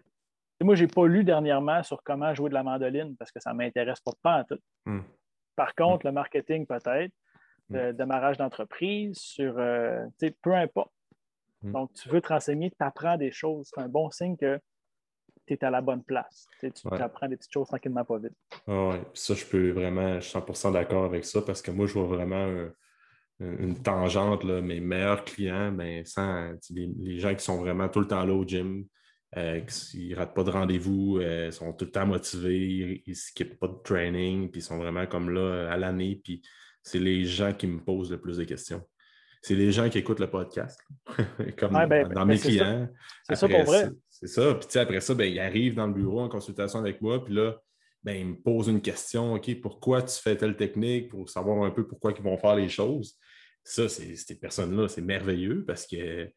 Moi, 0.63 0.75
je 0.75 0.85
n'ai 0.85 0.89
pas 0.89 1.07
lu 1.07 1.25
dernièrement 1.25 1.83
sur 1.83 2.03
comment 2.03 2.35
jouer 2.35 2.51
de 2.51 2.55
la 2.55 2.63
mandoline 2.63 3.17
parce 3.17 3.33
que 3.33 3.41
ça 3.41 3.53
ne 3.53 3.59
m'intéresse 3.59 4.01
pas, 4.01 4.13
pas 4.23 4.41
en 4.41 4.45
tout. 4.45 4.61
Mm. 4.85 5.01
Par 5.57 5.75
contre, 5.75 6.05
mm. 6.05 6.09
le 6.09 6.13
marketing 6.13 6.67
peut-être, 6.67 7.13
le 7.71 7.93
démarrage 7.93 8.37
d'entreprise, 8.37 9.19
sur 9.19 9.59
euh, 9.59 10.05
peu 10.43 10.55
importe. 10.55 10.93
Donc, 11.63 11.95
tu 11.95 12.11
veux 12.11 12.21
te 12.21 12.29
renseigner, 12.29 12.71
tu 12.71 12.77
apprends 12.81 13.17
des 13.17 13.33
choses. 13.33 13.71
C'est 13.73 13.81
un 13.81 13.89
bon 13.89 14.11
signe 14.11 14.37
que 14.37 14.61
tu 15.47 15.55
es 15.55 15.65
à 15.65 15.71
la 15.71 15.81
bonne 15.81 16.05
place. 16.05 16.47
tu 16.61 16.71
apprends 16.91 17.27
des 17.27 17.39
petites 17.39 17.53
choses 17.53 17.69
tranquillement 17.69 18.05
pas 18.05 18.19
vite. 18.19 18.35
Ah 18.67 18.89
oui, 18.91 18.97
ça, 19.15 19.33
je 19.33 19.47
peux 19.47 19.71
vraiment, 19.71 20.21
je 20.21 20.29
suis 20.29 20.39
100% 20.39 20.75
d'accord 20.75 21.05
avec 21.05 21.25
ça 21.25 21.41
parce 21.41 21.63
que 21.63 21.71
moi, 21.71 21.87
je 21.87 21.95
vois 21.95 22.05
vraiment 22.05 22.69
une 23.41 23.83
tangente, 23.83 24.45
là, 24.45 24.61
mes 24.61 24.81
meilleurs 24.81 25.25
clients, 25.25 25.73
ben, 25.73 26.05
sans, 26.05 26.53
les, 26.71 27.19
gens 27.19 27.35
qui 27.35 27.45
sont 27.45 27.59
vraiment 27.59 27.89
tout 27.89 28.01
le 28.01 28.07
temps 28.07 28.25
là 28.25 28.33
au 28.33 28.47
gym, 28.47 28.85
euh, 29.37 29.61
qui 29.61 30.11
ne 30.11 30.17
ratent 30.17 30.35
pas 30.35 30.45
de 30.45 30.51
rendez-vous, 30.51 31.19
euh, 31.19 31.51
sont 31.51 31.73
tout 31.73 31.87
le 31.87 31.91
temps 31.91 32.07
motivés, 32.07 33.03
ils 33.05 33.11
ne 33.11 33.15
skippent 33.15 33.59
pas 33.59 33.67
de 33.67 33.77
training, 33.83 34.51
puis 34.51 34.61
ils 34.61 34.65
sont 34.65 34.79
vraiment 34.79 35.07
comme 35.07 35.31
là 35.31 35.41
euh, 35.41 35.71
à 35.73 35.77
l'année. 35.77 36.21
Puis 36.23 36.43
c'est 36.83 37.01
les 37.01 37.25
gens 37.25 37.53
qui 37.53 37.67
me 37.67 37.81
posent 37.83 38.13
le 38.13 38.21
plus 38.21 38.37
de 38.37 38.45
questions. 38.45 38.83
C'est 39.43 39.57
les 39.57 39.73
gens 39.73 39.91
qui 39.91 39.99
écoutent 39.99 40.21
le 40.21 40.31
podcast, 40.31 40.81
comme 41.59 41.73
ben, 41.73 42.09
dans, 42.09 42.25
mes 42.25 42.37
ben, 42.37 42.41
clients. 42.41 42.89
C'est 43.29 43.35
ça. 43.35 43.49
pour 43.49 43.65
vrai. 43.65 43.91
C'est 44.09 44.29
ça. 44.29 44.55
Puis 44.55 44.79
après 44.79 45.01
ça, 45.01 45.15
ben, 45.15 45.25
ils 45.25 45.41
arrivent 45.41 45.75
dans 45.75 45.89
le 45.89 45.93
bureau 45.93 46.21
en 46.21 46.29
consultation 46.29 46.79
avec 46.79 47.03
moi, 47.03 47.23
puis 47.23 47.35
là, 47.35 47.57
ben, 48.05 48.17
ils 48.17 48.27
me 48.27 48.37
posent 48.37 48.69
une 48.69 48.83
question, 48.83 49.35
OK, 49.35 49.61
pourquoi 49.61 50.03
tu 50.03 50.21
fais 50.21 50.37
telle 50.37 50.57
technique, 50.57 51.09
pour 51.09 51.29
savoir 51.29 51.65
un 51.65 51.71
peu 51.71 51.87
pourquoi 51.87 52.13
ils 52.13 52.23
vont 52.23 52.37
faire 52.37 52.55
les 52.55 52.69
choses? 52.69 53.19
Ça, 53.65 53.89
ces 53.89 54.39
personnes-là, 54.39 54.89
c'est 54.89 55.01
merveilleux 55.01 55.65
parce 55.65 55.87
que 55.87 56.31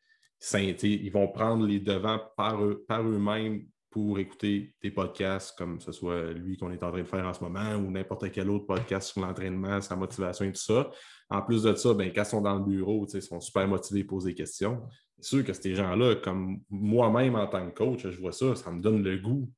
ils 0.84 1.12
vont 1.12 1.28
prendre 1.28 1.66
les 1.66 1.80
devants 1.80 2.22
par, 2.38 2.64
eux, 2.64 2.86
par 2.88 3.02
eux-mêmes 3.02 3.66
pour 3.90 4.20
écouter 4.20 4.76
des 4.82 4.92
podcasts 4.92 5.58
comme 5.58 5.82
ce 5.82 5.92
soit 5.92 6.32
lui 6.32 6.56
qu'on 6.56 6.72
est 6.72 6.84
en 6.84 6.92
train 6.92 7.02
de 7.02 7.08
faire 7.08 7.26
en 7.26 7.34
ce 7.34 7.44
moment 7.44 7.76
ou 7.76 7.90
n'importe 7.90 8.32
quel 8.32 8.50
autre 8.50 8.66
podcast 8.66 9.10
sur 9.10 9.22
l'entraînement, 9.22 9.82
sa 9.82 9.96
motivation 9.96 10.46
et 10.46 10.52
tout 10.52 10.62
ça. 10.62 10.90
En 11.30 11.42
plus 11.42 11.64
de 11.64 11.74
ça, 11.74 11.94
ben, 11.94 12.12
quand 12.14 12.24
ils 12.24 12.26
sont 12.26 12.42
dans 12.42 12.60
le 12.60 12.64
bureau, 12.64 13.06
ils 13.12 13.22
sont 13.22 13.42
super 13.42 13.68
motivés 13.68 14.02
à 14.02 14.06
poser 14.06 14.30
des 14.30 14.36
questions. 14.36 14.84
C'est 15.18 15.38
sûr 15.38 15.44
que 15.44 15.52
ces 15.52 15.76
gens-là, 15.76 16.16
comme 16.16 16.62
moi-même 16.70 17.36
en 17.36 17.48
tant 17.48 17.70
que 17.70 17.76
coach, 17.76 18.08
je 18.08 18.20
vois 18.20 18.32
ça, 18.32 18.56
ça 18.56 18.72
me 18.72 18.82
donne 18.82 19.04
le 19.04 19.18
goût 19.18 19.50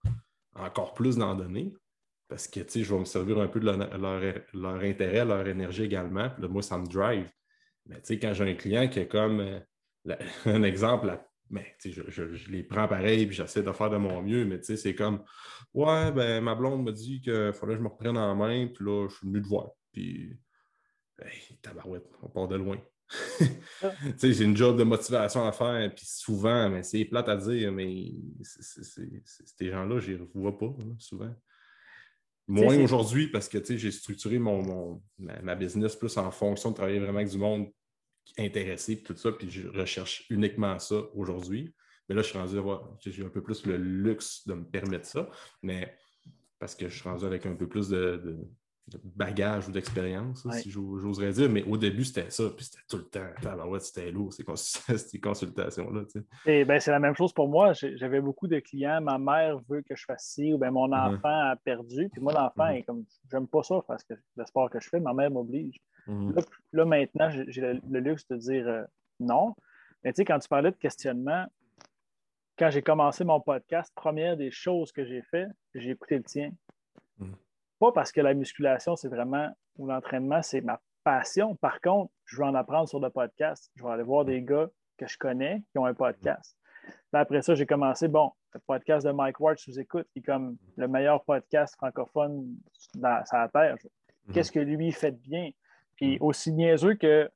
encore 0.55 0.93
plus 0.93 1.17
d'en 1.17 1.35
donner 1.35 1.73
parce 2.29 2.47
que 2.47 2.61
je 2.63 2.93
vais 2.93 2.99
me 2.99 3.05
servir 3.05 3.39
un 3.39 3.47
peu 3.47 3.59
de 3.59 3.65
leur, 3.65 4.81
intérêt, 4.81 5.25
leur 5.25 5.47
énergie 5.47 5.83
également. 5.83 6.29
Puis 6.29 6.47
moi, 6.47 6.61
ça 6.61 6.77
me 6.77 6.85
drive. 6.85 7.29
Mais 7.87 7.95
tu 7.95 8.01
sais, 8.03 8.19
quand 8.19 8.33
j'ai 8.33 8.49
un 8.49 8.53
client 8.53 8.87
qui 8.87 8.99
est 8.99 9.07
comme 9.07 9.39
euh, 9.39 9.59
un 10.45 10.61
exemple, 10.61 11.19
mais, 11.49 11.75
je, 11.83 12.03
je, 12.07 12.51
les 12.51 12.61
prends 12.61 12.87
pareil 12.87 13.23
et 13.23 13.31
j'essaie 13.31 13.63
de 13.63 13.71
faire 13.71 13.89
de 13.89 13.97
mon 13.97 14.21
mieux, 14.21 14.45
mais 14.45 14.61
c'est 14.61 14.93
comme 14.93 15.23
Ouais, 15.73 16.11
ben 16.11 16.41
ma 16.41 16.53
blonde 16.53 16.83
me 16.83 16.91
dit 16.91 17.19
qu'il 17.19 17.51
faudrait 17.53 17.75
que 17.75 17.79
je 17.79 17.83
me 17.83 17.89
reprenne 17.89 18.17
en 18.17 18.35
main, 18.35 18.67
puis 18.67 18.85
là, 18.85 19.07
je 19.09 19.15
suis 19.15 19.27
venu 19.27 19.41
te 19.41 19.47
voir. 19.47 19.71
Puis, 19.91 20.37
tabarouette, 21.63 22.05
on 22.21 22.29
part 22.29 22.47
de 22.47 22.57
loin. 22.57 22.77
c'est 24.17 24.37
une 24.39 24.55
job 24.55 24.77
de 24.77 24.83
motivation 24.83 25.47
à 25.47 25.51
faire, 25.51 25.91
puis 25.95 26.05
souvent, 26.05 26.69
mais 26.69 26.83
c'est 26.83 27.05
plate 27.05 27.29
à 27.29 27.37
dire, 27.37 27.71
mais 27.71 28.11
ces 28.43 29.71
gens-là, 29.71 29.99
je 29.99 30.11
les 30.11 30.17
revois 30.17 30.55
pas 30.55 30.71
souvent. 30.99 31.33
Moins 32.49 32.79
aujourd'hui 32.79 33.27
parce 33.27 33.47
que 33.47 33.63
j'ai 33.77 33.91
structuré 33.91 34.39
mon, 34.39 35.01
ma, 35.19 35.55
business 35.55 35.95
plus 35.95 36.17
en 36.17 36.31
fonction 36.31 36.71
de 36.71 36.75
travailler 36.75 36.99
vraiment 36.99 37.19
avec 37.19 37.29
du 37.29 37.37
monde 37.37 37.71
intéressé 38.39 38.93
et 38.93 39.03
tout 39.03 39.15
ça, 39.15 39.31
puis 39.31 39.49
je 39.51 39.67
recherche 39.67 40.25
uniquement 40.31 40.79
ça 40.79 40.95
aujourd'hui. 41.13 41.73
Mais 42.07 42.15
là, 42.15 42.23
je 42.23 42.29
suis 42.29 42.39
rendu 42.39 42.57
à 42.57 42.61
voir, 42.61 42.97
j'ai 43.05 43.23
un 43.23 43.29
peu 43.29 43.43
plus 43.43 43.65
le 43.67 43.77
luxe 43.77 44.47
de 44.47 44.55
me 44.55 44.65
permettre 44.65 45.05
ça, 45.05 45.29
mais 45.61 45.95
parce 46.57 46.73
que 46.73 46.89
je 46.89 46.95
suis 46.95 47.07
rendu 47.07 47.23
avec 47.23 47.45
un 47.45 47.53
peu 47.53 47.67
plus 47.67 47.87
de, 47.89 48.35
bagage 49.15 49.67
ou 49.67 49.71
d'expérience, 49.71 50.47
si 50.53 50.69
j'oserais 50.69 51.31
dire. 51.31 51.49
Mais 51.49 51.63
au 51.63 51.77
début, 51.77 52.03
c'était 52.03 52.29
ça, 52.29 52.43
puis 52.55 52.65
c'était 52.65 52.83
tout 52.89 52.97
le 52.97 53.03
temps. 53.03 53.69
ouais, 53.69 53.79
c'était 53.79 54.11
lourd, 54.11 54.33
ces, 54.33 54.43
consultations-là. 55.21 56.01
Ben, 56.45 56.79
c'est 56.79 56.91
la 56.91 56.99
même 56.99 57.15
chose 57.15 57.33
pour 57.33 57.47
moi. 57.47 57.73
J'avais 57.73 58.21
beaucoup 58.21 58.47
de 58.47 58.59
clients. 58.59 59.01
Ma 59.01 59.17
mère 59.17 59.59
veut 59.69 59.81
que 59.81 59.95
je 59.95 60.05
fasse 60.05 60.25
ci, 60.25 60.53
ou 60.53 60.57
ben, 60.57 60.71
mon 60.71 60.89
uh-huh. 60.89 61.15
enfant 61.15 61.49
a 61.51 61.55
perdu. 61.55 62.09
Puis 62.09 62.21
moi, 62.21 62.33
l'enfant 62.33 62.71
uh-huh. 62.71 62.79
est 62.79 62.83
comme, 62.83 63.05
j'aime 63.31 63.47
pas 63.47 63.63
ça 63.63 63.81
parce 63.87 64.03
que 64.03 64.13
le 64.35 64.45
sport 64.45 64.69
que 64.69 64.79
je 64.79 64.89
fais, 64.89 64.99
ma 64.99 65.13
mère 65.13 65.31
m'oblige. 65.31 65.77
Uh-huh. 66.07 66.43
Là, 66.73 66.85
maintenant, 66.85 67.29
j'ai 67.29 67.61
le, 67.61 67.99
luxe 67.99 68.27
de 68.27 68.37
dire 68.37 68.67
euh, 68.67 68.83
non. 69.19 69.55
Mais 70.03 70.13
tu 70.13 70.17
sais, 70.17 70.25
quand 70.25 70.39
tu 70.39 70.47
parlais 70.47 70.71
de 70.71 70.77
questionnement, 70.77 71.45
quand 72.57 72.69
j'ai 72.69 72.81
commencé 72.81 73.23
mon 73.23 73.39
podcast, 73.39 73.91
première 73.95 74.35
des 74.35 74.51
choses 74.51 74.91
que 74.91 75.05
j'ai 75.05 75.21
fait, 75.21 75.47
j'ai 75.73 75.91
écouté 75.91 76.17
le 76.17 76.23
tien. 76.23 76.51
Pas 77.79 77.91
parce 77.91 78.11
que 78.11 78.21
la 78.21 78.33
musculation, 78.33 78.95
c'est 78.95 79.07
vraiment, 79.07 79.49
ou 79.77 79.87
l'entraînement, 79.87 80.41
c'est 80.41 80.61
ma 80.61 80.81
passion. 81.03 81.55
Par 81.55 81.79
contre, 81.81 82.11
je 82.25 82.37
veux 82.37 82.43
en 82.43 82.55
apprendre 82.55 82.87
sur 82.89 82.99
le 82.99 83.09
podcast. 83.09 83.71
Je 83.75 83.83
vais 83.83 83.89
aller 83.89 84.03
voir 84.03 84.25
des 84.25 84.41
gars 84.41 84.69
que 84.97 85.07
je 85.07 85.17
connais 85.17 85.63
qui 85.71 85.79
ont 85.79 85.85
un 85.85 85.93
podcast. 85.93 86.57
après 87.13 87.41
ça, 87.41 87.55
j'ai 87.55 87.65
commencé, 87.65 88.07
bon, 88.07 88.31
le 88.53 88.59
podcast 88.59 89.05
de 89.05 89.11
Mike 89.11 89.39
Ward, 89.39 89.57
je 89.57 89.71
vous 89.71 89.79
écoute, 89.79 90.07
qui 90.11 90.19
est 90.19 90.23
comme 90.23 90.57
le 90.75 90.87
meilleur 90.87 91.23
podcast 91.23 91.75
francophone 91.75 92.47
dans, 92.95 93.23
sur 93.25 93.37
la 93.37 93.47
Terre. 93.47 93.77
Mhm. 94.25 94.33
Qu'est-ce 94.33 94.51
que 94.51 94.59
lui 94.59 94.91
fait 94.91 95.11
de 95.11 95.17
bien? 95.17 95.51
Puis 95.95 96.15
mhm. 96.15 96.21
aussi 96.21 96.51
niaiseux 96.51 96.95
que 96.95 97.29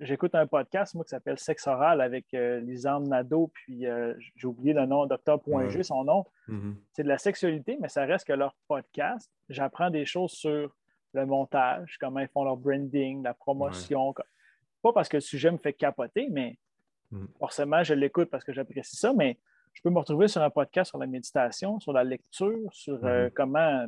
j'écoute 0.00 0.34
un 0.34 0.46
podcast, 0.46 0.94
moi, 0.94 1.04
qui 1.04 1.10
s'appelle 1.10 1.38
Sexe 1.38 1.66
oral 1.66 2.00
avec 2.00 2.32
euh, 2.34 2.60
Lisande 2.60 3.06
Nadeau, 3.06 3.50
puis 3.52 3.86
euh, 3.86 4.14
j'ai 4.34 4.46
oublié 4.46 4.72
le 4.72 4.86
nom, 4.86 5.06
Dr. 5.06 5.40
Point 5.40 5.68
son 5.82 6.04
nom. 6.04 6.24
Mhm. 6.48 6.76
C'est 6.92 7.02
de 7.02 7.08
la 7.08 7.18
sexualité, 7.18 7.76
mais 7.80 7.88
ça 7.88 8.04
reste 8.04 8.26
que 8.26 8.32
leur 8.32 8.56
podcast. 8.66 9.30
J'apprends 9.48 9.90
des 9.90 10.06
choses 10.06 10.32
sur 10.32 10.74
le 11.12 11.26
montage, 11.26 11.96
comment 12.00 12.20
ils 12.20 12.28
font 12.28 12.44
leur 12.44 12.56
branding, 12.56 13.22
la 13.22 13.34
promotion. 13.34 14.14
Pas 14.82 14.92
parce 14.92 15.08
que 15.08 15.18
le 15.18 15.22
sujet 15.22 15.50
me 15.50 15.58
fait 15.58 15.74
capoter, 15.74 16.28
mais 16.30 16.56
mm. 17.10 17.26
forcément, 17.38 17.82
je 17.82 17.94
l'écoute 17.94 18.30
parce 18.30 18.44
que 18.44 18.52
j'apprécie 18.52 18.96
ça, 18.96 19.12
mais 19.12 19.38
je 19.72 19.82
peux 19.82 19.90
me 19.90 19.98
retrouver 19.98 20.28
sur 20.28 20.42
un 20.42 20.50
podcast 20.50 20.90
sur 20.90 20.98
la 20.98 21.06
méditation, 21.06 21.78
sur 21.78 21.92
la 21.92 22.04
lecture, 22.04 22.72
sur 22.72 23.04
euh, 23.04 23.28
mm-hmm. 23.28 23.32
comment, 23.32 23.86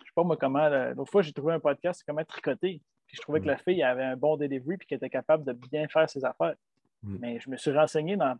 je 0.00 0.04
sais 0.06 0.12
pas 0.14 0.22
moi, 0.22 0.36
comment, 0.36 0.68
l'autre 0.68 1.10
fois, 1.10 1.22
j'ai 1.22 1.32
trouvé 1.32 1.52
un 1.52 1.60
podcast 1.60 2.00
sur 2.00 2.06
comment 2.06 2.24
tricoter. 2.24 2.80
Puis 3.14 3.18
je 3.18 3.22
trouvais 3.22 3.38
que 3.38 3.44
mm. 3.44 3.48
la 3.48 3.58
fille 3.58 3.82
avait 3.84 4.02
un 4.02 4.16
bon 4.16 4.36
delivery 4.36 4.76
puis 4.76 4.88
qu'elle 4.88 4.96
était 4.96 5.08
capable 5.08 5.44
de 5.44 5.52
bien 5.52 5.86
faire 5.86 6.10
ses 6.10 6.24
affaires. 6.24 6.56
Mm. 7.04 7.16
Mais 7.20 7.38
je 7.38 7.48
me 7.48 7.56
suis 7.56 7.70
renseigné 7.70 8.16
dans, 8.16 8.36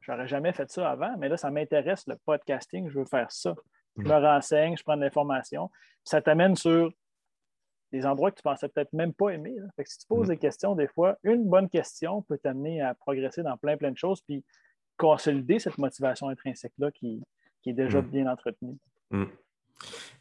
j'aurais 0.00 0.28
jamais 0.28 0.52
fait 0.52 0.70
ça 0.70 0.88
avant, 0.88 1.16
mais 1.18 1.28
là, 1.28 1.36
ça 1.36 1.50
m'intéresse, 1.50 2.06
le 2.06 2.14
podcasting, 2.24 2.88
je 2.88 3.00
veux 3.00 3.04
faire 3.04 3.32
ça. 3.32 3.56
Je 3.98 4.04
me 4.04 4.14
renseigne, 4.14 4.76
je 4.76 4.84
prends 4.84 4.96
de 4.96 5.02
l'information. 5.02 5.70
Ça 6.04 6.22
t'amène 6.22 6.54
sur 6.54 6.92
des 7.90 8.06
endroits 8.06 8.30
que 8.30 8.36
tu 8.36 8.42
pensais 8.42 8.68
peut-être 8.68 8.92
même 8.92 9.12
pas 9.12 9.30
aimer. 9.30 9.54
si 9.84 9.98
tu 9.98 10.06
poses 10.06 10.28
mm. 10.28 10.30
des 10.30 10.38
questions, 10.38 10.74
des 10.76 10.86
fois, 10.86 11.18
une 11.24 11.48
bonne 11.48 11.68
question 11.68 12.22
peut 12.22 12.38
t'amener 12.38 12.80
à 12.80 12.94
progresser 12.94 13.42
dans 13.42 13.56
plein, 13.56 13.76
plein 13.76 13.90
de 13.90 13.98
choses, 13.98 14.20
puis 14.20 14.44
consolider 14.96 15.58
cette 15.58 15.78
motivation 15.78 16.28
intrinsèque-là 16.28 16.92
qui, 16.92 17.24
est 17.66 17.72
déjà 17.72 18.00
mm. 18.00 18.06
bien 18.06 18.30
entretenue. 18.30 18.78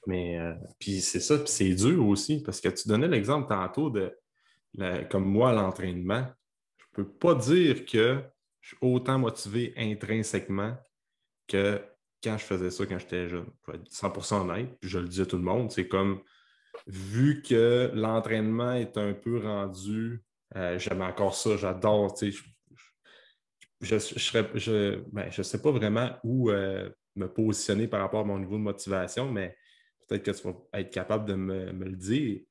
Mais 0.07 0.39
euh, 0.39 0.53
puis 0.79 1.01
c'est 1.01 1.19
ça, 1.19 1.37
puis 1.37 1.47
c'est 1.47 1.73
dur 1.75 2.07
aussi, 2.07 2.41
parce 2.43 2.59
que 2.59 2.69
tu 2.69 2.87
donnais 2.87 3.07
l'exemple 3.07 3.47
tantôt 3.47 3.89
de 3.89 4.15
comme 5.09 5.25
moi, 5.25 5.51
l'entraînement. 5.51 6.25
Je 6.77 6.85
ne 7.01 7.03
peux 7.03 7.11
pas 7.11 7.35
dire 7.35 7.85
que 7.85 8.23
je 8.61 8.69
suis 8.69 8.77
autant 8.81 9.19
motivé 9.19 9.73
intrinsèquement 9.75 10.77
que 11.47 11.81
quand 12.23 12.37
je 12.37 12.45
faisais 12.45 12.71
ça 12.71 12.85
quand 12.85 12.99
j'étais 12.99 13.27
jeune. 13.27 13.47
Je 13.65 13.71
vais 13.71 13.77
être 13.79 13.91
100% 13.91 14.41
honnête, 14.41 14.77
puis 14.79 14.89
je 14.89 14.99
le 14.99 15.07
dis 15.07 15.21
à 15.21 15.25
tout 15.25 15.37
le 15.37 15.43
monde, 15.43 15.71
c'est 15.71 15.87
comme 15.87 16.21
vu 16.87 17.41
que 17.41 17.91
l'entraînement 17.93 18.73
est 18.73 18.97
un 18.97 19.13
peu 19.13 19.39
rendu, 19.39 20.23
euh, 20.55 20.77
j'aime 20.79 21.01
encore 21.01 21.35
ça, 21.35 21.57
j'adore, 21.57 22.15
je, 23.81 23.97
je, 23.97 25.03
ben, 25.11 25.31
sais 25.31 25.61
pas 25.61 25.71
vraiment 25.71 26.11
où 26.23 26.51
euh, 26.51 26.89
me 27.15 27.27
positionner 27.27 27.87
par 27.87 28.01
rapport 28.01 28.21
à 28.21 28.25
mon 28.25 28.39
niveau 28.39 28.57
de 28.57 28.63
motivation, 28.63 29.31
mais 29.31 29.55
peut-être 30.07 30.23
que 30.23 30.31
tu 30.31 30.43
vas 30.47 30.79
être 30.79 30.91
capable 30.91 31.25
de 31.25 31.35
me, 31.35 31.71
le 31.71 31.95
dire. 31.95 32.41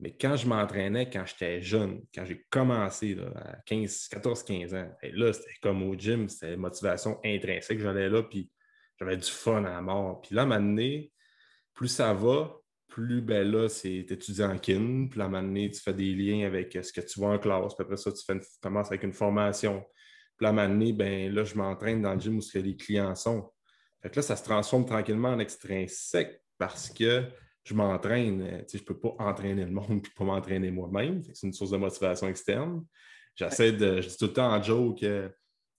Mais 0.00 0.16
quand 0.16 0.36
je 0.36 0.46
m'entraînais, 0.46 1.10
quand 1.10 1.24
j'étais 1.26 1.60
jeune, 1.60 2.02
quand 2.14 2.24
j'ai 2.24 2.46
commencé 2.50 3.16
à 3.34 3.58
14-15 3.66 4.76
ans, 4.76 4.90
là, 5.02 5.32
c'était 5.32 5.54
comme 5.60 5.82
au 5.82 5.94
gym, 5.96 6.28
c'était 6.28 6.56
motivation 6.56 7.18
intrinsèque. 7.24 7.80
J'allais 7.80 8.08
là, 8.08 8.22
puis 8.22 8.50
j'avais 8.98 9.16
du 9.16 9.28
fun 9.28 9.64
à 9.64 9.80
mort. 9.80 10.20
Puis 10.20 10.34
là, 10.34 10.42
à 10.42 10.60
plus 11.74 11.88
ça 11.88 12.12
va, 12.12 12.56
plus 12.88 13.20
ben 13.20 13.48
là, 13.48 13.68
c'est 13.68 13.96
étudier 13.96 14.44
en 14.44 14.58
kin, 14.58 15.06
puis 15.10 15.20
à 15.20 15.24
un 15.24 15.28
moment 15.28 15.42
donné, 15.42 15.70
tu 15.70 15.80
fais 15.80 15.92
des 15.92 16.14
liens 16.14 16.46
avec 16.46 16.76
ce 16.82 16.92
que 16.92 17.00
tu 17.00 17.20
vois 17.20 17.34
en 17.34 17.38
classe, 17.38 17.74
puis 17.74 17.84
après 17.84 17.96
ça, 17.96 18.10
tu 18.10 18.22
commences 18.60 18.88
avec 18.88 19.02
une 19.02 19.12
formation. 19.12 19.84
Puis 20.36 20.46
à 20.46 20.50
un 20.50 20.52
moment 20.52 20.68
donné, 20.68 20.92
ben 20.92 21.32
là, 21.32 21.44
je 21.44 21.54
m'entraîne 21.54 22.02
dans 22.02 22.14
le 22.14 22.20
gym 22.20 22.38
où 22.38 22.42
les 22.54 22.76
clients 22.76 23.14
sont. 23.14 23.50
Fait 24.02 24.10
que 24.10 24.16
là, 24.16 24.22
ça 24.22 24.36
se 24.36 24.44
transforme 24.44 24.86
tranquillement 24.86 25.30
en 25.30 25.38
extrinsèque 25.38 26.40
parce 26.56 26.90
que 26.90 27.24
je 27.64 27.74
m'entraîne. 27.74 28.42
Euh, 28.42 28.62
je 28.72 28.78
ne 28.78 28.82
peux 28.82 28.98
pas 28.98 29.14
entraîner 29.18 29.64
le 29.64 29.70
monde 29.70 30.02
et 30.06 30.10
pas 30.16 30.24
m'entraîner 30.24 30.70
moi-même. 30.70 31.22
C'est 31.34 31.46
une 31.46 31.52
source 31.52 31.70
de 31.70 31.76
motivation 31.76 32.28
externe. 32.28 32.84
J'essaie 33.34 33.72
de. 33.72 34.00
Je 34.00 34.08
dis 34.08 34.16
tout 34.16 34.26
le 34.26 34.32
temps 34.32 34.52
en 34.52 34.62
joke. 34.62 35.02
Euh, 35.02 35.28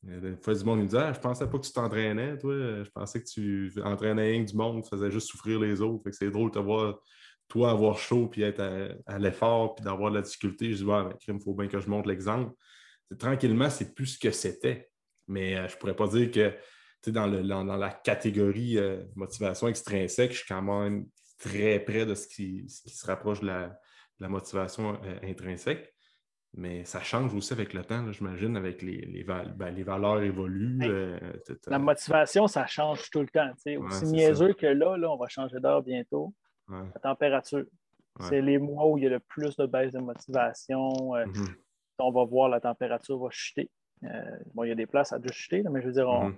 des 0.04 0.38
fois, 0.42 0.54
du 0.54 0.64
monde 0.64 0.82
me 0.82 0.88
dit 0.88 0.98
ah, 0.98 1.12
Je 1.14 1.20
pensais 1.20 1.50
pas 1.50 1.58
que 1.58 1.66
tu 1.66 1.74
t'entraînais, 1.74 2.38
toi. 2.38 2.54
Je 2.84 2.90
pensais 2.90 3.22
que 3.22 3.28
tu 3.28 3.74
entraînais 3.84 4.32
rien 4.32 4.44
du 4.44 4.56
monde, 4.56 4.84
tu 4.84 4.90
faisais 4.90 5.12
juste 5.12 5.28
souffrir 5.28 5.60
les 5.60 5.82
autres. 5.82 6.04
Fait 6.04 6.12
que 6.12 6.16
c'est 6.16 6.32
drôle 6.32 6.52
de 6.52 6.56
te 6.56 6.60
voir, 6.60 7.00
toi, 7.50 7.72
avoir 7.72 7.98
chaud, 7.98 8.28
puis 8.28 8.44
être 8.44 8.62
à, 9.06 9.20
l'effort, 9.20 9.76
puis 9.76 9.84
d'avoir 9.84 10.12
de 10.12 10.16
la 10.16 10.22
difficulté. 10.22 10.72
Je 10.72 10.86
dis 10.86 10.92
il 11.28 11.42
faut 11.42 11.54
bien 11.54 11.68
que 11.68 11.80
je 11.80 11.90
montre 11.90 12.08
l'exemple. 12.08 12.54
Tranquillement, 13.18 13.70
c'est 13.70 13.94
plus 13.94 14.06
ce 14.06 14.20
que 14.20 14.32
c'était. 14.32 14.90
Mais 15.28 15.58
euh, 15.58 15.68
je 15.68 15.76
pourrais 15.78 15.96
pas 15.96 16.08
dire 16.08 16.32
que 16.32 16.54
dans, 17.08 17.28
le, 17.28 17.42
dans, 17.44 17.64
la 17.64 17.90
catégorie 17.90 18.78
euh, 18.78 19.04
motivation 19.16 19.68
extrinsèque, 19.68 20.32
je 20.32 20.38
suis 20.38 20.48
quand 20.48 20.62
même 20.62 21.06
très 21.38 21.80
près 21.80 22.06
de 22.06 22.16
ce 22.16 22.28
qui, 22.28 22.68
se 22.68 23.06
rapproche 23.06 23.42
de 23.42 23.48
la, 23.48 24.30
motivation 24.30 25.00
euh, 25.04 25.20
intrinsèque. 25.24 25.94
Mais 26.56 26.84
ça 26.84 27.00
change 27.02 27.34
aussi 27.36 27.54
avec 27.54 27.74
le 27.74 27.84
temps, 27.84 28.12
j'imagine, 28.12 28.58
avec 28.58 28.82
les, 28.82 29.02
les, 29.02 29.24
ben, 29.24 29.70
les, 29.70 29.84
valeurs 29.84 30.24
évoluent. 30.24 30.80
Euh, 30.84 31.20
la 31.68 31.78
motivation, 31.78 32.48
ça 32.48 32.66
change 32.66 33.10
tout 33.12 33.22
le 33.22 33.28
temps. 33.28 33.52
Aussi 33.86 34.06
niaiseux 34.06 34.54
que 34.54 34.66
là, 34.66 34.98
là, 34.98 35.12
on 35.12 35.18
va 35.18 35.28
changer 35.28 35.60
d'heure 35.60 35.84
bientôt. 35.84 36.34
La 36.68 37.00
température. 37.02 37.66
C'est 38.22 38.42
les 38.42 38.58
mois 38.58 38.88
où 38.88 38.98
il 38.98 39.04
y 39.04 39.08
a 39.08 39.10
le 39.10 39.20
plus 39.20 39.56
de 39.56 39.66
baisse 39.66 39.94
de 39.94 40.00
motivation. 40.00 41.16
Euh, 41.16 41.26
mm-hmm. 41.26 41.56
On 42.00 42.12
va 42.12 42.26
voir 42.26 42.50
la 42.50 42.60
température 42.60 43.18
va 43.18 43.30
chuter. 43.30 43.70
Euh, 44.04 44.38
bon, 44.54 44.64
il 44.64 44.70
y 44.70 44.72
a 44.72 44.76
des 44.76 44.86
places 44.86 45.14
à 45.14 45.22
juste 45.22 45.34
chuter, 45.34 45.64
mais 45.70 45.82
je 45.82 45.88
veux 45.88 45.94
dire, 45.94 46.08
mm-hmm. 46.08 46.36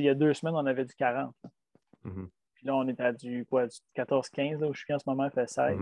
Il 0.00 0.04
y 0.04 0.08
a 0.08 0.14
deux 0.14 0.34
semaines, 0.34 0.54
on 0.54 0.66
avait 0.66 0.84
du 0.84 0.94
40. 0.94 1.34
Mm-hmm. 2.04 2.28
Puis 2.54 2.66
là, 2.66 2.76
on 2.76 2.86
est 2.88 3.00
à 3.00 3.12
du, 3.12 3.46
quoi, 3.46 3.66
du 3.66 3.76
14-15, 3.96 4.64
où 4.64 4.74
je 4.74 4.80
suis 4.80 4.94
en 4.94 4.98
ce 4.98 5.08
moment, 5.08 5.28
fait 5.30 5.48
16. 5.48 5.78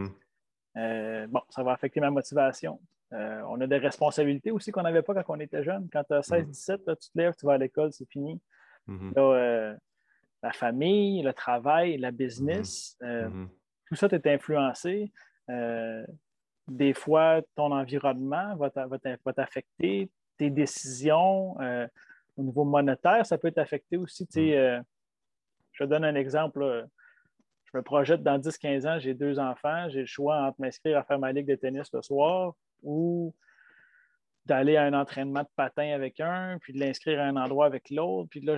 bon, 1.29 1.41
ça 1.51 1.63
va 1.63 1.73
affecter 1.73 2.01
ma 2.01 2.11
motivation. 2.11 2.81
Euh, 3.13 3.43
on 3.49 3.61
a 3.61 3.67
des 3.67 3.77
responsabilités 3.77 4.51
aussi 4.51 4.71
qu'on 4.71 4.83
n'avait 4.83 5.03
pas 5.03 5.15
quand 5.15 5.37
on 5.37 5.41
était 5.41 5.63
jeune. 5.63 5.89
Quand 5.93 6.05
tu 6.05 6.15
as 6.15 6.21
16-17, 6.21 6.97
tu 6.99 7.11
te 7.11 7.19
lèves, 7.19 7.35
tu 7.39 7.47
vas 7.47 7.55
à 7.55 7.59
l'école, 7.59 7.93
c'est 7.93 8.09
fini. 8.09 8.41
Mm-hmm. 8.89 9.13
Euh, 9.17 9.75
la 10.43 10.53
famille, 10.53 11.23
le 11.23 11.33
travail, 11.33 11.99
la 11.99 12.11
business, 12.11 12.97
mm-hmm. 13.01 13.07
Euh, 13.07 13.29
mm-hmm. 13.29 13.49
tout 13.87 13.95
ça 13.97 14.09
t'est 14.09 14.27
influencé. 14.33 15.13
des 16.69 16.95
fois, 16.95 17.43
ton 17.55 17.71
environnement 17.73 18.57
va 18.57 19.33
t'affecter, 19.33 20.11
tes 20.39 20.51
décisions 20.51 21.57
au 22.37 22.43
niveau 22.43 22.65
monétaire, 22.65 23.27
ça 23.27 23.39
peut 23.39 23.51
t'affecter 23.51 23.97
aussi. 23.97 24.27
je 24.33 24.83
te 25.79 25.85
donne 25.85 26.05
un 26.05 26.15
exemple. 26.15 26.87
Je 27.65 27.79
me 27.79 27.83
projette 27.83 28.23
dans 28.23 28.39
10-15 28.39 28.89
ans, 28.89 28.99
j'ai 28.99 29.15
deux 29.15 29.39
enfants, 29.39 29.89
j'ai 29.89 30.01
le 30.01 30.07
choix 30.07 30.43
entre 30.43 30.61
m'inscrire 30.61 30.99
à 30.99 31.05
faire 31.05 31.19
ma 31.19 31.33
ligue 31.33 31.47
de 31.47 31.55
tennis 31.55 31.91
le 31.93 32.03
soir 32.03 32.55
ou 32.83 33.35
d'aller 34.45 34.77
à 34.77 34.85
un 34.85 34.93
entraînement 34.93 35.43
de 35.43 35.49
patin 35.57 35.93
avec 35.93 36.21
un, 36.21 36.59
puis 36.61 36.73
de 36.73 36.81
l'inscrire 36.81 37.21
à 37.21 37.25
un 37.25 37.37
endroit 37.37 37.67
avec 37.67 37.91
l'autre. 37.91 38.29
Puis 38.31 38.41
là, 38.41 38.57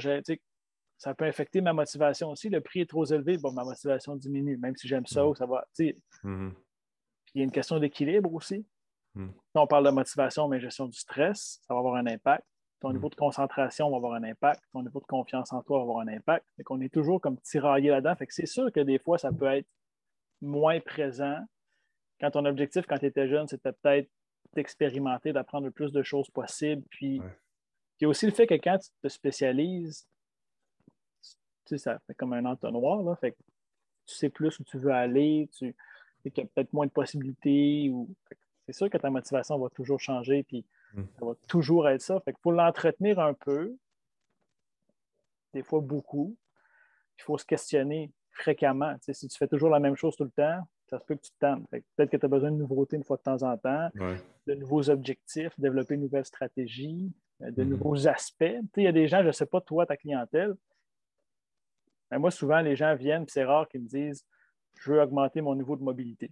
ça 0.97 1.15
peut 1.15 1.27
affecter 1.27 1.61
ma 1.61 1.73
motivation 1.73 2.31
aussi. 2.31 2.49
Le 2.49 2.61
prix 2.61 2.81
est 2.81 2.89
trop 2.89 3.05
élevé, 3.05 3.37
bon, 3.37 3.53
ma 3.53 3.65
motivation 3.65 4.17
diminue, 4.17 4.57
même 4.57 4.77
si 4.77 4.89
j'aime 4.89 5.07
ça, 5.07 5.23
mm-hmm. 5.23 5.37
ça 5.37 5.47
va. 5.47 5.67
Mm-hmm. 5.79 6.53
il 7.35 7.39
y 7.39 7.41
a 7.41 7.45
une 7.45 7.53
question 7.53 7.79
d'équilibre 7.79 8.33
aussi. 8.33 8.67
Mm. 9.15 9.29
on 9.55 9.67
parle 9.67 9.85
de 9.85 9.91
motivation, 9.91 10.49
mais 10.49 10.59
gestion 10.59 10.87
du 10.87 10.99
stress, 10.99 11.61
ça 11.67 11.75
va 11.75 11.81
avoir 11.81 11.97
un 11.97 12.07
impact. 12.07 12.45
Ton 12.85 12.91
mm. 12.91 12.95
niveau 12.97 13.09
de 13.09 13.15
concentration 13.15 13.91
va 13.91 13.97
avoir 13.97 14.13
un 14.13 14.25
impact. 14.25 14.63
Ton 14.73 14.83
niveau 14.83 15.01
de 15.01 15.07
confiance 15.07 15.55
en 15.55 15.63
toi 15.63 15.79
va 15.79 15.85
avoir 15.85 16.01
un 16.01 16.09
impact. 16.09 16.45
Qu'on 16.67 16.83
est 16.83 16.93
toujours 16.93 17.19
comme 17.19 17.39
tiraillé 17.39 17.89
là-dedans. 17.89 18.15
Fait 18.15 18.27
que 18.27 18.35
c'est 18.35 18.45
sûr 18.45 18.71
que 18.71 18.81
des 18.81 18.99
fois, 18.99 19.17
ça 19.17 19.33
peut 19.33 19.47
être 19.47 19.67
moins 20.43 20.81
présent 20.81 21.39
quand 22.21 22.33
ton 22.33 22.45
objectif, 22.45 22.85
quand 22.87 22.99
tu 22.99 23.07
étais 23.07 23.27
jeune, 23.27 23.49
c'était 23.49 23.73
peut-être 23.73 24.11
d'expérimenter, 24.53 25.33
d'apprendre 25.33 25.65
le 25.65 25.71
plus 25.71 25.93
de 25.93 26.03
choses 26.03 26.29
possibles. 26.29 26.83
Puis, 26.91 27.17
il 27.17 28.03
y 28.03 28.05
a 28.05 28.09
aussi 28.09 28.27
le 28.27 28.33
fait 28.33 28.47
que 28.47 28.55
quand 28.55 28.77
tu 28.79 28.91
te 29.03 29.09
spécialises, 29.09 30.07
tu 31.23 31.31
sais, 31.65 31.79
ça 31.79 31.99
fait 32.07 32.15
comme 32.15 32.35
un 32.35 32.45
entonnoir, 32.45 33.03
là, 33.03 33.17
fait 33.17 33.35
tu 34.07 34.15
sais 34.15 34.29
plus 34.29 34.61
où 34.61 34.65
tu 34.65 34.77
veux 34.77 34.93
aller, 34.93 35.49
tu 35.57 35.75
as 36.27 36.31
peut-être 36.31 36.73
moins 36.75 36.87
de 36.87 36.93
possibilités. 36.93 37.89
Ou... 37.91 38.15
C'est 38.67 38.75
sûr 38.75 38.91
que 38.91 38.99
ta 38.99 39.09
motivation 39.09 39.59
va 39.59 39.71
toujours 39.71 40.01
changer, 40.01 40.43
puis. 40.43 40.67
Ça 40.95 41.27
va 41.27 41.35
toujours 41.49 41.89
être 41.89 42.01
ça. 42.01 42.21
Fait 42.21 42.33
que 42.33 42.39
pour 42.41 42.53
l'entretenir 42.53 43.19
un 43.19 43.35
peu, 43.35 43.77
des 45.53 45.63
fois 45.63 45.81
beaucoup, 45.81 46.37
il 47.19 47.23
faut 47.23 47.39
se 47.39 47.45
questionner 47.45 48.13
fréquemment. 48.31 48.97
si 49.01 49.29
tu 49.29 49.39
fais 49.39 49.49
toujours 49.49 49.71
la 49.71 49.81
même 49.81 49.97
chose 49.97 50.17
tout 50.17 50.25
le 50.25 50.31
temps, 50.31 50.61
ça 50.89 50.99
se 50.99 51.05
peut 51.05 51.15
que 51.15 51.23
tu 51.23 51.31
te 51.31 51.39
tentes. 51.39 51.69
Peut-être 51.71 52.11
que 52.11 52.17
tu 52.17 52.27
as 52.27 52.29
besoin 52.29 52.51
de 52.51 52.57
nouveautés 52.57 52.97
une 52.97 53.05
fois 53.05 53.17
de 53.17 53.23
temps 53.23 53.43
en 53.43 53.57
temps, 53.57 53.89
de 54.47 54.55
nouveaux 54.55 54.91
objectifs, 54.91 55.53
développer 55.59 55.95
une 55.95 56.03
nouvelle 56.03 56.25
stratégie, 56.25 57.13
euh, 57.43 57.51
de 57.51 57.63
mm-hmm. 57.63 57.69
nouveaux 57.69 58.07
aspects. 58.09 58.55
Il 58.77 58.83
y 58.83 58.87
a 58.87 58.93
des 58.93 59.09
gens, 59.09 59.23
je 59.23 59.29
ne 59.29 59.33
sais 59.33 59.47
pas, 59.47 59.61
toi, 59.61 59.87
ta 59.87 59.97
clientèle, 59.97 60.55
mais 62.11 62.19
moi, 62.19 62.31
souvent, 62.31 62.61
les 62.61 62.77
gens 62.77 62.95
viennent, 62.95 63.27
c'est 63.29 63.45
rare 63.45 63.69
qu'ils 63.69 63.83
me 63.83 63.89
disent 63.89 64.25
je 64.75 64.93
veux 64.93 65.01
augmenter 65.01 65.41
mon 65.41 65.55
niveau 65.55 65.77
de 65.77 65.83
mobilité. 65.83 66.31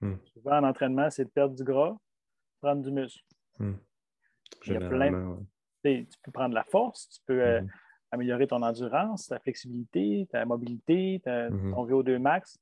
Hmm. 0.00 0.16
Souvent, 0.32 0.58
en 0.58 0.64
entraînement, 0.64 1.10
c'est 1.10 1.24
de 1.24 1.30
perdre 1.30 1.54
du 1.54 1.64
gras, 1.64 1.96
prendre 2.60 2.82
du 2.82 2.90
muscle. 2.90 3.22
Hmm. 3.60 3.74
Il 4.66 4.72
y 4.72 4.76
a 4.76 4.80
plein 4.80 5.12
ouais. 5.84 6.06
Tu 6.10 6.18
peux 6.22 6.30
prendre 6.32 6.54
la 6.54 6.64
force, 6.64 7.08
tu 7.08 7.20
peux 7.26 7.40
euh, 7.42 7.60
Mhm. 7.62 7.68
améliorer 8.10 8.46
ton 8.46 8.62
endurance, 8.62 9.28
ta 9.28 9.38
flexibilité, 9.38 10.26
ta 10.30 10.44
mobilité, 10.44 11.20
ta- 11.24 11.48
Mhm. 11.50 11.72
ton 11.74 11.84
VO2 11.86 12.18
max. 12.18 12.58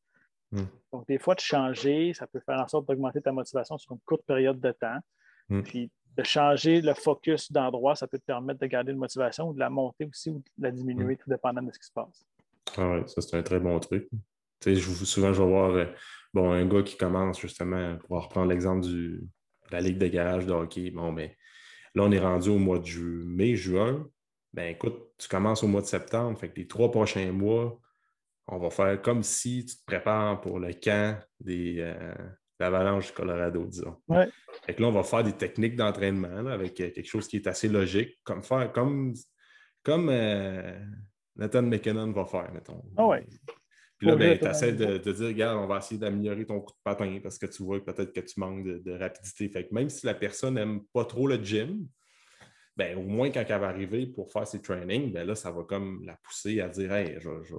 Mhm. 0.52 0.66
Donc, 0.92 1.06
des 1.08 1.18
fois, 1.18 1.34
de 1.34 1.40
changer, 1.40 2.14
ça 2.14 2.26
peut 2.26 2.40
faire 2.40 2.61
en 2.61 2.68
sorte 2.68 2.87
d'augmenter 2.87 3.20
ta 3.20 3.32
motivation 3.32 3.76
sur 3.78 3.92
une 3.92 4.00
courte 4.00 4.24
période 4.26 4.61
de 4.61 4.72
temps. 4.72 4.98
Mhm. 5.48 5.62
Puis, 5.62 5.90
de 6.16 6.22
changer 6.24 6.80
le 6.80 6.94
focus 6.94 7.50
d'endroit, 7.52 7.94
ça 7.94 8.06
peut 8.06 8.18
te 8.18 8.24
permettre 8.24 8.61
de 8.61 8.66
garder 8.66 8.92
une 8.92 8.98
motivation 8.98 9.48
ou 9.50 9.54
de 9.54 9.58
la 9.61 9.70
monter 9.70 10.04
aussi 10.06 10.30
ou 10.30 10.38
de 10.38 10.62
la 10.62 10.70
diminuer, 10.70 11.16
tout 11.16 11.28
dépendant 11.30 11.62
de 11.62 11.72
ce 11.72 11.78
qui 11.78 11.87
se 11.87 11.92
passe. 11.92 12.24
Ah 12.76 12.90
ouais, 12.90 13.06
ça, 13.06 13.20
c'est 13.20 13.37
un 13.37 13.42
très 13.42 13.61
bon 13.61 13.78
truc. 13.80 14.08
Je- 14.64 14.72
souvent, 14.80 15.32
je 15.32 15.40
vais 15.42 15.48
voir 15.48 15.70
euh, 15.70 15.87
bon, 16.34 16.50
un 16.52 16.66
gars 16.66 16.82
qui 16.82 16.96
commence 16.96 17.40
justement, 17.40 17.96
pour 17.98 18.22
reprendre 18.22 18.48
l'exemple 18.48 18.84
du- 18.87 19.22
la 19.70 19.81
Ligue 19.81 19.98
de 19.98 20.07
garage 20.09 20.46
de 20.46 20.52
hockey. 20.52 20.90
Bon, 20.90 21.12
ben, 21.12 21.31
là, 21.94 22.02
on 22.04 22.11
est 22.12 22.18
rendu 22.18 22.48
au 22.50 22.59
mois 22.59 22.78
de 22.78 22.87
ju- 22.87 23.24
mai, 23.26 23.54
juin. 23.57 24.09
Ben, 24.52 24.72
écoute, 24.74 24.98
tu 25.18 25.28
commences 25.28 25.62
au 25.62 25.68
mois 25.68 25.83
de 25.83 25.87
septembre. 25.87 26.38
Fait 26.38 26.48
que 26.50 26.57
les 26.57 26.66
trois 26.66 26.90
prochains 26.90 27.33
mois, 27.33 27.78
on 28.46 28.59
va 28.59 28.70
faire 28.70 29.00
comme 29.02 29.22
si 29.22 29.66
tu 29.66 29.76
te 29.76 29.85
prépares 29.85 30.40
pour 30.40 30.59
le 30.59 30.72
camp 30.72 31.18
des 31.40 31.76
euh, 31.81 32.14
de 32.14 32.64
l'Avalanche 32.64 33.09
du 33.09 33.12
Colorado, 33.12 33.64
disons. 33.66 33.96
Ouais. 34.09 34.28
Fait 34.64 34.74
que 34.74 34.83
là, 34.83 34.88
on 34.88 34.92
va 34.92 35.02
faire 35.04 35.22
des 35.22 35.35
techniques 35.35 35.76
d'entraînement 35.76 36.46
avec 36.48 36.81
euh, 36.81 36.90
quelque 36.90 37.07
chose 37.07 37.28
qui 37.28 37.37
est 37.37 37.46
assez 37.46 37.68
logique, 37.68 38.18
comme 38.24 38.42
faire 38.42 38.72
comme, 38.72 39.12
comme 39.85 40.09
euh, 40.11 40.81
Nathan 41.37 41.62
McKinnon 41.62 42.11
va 42.12 42.24
faire, 42.24 42.50
mettons. 42.52 42.83
Ah 42.96 43.07
ouais. 43.07 43.24
Puis 43.98 44.06
là, 44.06 44.14
ben, 44.16 44.38
tu 44.38 44.44
essaies 44.46 44.72
de, 44.72 44.98
de 44.98 45.12
dire, 45.12 45.26
regarde, 45.26 45.58
on 45.58 45.66
va 45.66 45.78
essayer 45.78 45.98
d'améliorer 45.98 46.46
ton 46.46 46.61
coup 46.61 46.72
de 46.72 46.78
patin 46.84 47.18
parce 47.22 47.38
que 47.38 47.46
tu 47.46 47.62
vois 47.64 47.80
que 47.80 47.84
peut-être 47.90 48.12
que 48.12 48.20
tu 48.20 48.38
manques 48.38 48.64
de, 48.64 48.78
de 48.78 48.92
rapidité. 48.92 49.48
Fait 49.48 49.66
que 49.66 49.74
même 49.74 49.88
si 49.90 50.06
la 50.06 50.14
personne 50.14 50.54
n'aime 50.54 50.84
pas 50.92 51.04
trop 51.04 51.26
le 51.26 51.37
gym, 51.42 51.87
ben, 52.76 52.96
au 52.96 53.02
moins 53.02 53.30
quand 53.32 53.44
elle 53.48 53.61
va 53.61 53.68
arriver 53.68 54.06
pour 54.06 54.30
faire 54.30 54.46
ses 54.46 54.62
trainings, 54.62 55.12
ben 55.12 55.26
là, 55.26 55.34
ça 55.34 55.50
va 55.50 55.64
comme 55.64 56.04
la 56.04 56.16
pousser 56.22 56.61
à 56.61 56.68
dire 56.68 56.92
Hey, 56.92 57.16
je, 57.18 57.42
je- 57.42 57.54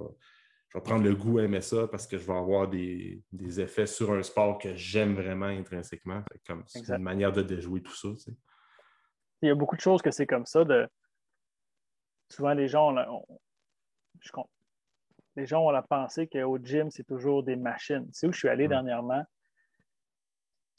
je 0.72 0.78
vais 0.78 0.82
prendre 0.84 1.02
le 1.04 1.14
goût 1.16 1.38
à 1.40 1.42
aimer 1.42 1.60
ça 1.62 1.88
parce 1.88 2.06
que 2.06 2.16
je 2.16 2.24
vais 2.24 2.32
avoir 2.32 2.68
des, 2.68 3.20
des 3.32 3.60
effets 3.60 3.86
sur 3.86 4.12
un 4.12 4.22
sport 4.22 4.56
que 4.56 4.74
j'aime 4.76 5.14
vraiment 5.16 5.46
intrinsèquement. 5.46 6.22
Fait 6.32 6.38
que 6.38 6.44
comme 6.46 6.62
c'est 6.68 6.88
une 6.88 7.02
manière 7.02 7.32
de 7.32 7.42
déjouer 7.42 7.82
tout 7.82 7.94
ça. 7.94 8.08
tu 8.12 8.18
sais. 8.18 8.32
Il 9.42 9.48
y 9.48 9.50
a 9.50 9.54
beaucoup 9.56 9.74
de 9.74 9.80
choses 9.80 10.00
que 10.00 10.12
c'est 10.12 10.26
comme 10.28 10.46
ça. 10.46 10.64
De... 10.64 10.86
Souvent, 12.30 12.54
les 12.54 12.68
gens 12.68 12.92
la... 12.92 13.12
on- 13.12 13.26
je 14.20 14.30
com- 14.30 14.44
les 15.36 15.46
gens 15.46 15.64
ont 15.64 15.70
la 15.70 15.82
pensée 15.82 16.26
qu'au 16.26 16.58
gym, 16.58 16.90
c'est 16.90 17.04
toujours 17.04 17.42
des 17.42 17.56
machines. 17.56 18.08
Sais 18.12 18.26
où 18.26 18.32
je 18.32 18.38
suis 18.38 18.48
allé 18.48 18.64
Ouais. 18.64 18.68
dernièrement? 18.68 19.24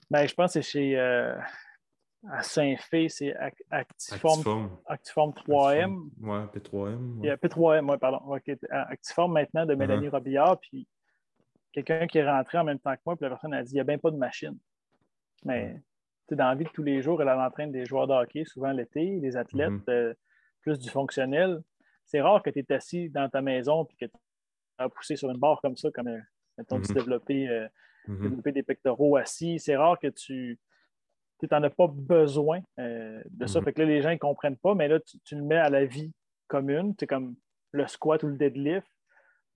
Ben, 0.09 0.27
je 0.27 0.33
pense 0.33 0.53
que 0.53 0.61
c'est 0.61 0.69
chez 0.71 0.99
euh, 0.99 1.37
à 2.29 2.43
Saint-Fé, 2.43 3.07
c'est 3.09 3.31
Ac- 3.33 3.61
Actiform, 3.69 4.39
Actiform. 4.39 4.77
Actiform 4.85 5.31
3M. 5.31 6.09
Ouais, 6.21 6.45
P3M. 6.53 7.13
Il 7.19 7.25
y 7.25 7.27
ouais. 7.27 7.29
a 7.31 7.37
P3M, 7.37 7.89
oui, 7.89 7.97
pardon. 7.97 8.19
À 8.71 8.81
Actiform 8.91 9.33
maintenant 9.33 9.65
de 9.65 9.73
Mélanie 9.73 10.07
Uh-huh. 10.07 10.11
Robillard. 10.11 10.59
Puis 10.59 10.87
quelqu'un 11.71 12.05
qui 12.07 12.17
est 12.17 12.29
rentré 12.29 12.57
en 12.57 12.63
même 12.65 12.79
temps 12.79 12.93
que 12.93 13.01
moi, 13.05 13.15
puis 13.15 13.23
la 13.23 13.29
personne 13.29 13.53
a 13.53 13.63
dit 13.63 13.71
il 13.71 13.75
n'y 13.75 13.79
a 13.79 13.85
bien 13.85 13.97
pas 13.97 14.11
de 14.11 14.17
machine. 14.17 14.57
Mais 15.45 15.81
tu 16.27 16.35
dans 16.35 16.49
la 16.49 16.55
vie 16.55 16.65
de 16.65 16.69
tous 16.69 16.83
les 16.83 17.01
jours, 17.01 17.21
elle 17.21 17.29
entraîne 17.29 17.71
des 17.71 17.85
joueurs 17.85 18.07
de 18.07 18.13
hockey, 18.13 18.43
souvent 18.45 18.71
l'été, 18.71 19.19
des 19.19 19.37
athlètes, 19.37 19.69
Mhm. 19.71 19.83
euh, 19.89 20.13
plus 20.59 20.77
du 20.77 20.89
fonctionnel. 20.89 21.61
C'est 22.05 22.21
rare 22.21 22.43
que 22.43 22.49
tu 22.49 22.59
es 22.59 22.73
assis 22.73 23.09
dans 23.09 23.29
ta 23.29 23.41
maison 23.41 23.85
et 23.85 24.05
que 24.05 24.11
poussé 24.89 25.15
sur 25.15 25.29
une 25.29 25.37
barre 25.37 25.59
comme 25.61 25.75
ça, 25.77 25.89
comme 25.91 26.07
euh, 26.07 26.19
mettons, 26.57 26.79
tu 26.81 26.89
Mhm. 26.91 26.95
développer, 26.97 27.47
euh, 27.49 27.67
Mhm. 28.07 28.21
développer 28.23 28.51
des 28.51 28.63
pectoraux 28.63 29.15
assis. 29.17 29.59
C'est 29.59 29.75
rare 29.75 29.99
que 29.99 30.07
tu 30.07 30.57
n'en 31.51 31.63
as 31.63 31.69
pas 31.69 31.87
besoin 31.87 32.61
euh, 32.79 33.21
de 33.29 33.45
ça. 33.47 33.59
Mhm. 33.59 33.65
Fait 33.65 33.73
que 33.73 33.81
là, 33.81 33.87
les 33.87 34.01
gens 34.01 34.11
ne 34.11 34.17
comprennent 34.17 34.57
pas, 34.57 34.75
mais 34.75 34.87
là, 34.87 34.99
tu, 34.99 35.19
tu 35.19 35.35
le 35.35 35.43
mets 35.43 35.57
à 35.57 35.69
la 35.69 35.85
vie 35.85 36.13
commune. 36.47 36.93
C'est 36.99 37.07
comme 37.07 37.35
le 37.71 37.87
squat 37.87 38.21
ou 38.23 38.27
le 38.27 38.37
deadlift. 38.37 38.87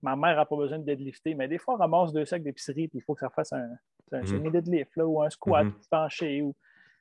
Ma 0.02 0.14
mère 0.16 0.36
n'a 0.36 0.44
pas 0.44 0.56
besoin 0.56 0.78
de 0.78 0.84
deadlifter, 0.84 1.34
mais 1.34 1.48
des 1.48 1.58
fois, 1.58 1.74
elle 1.74 1.80
ramasse 1.80 2.12
deux 2.12 2.24
sacs 2.24 2.42
d'épicerie 2.42 2.88
puis 2.88 2.98
il 2.98 3.02
faut 3.02 3.14
que 3.14 3.20
ça 3.20 3.30
fasse 3.30 3.52
un, 3.52 3.68
un 4.12 4.20
Mhm. 4.20 4.26
semi-deadlift 4.26 4.96
ou 4.98 5.22
un 5.22 5.30
squat 5.30 5.66
penché. 5.90 6.42
Ou... 6.42 6.54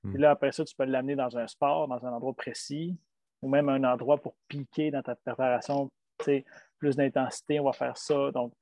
Puis 0.04 0.18
là, 0.20 0.32
après 0.32 0.52
ça, 0.52 0.64
tu 0.64 0.76
peux 0.76 0.86
l'amener 0.86 1.16
dans 1.16 1.36
un 1.38 1.48
sport, 1.48 1.88
dans 1.88 2.04
un 2.06 2.14
endroit 2.14 2.34
précis, 2.34 2.96
ou 3.42 3.50
même 3.50 3.70
un 3.70 3.84
endroit 3.84 4.18
pour 4.18 4.36
piquer 4.48 4.92
dans 4.92 5.02
ta 5.04 5.16
préparation, 5.16 5.90
plus 6.78 6.96
d'intensité, 6.96 7.60
on 7.60 7.66
va 7.66 7.74
faire 7.74 7.98
ça. 7.98 8.32
Donc, 8.32 8.54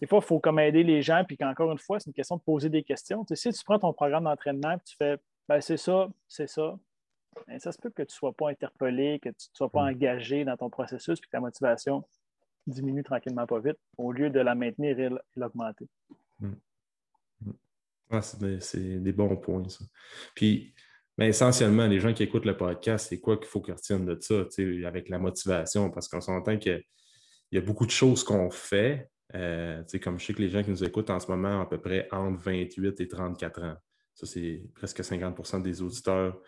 des 0.00 0.06
fois, 0.06 0.18
il 0.22 0.26
faut 0.26 0.38
comme 0.40 0.58
aider 0.58 0.82
les 0.82 1.00
gens, 1.02 1.24
puis 1.26 1.36
qu'encore 1.36 1.72
une 1.72 1.78
fois, 1.78 1.98
c'est 1.98 2.08
une 2.08 2.14
question 2.14 2.36
de 2.36 2.42
poser 2.42 2.68
des 2.68 2.82
questions. 2.82 3.24
Tu 3.24 3.34
sais, 3.36 3.50
si 3.52 3.58
tu 3.58 3.64
prends 3.64 3.78
ton 3.78 3.92
programme 3.92 4.24
d'entraînement 4.24 4.72
et 4.72 4.80
tu 4.84 4.94
fais 4.96 5.18
ben, 5.48 5.60
c'est 5.62 5.78
ça, 5.78 6.08
c'est 6.28 6.46
ça, 6.46 6.78
ben, 7.46 7.58
ça 7.58 7.72
se 7.72 7.78
peut 7.78 7.88
que 7.88 8.02
tu 8.02 8.08
ne 8.12 8.12
sois 8.12 8.32
pas 8.34 8.50
interpellé, 8.50 9.18
que 9.18 9.30
tu 9.30 9.48
ne 9.50 9.54
sois 9.56 9.70
pas 9.70 9.84
Mm. 9.84 9.94
engagé 9.94 10.44
dans 10.44 10.56
ton 10.58 10.68
processus, 10.68 11.18
puis 11.18 11.28
que 11.28 11.32
ta 11.32 11.40
motivation 11.40 12.04
diminue 12.66 13.02
tranquillement 13.02 13.46
pas 13.46 13.58
vite, 13.60 13.78
au 13.96 14.12
lieu 14.12 14.28
de 14.28 14.40
la 14.40 14.54
maintenir 14.54 14.98
et 15.00 15.04
l- 15.04 15.18
et 15.36 15.40
l'augmenter. 15.40 15.88
Ah, 18.10 18.22
c'est 18.22 18.38
des, 18.40 18.98
des 19.00 19.12
bons 19.12 19.36
points, 19.36 19.68
ça. 19.68 19.84
Puis, 20.34 20.74
ben, 21.16 21.26
essentiellement, 21.26 21.86
les 21.86 22.00
gens 22.00 22.12
qui 22.12 22.22
écoutent 22.22 22.46
le 22.46 22.56
podcast, 22.56 23.08
c'est 23.08 23.20
quoi 23.20 23.36
qu'il 23.36 23.46
faut 23.46 23.60
qu'ils 23.60 23.74
retiennent 23.74 24.06
de 24.06 24.18
ça, 24.20 24.44
tu 24.46 24.80
sais, 24.80 24.84
avec 24.86 25.08
la 25.08 25.18
motivation, 25.18 25.90
parce 25.90 26.08
qu'on 26.08 26.20
s'entend 26.20 26.58
qu'il 27.48 27.58
y 27.58 27.62
a 27.62 27.64
beaucoup 27.64 27.86
de 27.86 27.90
choses 27.90 28.24
qu'on 28.24 28.50
fait. 28.50 29.08
euh, 29.34 29.82
comme 30.02 30.18
je 30.18 30.24
sais 30.26 30.34
que 30.34 30.40
les 30.42 30.48
gens 30.48 30.62
qui 30.62 30.70
nous 30.70 30.84
écoutent 30.84 31.10
en 31.10 31.20
ce 31.20 31.30
moment 31.30 31.58
ont 31.58 31.62
à 31.62 31.66
peu 31.66 31.78
près 31.80 32.08
entre 32.12 32.40
28 32.42 33.00
et 33.00 33.08
34 33.08 33.62
ans. 33.62 33.74
Ça, 34.14 34.26
c'est 34.26 34.62
presque 34.74 35.00
50% 35.00 35.60
des 35.62 35.82
auditeurs, 35.82 36.40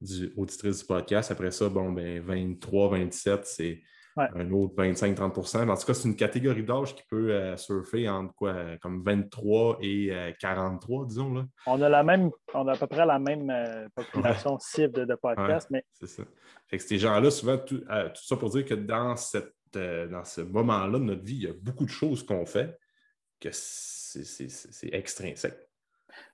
du, 0.00 0.32
auditrices 0.36 0.80
du 0.80 0.84
podcast. 0.86 1.30
Après 1.30 1.50
ça, 1.50 1.68
bon, 1.68 1.92
ben 1.92 2.20
23, 2.20 2.90
27, 2.90 3.44
c'est 3.46 3.82
Ouais. 4.18 4.28
un 4.34 4.50
autre 4.50 4.74
25-30% 4.82 5.68
En 5.68 5.76
tout 5.76 5.84
cas, 5.86 5.92
c'est 5.92 6.08
une 6.08 6.16
catégorie 6.16 6.62
d'âge 6.62 6.94
qui 6.94 7.02
peut 7.10 7.32
euh, 7.32 7.54
surfer 7.58 8.08
entre 8.08 8.32
quoi, 8.34 8.48
euh, 8.54 8.76
comme 8.80 9.02
23 9.04 9.76
et 9.82 10.08
euh, 10.10 10.32
43, 10.40 11.04
disons. 11.04 11.34
Là. 11.34 11.44
On 11.66 11.82
a 11.82 11.88
la 11.90 12.02
même, 12.02 12.30
on 12.54 12.66
a 12.66 12.72
à 12.72 12.76
peu 12.78 12.86
près 12.86 13.04
la 13.04 13.18
même 13.18 13.50
euh, 13.50 13.86
population 13.94 14.58
cible 14.58 14.94
de, 14.94 15.04
de 15.04 15.14
podcast, 15.16 15.68
mais 15.70 15.84
C'est 15.92 16.06
ça. 16.06 16.22
Fait 16.66 16.78
que 16.78 16.82
ces 16.84 16.96
gens-là, 16.98 17.30
souvent, 17.30 17.58
tout, 17.58 17.80
tout 17.80 18.24
ça 18.24 18.36
pour 18.36 18.48
dire 18.48 18.64
que 18.64 18.72
dans, 18.72 19.16
cette, 19.16 19.52
euh, 19.76 20.06
dans 20.08 20.24
ce 20.24 20.40
moment-là 20.40 20.98
de 20.98 21.04
notre 21.04 21.22
vie, 21.24 21.36
il 21.36 21.42
y 21.42 21.46
a 21.48 21.52
beaucoup 21.52 21.84
de 21.84 21.90
choses 21.90 22.24
qu'on 22.24 22.46
fait 22.46 22.78
que 23.40 23.48
c'est 23.52 24.88
extrinsèque. 24.92 25.58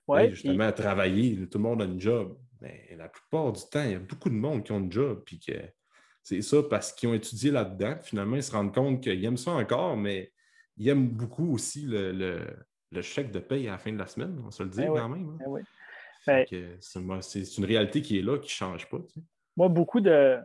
ouais, 0.07 0.29
justement, 0.29 0.71
travailler, 0.71 1.47
tout 1.49 1.57
le 1.57 1.63
monde 1.63 1.81
a 1.81 1.85
une 1.85 1.99
job. 1.99 2.37
Mais 2.61 2.95
la 2.97 3.09
plupart 3.09 3.51
du 3.51 3.61
temps, 3.69 3.83
il 3.83 3.91
y 3.91 3.95
a 3.95 3.99
beaucoup 3.99 4.29
de 4.29 4.35
monde 4.35 4.63
qui 4.63 4.71
ont 4.71 4.79
une 4.79 4.91
job. 4.91 5.21
Puis 5.25 5.39
que 5.39 5.51
c'est 6.21 6.41
ça 6.41 6.63
parce 6.63 6.93
qu'ils 6.93 7.09
ont 7.09 7.13
étudié 7.13 7.51
là-dedans. 7.51 7.97
Finalement, 8.01 8.37
ils 8.37 8.43
se 8.43 8.51
rendent 8.51 8.73
compte 8.73 9.01
qu'ils 9.03 9.23
aiment 9.25 9.35
ça 9.37 9.51
encore, 9.51 9.97
mais 9.97 10.31
ils 10.77 10.87
aiment 10.87 11.09
beaucoup 11.09 11.53
aussi 11.53 11.81
le, 11.85 12.11
le- 12.13 12.57
le 12.91 13.01
chèque 13.01 13.31
de 13.31 13.39
paye 13.39 13.67
à 13.67 13.71
la 13.71 13.77
fin 13.79 13.91
de 13.91 13.97
la 13.97 14.07
semaine. 14.07 14.39
On 14.45 14.51
se 14.51 14.63
le 14.63 14.69
dit 14.69 14.81
Eh 14.83 14.89
oui. 14.89 14.99
quand 14.99 15.09
même. 15.09 15.29
hein. 15.29 15.37
eh 15.41 15.47
oui. 15.49 15.61
Que 16.49 16.77
C'est 16.79 16.99
une, 16.99 17.21
c'est- 17.21 17.43
c'est 17.43 17.57
une 17.57 17.65
réalité 17.65 18.01
qui 18.01 18.17
est 18.19 18.21
là, 18.21 18.37
qui 18.37 18.45
ne 18.45 18.49
change 18.49 18.87
pas. 18.89 18.99
tu 18.99 19.15
sais. 19.19 19.25
Moi, 19.57 19.67
beaucoup 19.67 19.99
de 19.99 20.37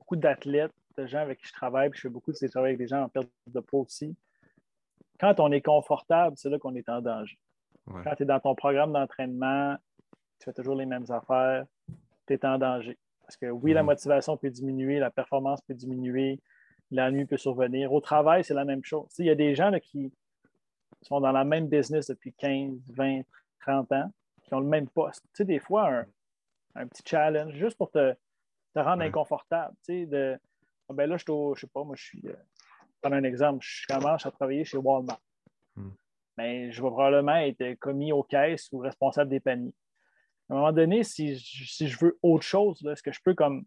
beaucoup 0.00 0.16
d'athlètes, 0.16 0.72
de 0.96 1.06
gens 1.06 1.18
avec 1.20 1.38
qui 1.40 1.46
je 1.48 1.52
travaille, 1.52 1.90
puis 1.90 1.98
je 1.98 2.02
fais 2.02 2.12
beaucoup 2.12 2.32
de 2.32 2.36
ces 2.36 2.48
travaux 2.48 2.66
avec 2.66 2.78
des 2.78 2.86
gens 2.86 3.02
en 3.02 3.08
perte 3.08 3.28
de 3.46 3.60
poids 3.60 3.80
aussi. 3.80 4.16
Quand 5.20 5.38
on 5.40 5.52
est 5.52 5.60
confortable, 5.60 6.36
c'est 6.36 6.50
là 6.50 6.58
qu'on 6.58 6.74
est 6.74 6.88
en 6.88 7.00
danger. 7.00 7.38
Ouais. 7.86 8.02
Quand 8.04 8.14
tu 8.16 8.22
es 8.24 8.26
dans 8.26 8.40
ton 8.40 8.54
programme 8.54 8.92
d'entraînement, 8.92 9.76
tu 10.38 10.44
fais 10.44 10.52
toujours 10.52 10.74
les 10.74 10.86
mêmes 10.86 11.04
affaires, 11.10 11.64
tu 12.26 12.34
es 12.34 12.44
en 12.46 12.58
danger. 12.58 12.98
Parce 13.22 13.36
que 13.36 13.46
oui, 13.46 13.72
la 13.72 13.82
Mhm. 13.82 13.86
motivation 13.86 14.36
peut 14.36 14.50
diminuer, 14.50 14.98
la 14.98 15.10
performance 15.10 15.60
peut 15.62 15.74
diminuer, 15.74 16.40
l'ennui 16.90 17.24
peut 17.24 17.36
survenir. 17.36 17.92
Au 17.92 18.00
travail, 18.00 18.44
c'est 18.44 18.54
la 18.54 18.64
même 18.64 18.84
chose. 18.84 19.06
Il 19.18 19.26
y 19.26 19.30
a 19.30 19.34
des 19.34 19.54
gens 19.54 19.70
là, 19.70 19.80
qui 19.80 20.12
sont 21.02 21.20
dans 21.20 21.32
la 21.32 21.44
même 21.44 21.68
business 21.68 22.08
depuis 22.08 22.32
15, 22.34 22.78
20, 22.90 23.22
30 23.60 23.90
ans, 23.92 24.12
qui 24.42 24.54
ont 24.54 24.60
le 24.60 24.66
même 24.66 24.88
poste. 24.88 25.22
Tu 25.26 25.28
sais, 25.34 25.44
des 25.44 25.58
fois, 25.60 25.88
un, 25.88 26.06
un 26.74 26.86
petit 26.88 27.02
challenge 27.06 27.54
juste 27.54 27.76
pour 27.78 27.90
te, 27.90 28.12
te 28.74 28.78
rendre 28.80 28.98
Ouais. 29.02 29.08
inconfortable. 29.08 29.74
De, 29.88 30.38
Ah 30.88 30.94
ben 30.94 31.08
là, 31.08 31.16
je, 31.16 31.22
suis 31.22 31.30
au- 31.32 31.54
je 31.54 31.60
sais 31.62 31.66
pas, 31.72 31.84
moi, 31.84 31.94
je 31.96 32.04
suis. 32.04 32.22
Euh, 32.26 32.34
prendre 33.00 33.16
un 33.16 33.24
exemple, 33.24 33.64
je 33.66 33.86
commence 33.86 34.24
à 34.26 34.30
travailler 34.30 34.64
chez 34.64 34.76
Walmart. 34.76 35.20
Hmm. 35.76 35.90
Ben, 36.36 36.70
je 36.70 36.82
vais 36.82 36.88
probablement 36.88 37.36
être 37.36 37.74
commis 37.74 38.12
aux 38.12 38.22
caisses 38.22 38.68
ou 38.72 38.78
responsable 38.78 39.30
des 39.30 39.40
paniers. 39.40 39.74
À 40.48 40.54
un 40.54 40.56
moment 40.56 40.72
donné, 40.72 41.02
si 41.02 41.36
je, 41.36 41.64
si 41.72 41.88
je 41.88 41.98
veux 41.98 42.18
autre 42.22 42.44
chose, 42.44 42.84
est-ce 42.86 43.02
que 43.02 43.12
je 43.12 43.20
peux 43.24 43.34
comme 43.34 43.64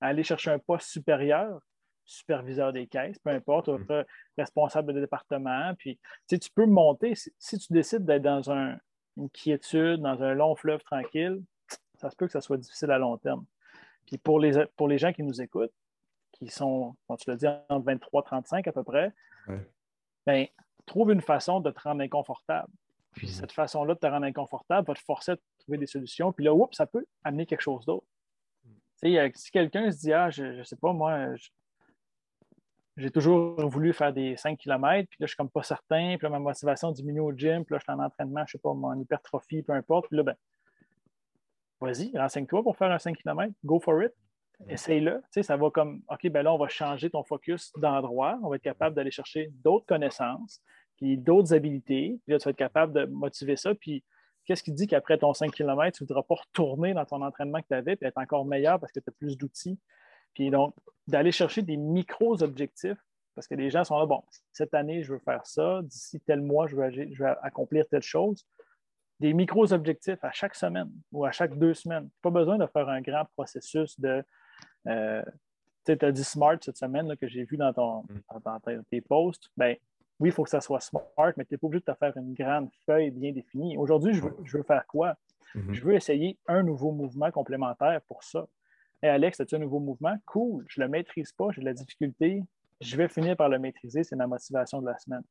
aller 0.00 0.22
chercher 0.22 0.50
un 0.50 0.58
poste 0.58 0.88
supérieur, 0.88 1.60
superviseur 2.04 2.72
des 2.72 2.86
caisses, 2.86 3.18
peu 3.18 3.30
importe, 3.30 3.68
Hmm. 3.68 4.02
responsable 4.38 4.94
de 4.94 5.00
département, 5.00 5.74
puis 5.76 5.98
tu 6.28 6.38
peux 6.54 6.66
monter. 6.66 7.14
Si, 7.14 7.30
si 7.38 7.58
tu 7.58 7.72
décides 7.72 8.04
d'être 8.06 8.22
dans 8.22 8.50
un- 8.50 8.78
une 9.16 9.28
quiétude, 9.30 10.00
dans 10.00 10.22
un 10.22 10.32
long 10.34 10.54
fleuve 10.56 10.82
tranquille, 10.84 11.42
ça 11.96 12.08
se 12.08 12.16
peut 12.16 12.26
que 12.26 12.32
ça 12.32 12.40
soit 12.40 12.56
difficile 12.56 12.90
à 12.92 12.98
long 12.98 13.18
terme. 13.18 13.44
Puis 14.06 14.16
pour 14.16 14.38
les, 14.40 14.64
pour 14.76 14.88
les 14.88 14.96
gens 14.96 15.12
qui 15.12 15.22
nous 15.22 15.42
écoutent, 15.42 15.72
qui 16.38 16.48
sont, 16.48 16.94
comme 17.06 17.16
tu 17.16 17.30
l'as 17.30 17.36
dit, 17.36 17.46
entre 17.68 17.84
23 17.86 18.22
et 18.22 18.24
35 18.24 18.66
à 18.68 18.72
peu 18.72 18.82
près, 18.84 19.12
Ouais. 19.48 19.66
ben, 20.26 20.46
trouve 20.86 21.10
une 21.12 21.20
façon 21.20 21.60
de 21.60 21.70
te 21.70 21.80
rendre 21.80 22.02
inconfortable. 22.02 22.72
Puis 23.12 23.26
Mhm. 23.26 23.32
cette 23.32 23.52
façon-là 23.52 23.94
de 23.94 23.98
te 23.98 24.06
rendre 24.06 24.26
inconfortable 24.26 24.86
va 24.86 24.94
te 24.94 25.00
forcer 25.00 25.32
à 25.32 25.36
trouver 25.58 25.78
des 25.78 25.86
solutions. 25.86 26.32
Puis 26.32 26.44
là, 26.44 26.54
oups, 26.54 26.76
ça 26.76 26.86
peut 26.86 27.04
amener 27.24 27.46
quelque 27.46 27.60
chose 27.62 27.84
d'autre. 27.84 28.06
Euh, 29.04 29.30
si 29.34 29.50
quelqu'un 29.50 29.90
se 29.90 29.98
dit, 29.98 30.12
ah, 30.12 30.30
je 30.30 30.44
ne 30.44 30.62
sais 30.64 30.76
pas, 30.76 30.92
moi, 30.92 31.34
je- 31.36 31.48
j'ai 32.96 33.10
toujours 33.10 33.54
voulu 33.68 33.92
faire 33.92 34.12
des 34.12 34.36
5 34.36 34.58
km, 34.58 35.08
puis 35.08 35.18
là, 35.20 35.26
je 35.26 35.28
suis 35.28 35.36
comme 35.36 35.50
pas 35.50 35.62
certain, 35.62 36.16
puis 36.18 36.24
là, 36.24 36.30
ma 36.30 36.38
motivation 36.40 36.90
diminue 36.90 37.20
au 37.20 37.32
gym, 37.32 37.64
puis 37.64 37.74
là, 37.74 37.78
je 37.78 37.84
suis 37.84 37.92
en 37.92 38.02
entraînement, 38.04 38.44
je 38.46 38.52
sais 38.52 38.58
pas, 38.58 38.74
mon 38.74 38.94
hypertrophie, 39.00 39.62
peu 39.62 39.72
importe. 39.72 40.08
Puis 40.08 40.16
là, 40.16 40.24
ben, 40.24 40.34
vas-y, 41.80 42.16
renseigne-toi 42.16 42.62
pour 42.62 42.76
faire 42.76 42.90
un 42.90 42.98
5 42.98 43.16
km, 43.16 43.52
go 43.64 43.78
for 43.80 44.02
it. 44.02 44.12
Essaye-le. 44.68 45.22
Ça 45.42 45.56
va 45.56 45.70
comme, 45.70 46.02
OK, 46.08 46.28
ben 46.30 46.42
là, 46.42 46.52
on 46.52 46.58
va 46.58 46.68
changer 46.68 47.10
ton 47.10 47.22
focus 47.22 47.72
d'endroit. 47.76 48.38
On 48.42 48.48
va 48.48 48.56
être 48.56 48.62
capable 48.62 48.96
d'aller 48.96 49.10
chercher 49.10 49.50
d'autres 49.62 49.86
connaissances, 49.86 50.60
puis 50.96 51.16
d'autres 51.16 51.54
habilités. 51.54 52.18
Puis 52.24 52.32
là, 52.32 52.38
tu 52.38 52.44
vas 52.44 52.50
être 52.50 52.56
capable 52.56 52.92
de 52.92 53.04
motiver 53.04 53.56
ça. 53.56 53.74
Puis, 53.74 54.02
qu'est-ce 54.44 54.62
qui 54.62 54.72
dit 54.72 54.86
qu'après 54.86 55.18
ton 55.18 55.32
5 55.32 55.52
km, 55.52 55.96
tu 55.96 56.02
ne 56.02 56.08
voudras 56.08 56.22
pas 56.22 56.34
retourner 56.34 56.92
dans 56.94 57.04
ton 57.04 57.22
entraînement 57.22 57.60
que 57.60 57.68
tu 57.68 57.74
avais, 57.74 57.94
puis 57.96 58.08
être 58.08 58.18
encore 58.18 58.44
meilleur 58.46 58.80
parce 58.80 58.92
que 58.92 59.00
tu 59.00 59.08
as 59.08 59.12
plus 59.12 59.36
d'outils? 59.36 59.78
Puis 60.34 60.50
donc, 60.50 60.74
d'aller 61.06 61.32
chercher 61.32 61.62
des 61.62 61.76
micros-objectifs, 61.76 62.98
parce 63.34 63.46
que 63.46 63.54
les 63.54 63.70
gens 63.70 63.84
sont 63.84 63.98
là, 63.98 64.06
bon, 64.06 64.24
cette 64.52 64.74
année, 64.74 65.02
je 65.04 65.12
veux 65.12 65.20
faire 65.20 65.46
ça, 65.46 65.80
d'ici 65.84 66.18
tel 66.20 66.40
mois, 66.40 66.66
je 66.66 66.74
veux, 66.74 66.82
agir- 66.82 67.08
je 67.12 67.24
accomplir 67.42 67.86
telle 67.88 68.02
chose. 68.02 68.44
Des 69.20 69.32
micros-objectifs 69.32 70.22
à 70.22 70.32
chaque 70.32 70.54
semaine 70.54 70.90
ou 71.12 71.24
à 71.24 71.30
chaque 71.30 71.56
deux 71.58 71.74
semaines. 71.74 72.08
Pas 72.22 72.30
besoin 72.30 72.58
de 72.58 72.66
faire 72.66 72.88
un 72.88 73.00
grand 73.00 73.24
processus 73.36 73.98
de. 74.00 74.24
Euh, 74.88 75.22
tu 75.84 75.96
as 76.00 76.12
dit 76.12 76.24
smart 76.24 76.56
cette 76.60 76.76
semaine 76.76 77.06
là, 77.08 77.16
que 77.16 77.28
j'ai 77.28 77.44
vu 77.44 77.56
dans, 77.56 77.72
ton, 77.72 78.04
dans, 78.44 78.58
dans 78.60 78.82
tes- 78.90 79.00
posts. 79.00 79.50
Ben, 79.56 79.76
oui, 80.20 80.30
il 80.30 80.32
faut 80.32 80.42
que 80.42 80.50
ça 80.50 80.60
soit 80.60 80.80
smart, 80.80 81.32
mais 81.36 81.44
tu 81.44 81.54
n'es 81.54 81.58
pas 81.58 81.66
obligé 81.66 81.80
de 81.86 81.92
te 81.92 81.96
faire 81.98 82.16
une 82.16 82.34
grande 82.34 82.68
feuille 82.84 83.10
bien 83.10 83.32
définie. 83.32 83.76
Aujourd'hui, 83.78 84.12
je 84.14 84.22
veux, 84.22 84.36
je 84.44 84.56
veux 84.58 84.64
faire 84.64 84.84
quoi? 84.86 85.14
Mhm. 85.54 85.72
Je 85.72 85.84
veux 85.84 85.94
essayer 85.94 86.36
un 86.46 86.62
nouveau 86.62 86.92
mouvement 86.92 87.30
complémentaire 87.30 88.00
pour 88.08 88.22
ça. 88.22 88.46
Hey 89.02 89.10
Alex, 89.10 89.40
as-tu 89.40 89.54
un 89.54 89.60
nouveau 89.60 89.78
mouvement? 89.78 90.16
Cool, 90.26 90.64
je 90.68 90.80
ne 90.80 90.86
le 90.86 90.90
maîtrise 90.90 91.32
pas, 91.32 91.50
j'ai 91.52 91.60
de 91.60 91.66
la 91.66 91.72
difficulté. 91.72 92.42
Je 92.80 92.96
vais 92.96 93.08
finir 93.08 93.36
par 93.36 93.48
le 93.48 93.58
maîtriser, 93.58 94.02
c'est 94.04 94.16
ma 94.16 94.26
motivation 94.26 94.80
de 94.82 94.86
la 94.86 94.98
semaine. 94.98 95.22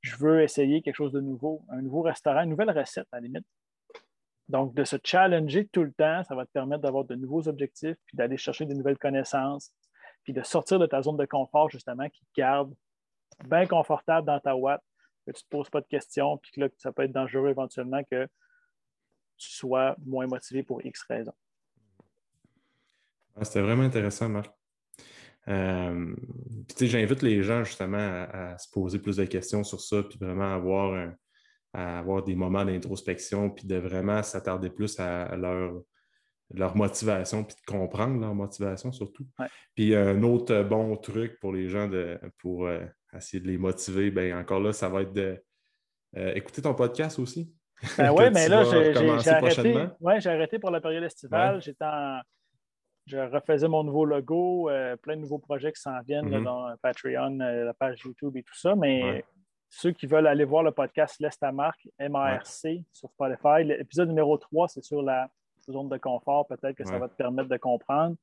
Je 0.00 0.16
veux 0.16 0.42
essayer 0.42 0.82
quelque 0.82 0.94
chose 0.96 1.12
de 1.12 1.20
nouveau, 1.20 1.62
un 1.68 1.82
nouveau 1.82 2.02
restaurant, 2.02 2.42
une 2.42 2.50
nouvelle 2.50 2.70
recette 2.70 3.06
à 3.12 3.16
la 3.16 3.22
limite. 3.22 3.46
Donc, 4.48 4.74
de 4.74 4.84
se 4.84 4.96
challenger 5.02 5.66
tout 5.68 5.82
le 5.82 5.92
temps, 5.92 6.22
ça 6.22 6.34
va 6.36 6.46
te 6.46 6.52
permettre 6.52 6.82
d'avoir 6.82 7.04
de 7.04 7.14
nouveaux 7.16 7.48
objectifs, 7.48 7.96
puis 8.06 8.16
d'aller 8.16 8.36
chercher 8.36 8.64
de 8.64 8.74
nouvelles 8.74 8.98
connaissances, 8.98 9.72
puis 10.22 10.32
de 10.32 10.42
sortir 10.42 10.78
de 10.78 10.86
ta 10.86 11.02
zone 11.02 11.16
de 11.16 11.24
confort, 11.24 11.68
justement, 11.70 12.08
qui 12.08 12.20
te 12.20 12.40
garde 12.40 12.72
bien 13.44 13.66
confortable 13.66 14.26
dans 14.26 14.38
ta 14.40 14.54
watt, 14.54 14.80
que 15.26 15.32
tu 15.32 15.38
ne 15.38 15.42
te 15.42 15.48
poses 15.48 15.68
pas 15.70 15.80
de 15.80 15.86
questions, 15.86 16.38
puis 16.38 16.52
que 16.52 16.60
là, 16.60 16.68
ça 16.78 16.92
peut 16.92 17.02
être 17.02 17.12
dangereux 17.12 17.48
éventuellement 17.48 18.02
que 18.04 18.24
tu 19.36 19.50
sois 19.50 19.96
moins 20.04 20.26
motivé 20.28 20.62
pour 20.62 20.84
X 20.86 21.02
raisons. 21.02 21.34
Ah, 23.34 23.44
C'était 23.44 23.60
vraiment 23.60 23.82
intéressant, 23.82 24.28
Marc. 24.28 24.50
Euh, 25.48 26.14
j'invite 26.80 27.22
les 27.22 27.42
gens 27.42 27.62
justement 27.64 27.98
à, 27.98 28.52
à 28.52 28.58
se 28.58 28.68
poser 28.70 28.98
plus 28.98 29.16
de 29.16 29.24
questions 29.24 29.62
sur 29.64 29.80
ça, 29.80 30.02
puis 30.02 30.18
vraiment 30.18 30.54
avoir, 30.54 30.94
un- 30.94 31.14
à 31.78 31.98
avoir 31.98 32.22
des 32.22 32.34
moments 32.34 32.64
d'introspection, 32.64 33.50
puis 33.50 33.66
de 33.66 33.76
vraiment 33.76 34.22
s'attarder 34.22 34.70
plus 34.70 34.98
à 34.98 35.36
leur, 35.36 35.82
leur 36.54 36.74
motivation, 36.76 37.44
puis 37.44 37.54
de 37.56 37.70
comprendre 37.70 38.18
leur 38.20 38.34
motivation 38.34 38.92
surtout. 38.92 39.26
Ouais. 39.38 39.46
Puis 39.74 39.94
un 39.94 40.22
autre 40.22 40.62
bon 40.62 40.96
truc 40.96 41.38
pour 41.40 41.52
les 41.52 41.68
gens 41.68 41.86
de, 41.88 42.18
pour 42.38 42.66
euh, 42.66 42.80
essayer 43.14 43.42
de 43.42 43.46
les 43.48 43.58
motiver, 43.58 44.10
bien 44.10 44.38
encore 44.40 44.60
là, 44.60 44.72
ça 44.72 44.88
va 44.88 45.02
être 45.02 45.12
de 45.12 45.42
euh, 46.16 46.32
écouter 46.34 46.62
ton 46.62 46.74
podcast 46.74 47.18
aussi. 47.18 47.52
Ben 47.98 48.10
oui, 48.16 48.24
mais 48.32 48.48
là, 48.48 48.64
j'ai- 48.64 48.76
arrêté, 49.30 49.76
ouais, 50.00 50.20
j'ai 50.20 50.30
arrêté 50.30 50.58
pour 50.58 50.70
la 50.70 50.80
période 50.80 51.04
estivale. 51.04 51.56
Ouais. 51.56 51.60
J'étais 51.60 51.84
en- 51.84 52.20
Je 53.06 53.18
refaisais 53.18 53.68
mon 53.68 53.84
nouveau 53.84 54.04
logo, 54.06 54.70
euh, 54.70 54.96
plein 54.96 55.14
de 55.16 55.20
nouveaux 55.20 55.38
projets 55.38 55.72
qui 55.72 55.80
s'en 55.80 56.00
viennent 56.08 56.30
là, 56.30 56.38
Mhm. 56.38 56.44
dans 56.44 56.74
Patreon, 56.82 57.38
euh, 57.40 57.64
la 57.64 57.74
page 57.74 58.00
YouTube 58.04 58.34
et 58.36 58.42
tout 58.42 58.56
ça. 58.58 58.74
Mais 58.74 59.02
Ouais. 59.02 59.24
Ceux 59.78 59.92
qui 59.92 60.06
veulent 60.06 60.26
aller 60.26 60.44
voir 60.44 60.62
le 60.62 60.70
podcast 60.72 61.20
Laisse 61.20 61.38
ta 61.38 61.52
marque, 61.52 61.86
MARC, 62.00 62.46
sur 62.92 63.10
Spotify, 63.10 63.62
l'épisode 63.64 64.08
numéro 64.08 64.38
3, 64.38 64.68
c'est 64.68 64.82
sur 64.82 65.02
la 65.02 65.28
zone 65.70 65.88
de 65.88 65.98
confort. 65.98 66.46
Peut-être 66.46 66.74
que 66.76 66.84
ça 66.84 66.98
va 66.98 67.08
te 67.08 67.14
permettre 67.14 67.48
de 67.50 67.56
comprendre. 67.58 68.16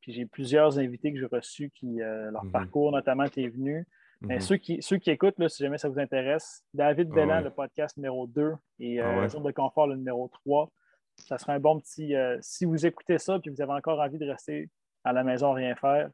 Puis 0.00 0.12
j'ai 0.12 0.26
plusieurs 0.26 0.78
invités 0.78 1.12
que 1.12 1.18
j'ai 1.18 1.26
reçus 1.26 1.70
qui, 1.74 2.00
euh, 2.00 2.30
leur 2.30 2.44
Mhm. 2.44 2.52
parcours 2.52 2.92
notamment, 2.92 3.24
est 3.24 3.48
venu. 3.48 3.86
Mais 4.20 4.34
Mhm. 4.36 4.40
ceux, 4.40 4.56
qui, 4.56 4.80
ceux 4.82 4.98
qui 4.98 5.10
écoutent, 5.10 5.38
là, 5.38 5.48
si 5.48 5.62
jamais 5.62 5.78
ça 5.78 5.88
vous 5.88 5.98
intéresse, 5.98 6.62
David 6.72 7.08
Ah 7.10 7.14
Bellan, 7.14 7.36
ouais. 7.38 7.42
le 7.44 7.50
podcast 7.50 7.96
numéro 7.96 8.26
2 8.26 8.54
et 8.78 9.00
euh, 9.00 9.04
Ah 9.06 9.14
ouais. 9.16 9.20
la 9.22 9.28
zone 9.28 9.42
de 9.42 9.50
confort, 9.50 9.86
le 9.88 9.96
numéro 9.96 10.28
3. 10.28 10.70
Ça 11.16 11.38
sera 11.38 11.54
un 11.54 11.60
bon 11.60 11.80
petit. 11.80 12.14
euh, 12.14 12.38
si 12.40 12.64
vous 12.66 12.86
écoutez 12.86 13.18
ça 13.18 13.38
et 13.44 13.50
vous 13.50 13.60
avez 13.60 13.72
encore 13.72 13.98
envie 14.00 14.18
de 14.18 14.28
rester 14.30 14.68
à 15.02 15.12
la 15.12 15.24
maison 15.24 15.52
rien 15.52 15.74
faire, 15.74 16.10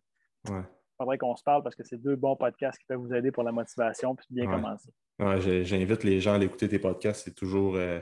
Ouais. 0.48 0.62
Il 1.00 1.04
faudrait 1.04 1.18
qu'on 1.18 1.34
se 1.34 1.42
parle 1.42 1.62
parce 1.62 1.74
que 1.74 1.82
c'est 1.82 1.96
deux 1.96 2.16
bons 2.16 2.36
podcasts 2.36 2.78
qui 2.78 2.84
peuvent 2.84 2.98
vous 3.00 3.14
aider 3.14 3.30
pour 3.32 3.42
la 3.42 3.52
motivation 3.52 4.14
puis 4.14 4.26
bien 4.30 4.46
Ouais. 4.46 4.54
commencer. 4.54 4.90
Ouais, 5.18 5.64
J'invite 5.64 6.04
les 6.04 6.20
gens 6.20 6.38
à 6.38 6.44
écouter 6.44 6.68
tes 6.68 6.78
podcasts. 6.78 7.24
C'est 7.24 7.34
toujours, 7.34 7.76
euh, 7.76 8.00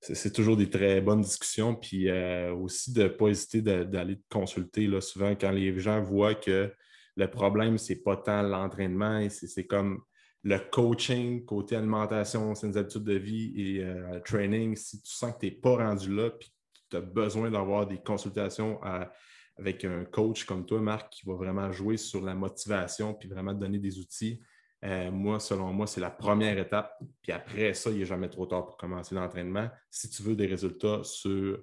c'est 0.00 0.14
c'est 0.14 0.32
toujours 0.32 0.56
des 0.56 0.70
très 0.70 1.00
bonnes 1.02 1.20
discussions. 1.20 1.74
Puis 1.74 2.08
euh, 2.08 2.54
aussi 2.54 2.92
de 2.92 3.02
ne 3.04 3.08
pas 3.08 3.28
hésiter 3.28 3.60
d'aller 3.60 4.16
te 4.16 4.24
consulter. 4.30 4.86
Là, 4.86 5.00
souvent, 5.02 5.32
quand 5.32 5.50
les 5.50 5.78
gens 5.78 6.00
voient 6.00 6.34
que 6.34 6.72
le 7.16 7.26
problème, 7.30 7.76
c'est 7.76 8.02
pas 8.02 8.16
tant 8.16 8.40
l'entraînement, 8.42 9.28
c'est 9.28 9.46
c'est 9.46 9.66
comme 9.66 10.00
le 10.44 10.58
coaching, 10.58 11.44
côté 11.44 11.76
alimentation, 11.76 12.54
saines 12.54 12.76
habitudes 12.78 13.04
de 13.04 13.14
vie 13.14 13.52
et 13.56 13.84
euh, 13.84 14.18
training. 14.20 14.74
Si 14.74 15.00
tu 15.02 15.12
sens 15.12 15.34
que 15.34 15.40
tu 15.40 15.46
n'es 15.46 15.52
pas 15.52 15.76
rendu 15.76 16.14
là, 16.14 16.30
puis 16.30 16.48
que 16.48 16.54
tu 16.90 16.96
as 16.96 17.00
besoin 17.00 17.50
d'avoir 17.50 17.86
des 17.86 17.98
consultations 17.98 18.82
à- 18.82 19.12
avec 19.58 19.84
un 19.84 20.04
coach 20.04 20.44
comme 20.44 20.64
toi, 20.66 20.80
Marc, 20.80 21.12
qui 21.12 21.26
va 21.26 21.34
vraiment 21.34 21.70
jouer 21.72 21.96
sur 21.96 22.22
la 22.22 22.34
motivation 22.34 23.14
puis 23.14 23.28
vraiment 23.28 23.54
te 23.54 23.60
donner 23.60 23.78
des 23.78 23.98
outils. 23.98 24.40
Euh, 24.84 25.10
moi, 25.10 25.38
selon 25.38 25.72
moi, 25.72 25.86
c'est 25.86 26.00
la 26.00 26.10
première 26.10 26.58
étape. 26.58 26.98
Puis 27.22 27.30
après 27.32 27.72
ça, 27.74 27.90
il 27.90 27.98
n'est 27.98 28.04
jamais 28.04 28.28
trop 28.28 28.46
tard 28.46 28.66
pour 28.66 28.76
commencer 28.76 29.14
l'entraînement 29.14 29.68
si 29.90 30.10
tu 30.10 30.22
veux 30.22 30.34
des 30.34 30.46
résultats 30.46 31.00
sur 31.04 31.58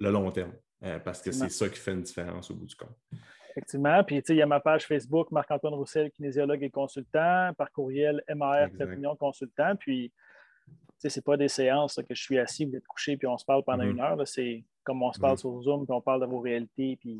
le 0.00 0.10
long 0.10 0.30
terme. 0.30 0.52
Euh, 0.84 0.98
parce 0.98 1.20
que 1.20 1.30
c'est 1.30 1.50
ça 1.50 1.68
qui 1.68 1.78
fait 1.78 1.92
une 1.92 2.02
différence 2.02 2.50
au 2.50 2.54
bout 2.54 2.66
du 2.66 2.74
compte. 2.74 2.96
Effectivement. 3.50 4.02
Puis, 4.02 4.16
tu 4.22 4.28
sais, 4.28 4.34
il 4.34 4.38
y 4.38 4.42
a 4.42 4.46
ma 4.46 4.60
page 4.60 4.86
Facebook, 4.86 5.30
Marc-Antoine 5.30 5.74
Roussel, 5.74 6.10
kinésiologue 6.10 6.62
et 6.62 6.70
consultant, 6.70 7.52
par 7.58 7.70
courriel 7.70 8.22
MAR. 8.34 8.68
Union 8.80 9.14
consultant. 9.14 9.76
Puis, 9.76 10.10
tu 10.66 10.74
sais, 10.96 11.10
c'est 11.10 11.24
pas 11.24 11.36
des 11.36 11.48
séances 11.48 11.98
là, 11.98 12.02
que 12.04 12.14
je 12.14 12.22
suis 12.22 12.38
assis, 12.38 12.64
vous 12.64 12.74
êtes 12.74 12.86
couché, 12.86 13.16
puis 13.18 13.26
on 13.26 13.36
se 13.36 13.44
parle 13.44 13.62
pendant 13.64 13.84
Mhm. 13.84 13.90
une 13.90 14.00
heure. 14.00 14.26
C'est 14.26 14.64
comme 14.84 15.02
on 15.02 15.12
se 15.12 15.20
parle 15.20 15.32
Mhm. 15.34 15.38
sur 15.38 15.62
Zoom, 15.62 15.84
puis 15.86 15.92
on 15.94 16.00
parle 16.00 16.20
de 16.20 16.26
vos 16.26 16.40
réalités. 16.40 16.96
Puis, 17.00 17.18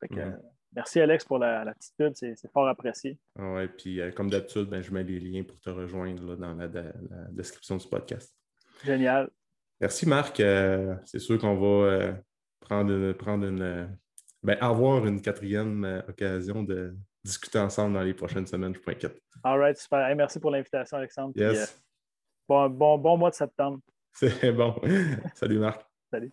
fait 0.00 0.08
que, 0.08 0.14
Mhm. 0.14 0.20
euh, 0.20 0.36
merci, 0.74 1.00
Alex, 1.00 1.24
pour 1.24 1.38
la, 1.38 1.64
la 1.64 1.74
petite 1.74 1.94
pub. 1.96 2.12
C'est 2.14 2.50
fort 2.52 2.68
apprécié. 2.68 3.18
Ah 3.38 3.52
ouais, 3.54 3.68
puis 3.68 4.00
euh, 4.00 4.10
comme 4.12 4.30
d'habitude, 4.30 4.68
ben, 4.68 4.82
je 4.82 4.92
mets 4.92 5.04
les 5.04 5.20
liens 5.20 5.42
pour 5.44 5.58
te 5.60 5.70
rejoindre 5.70 6.22
là, 6.24 6.36
dans 6.36 6.54
la, 6.54 6.66
la 6.68 6.92
description 7.30 7.76
du 7.76 7.86
podcast. 7.88 8.34
Génial. 8.84 9.28
Merci, 9.80 10.06
Marc. 10.08 10.40
Euh, 10.40 10.94
c'est 11.04 11.18
sûr 11.20 11.38
qu'on 11.38 11.56
va 11.56 11.66
euh, 11.90 12.12
prendre 12.60 12.92
une, 12.92 13.14
prendre 13.14 13.46
une 13.46 13.62
euh, 13.62 13.86
ben, 14.42 14.56
avoir 14.60 15.04
une 15.06 15.20
quatrième 15.22 15.84
euh, 15.84 16.02
occasion 16.08 16.62
de 16.62 16.94
discuter 17.24 17.58
ensemble 17.58 17.94
dans 17.94 18.02
les 18.02 18.14
prochaines 18.14 18.46
semaines, 18.46 18.72
je 18.74 18.78
ne 18.78 18.82
suis 18.82 18.84
pas 18.84 18.92
inquiète. 18.92 19.20
All 19.42 19.58
right, 19.58 19.76
super. 19.76 20.06
Hey, 20.06 20.14
merci 20.14 20.38
pour 20.40 20.50
l'invitation, 20.50 20.96
Alexandre. 20.98 21.32
Yes, 21.36 21.72
euh, 21.72 21.82
bon, 22.48 22.68
bon, 22.70 22.98
bon 22.98 23.16
mois 23.18 23.30
de 23.30 23.34
septembre. 23.34 23.80
c'est 24.12 24.52
bon. 24.52 24.74
Salut, 25.34 25.58
Marc. 25.58 25.84
Salut. 26.10 26.32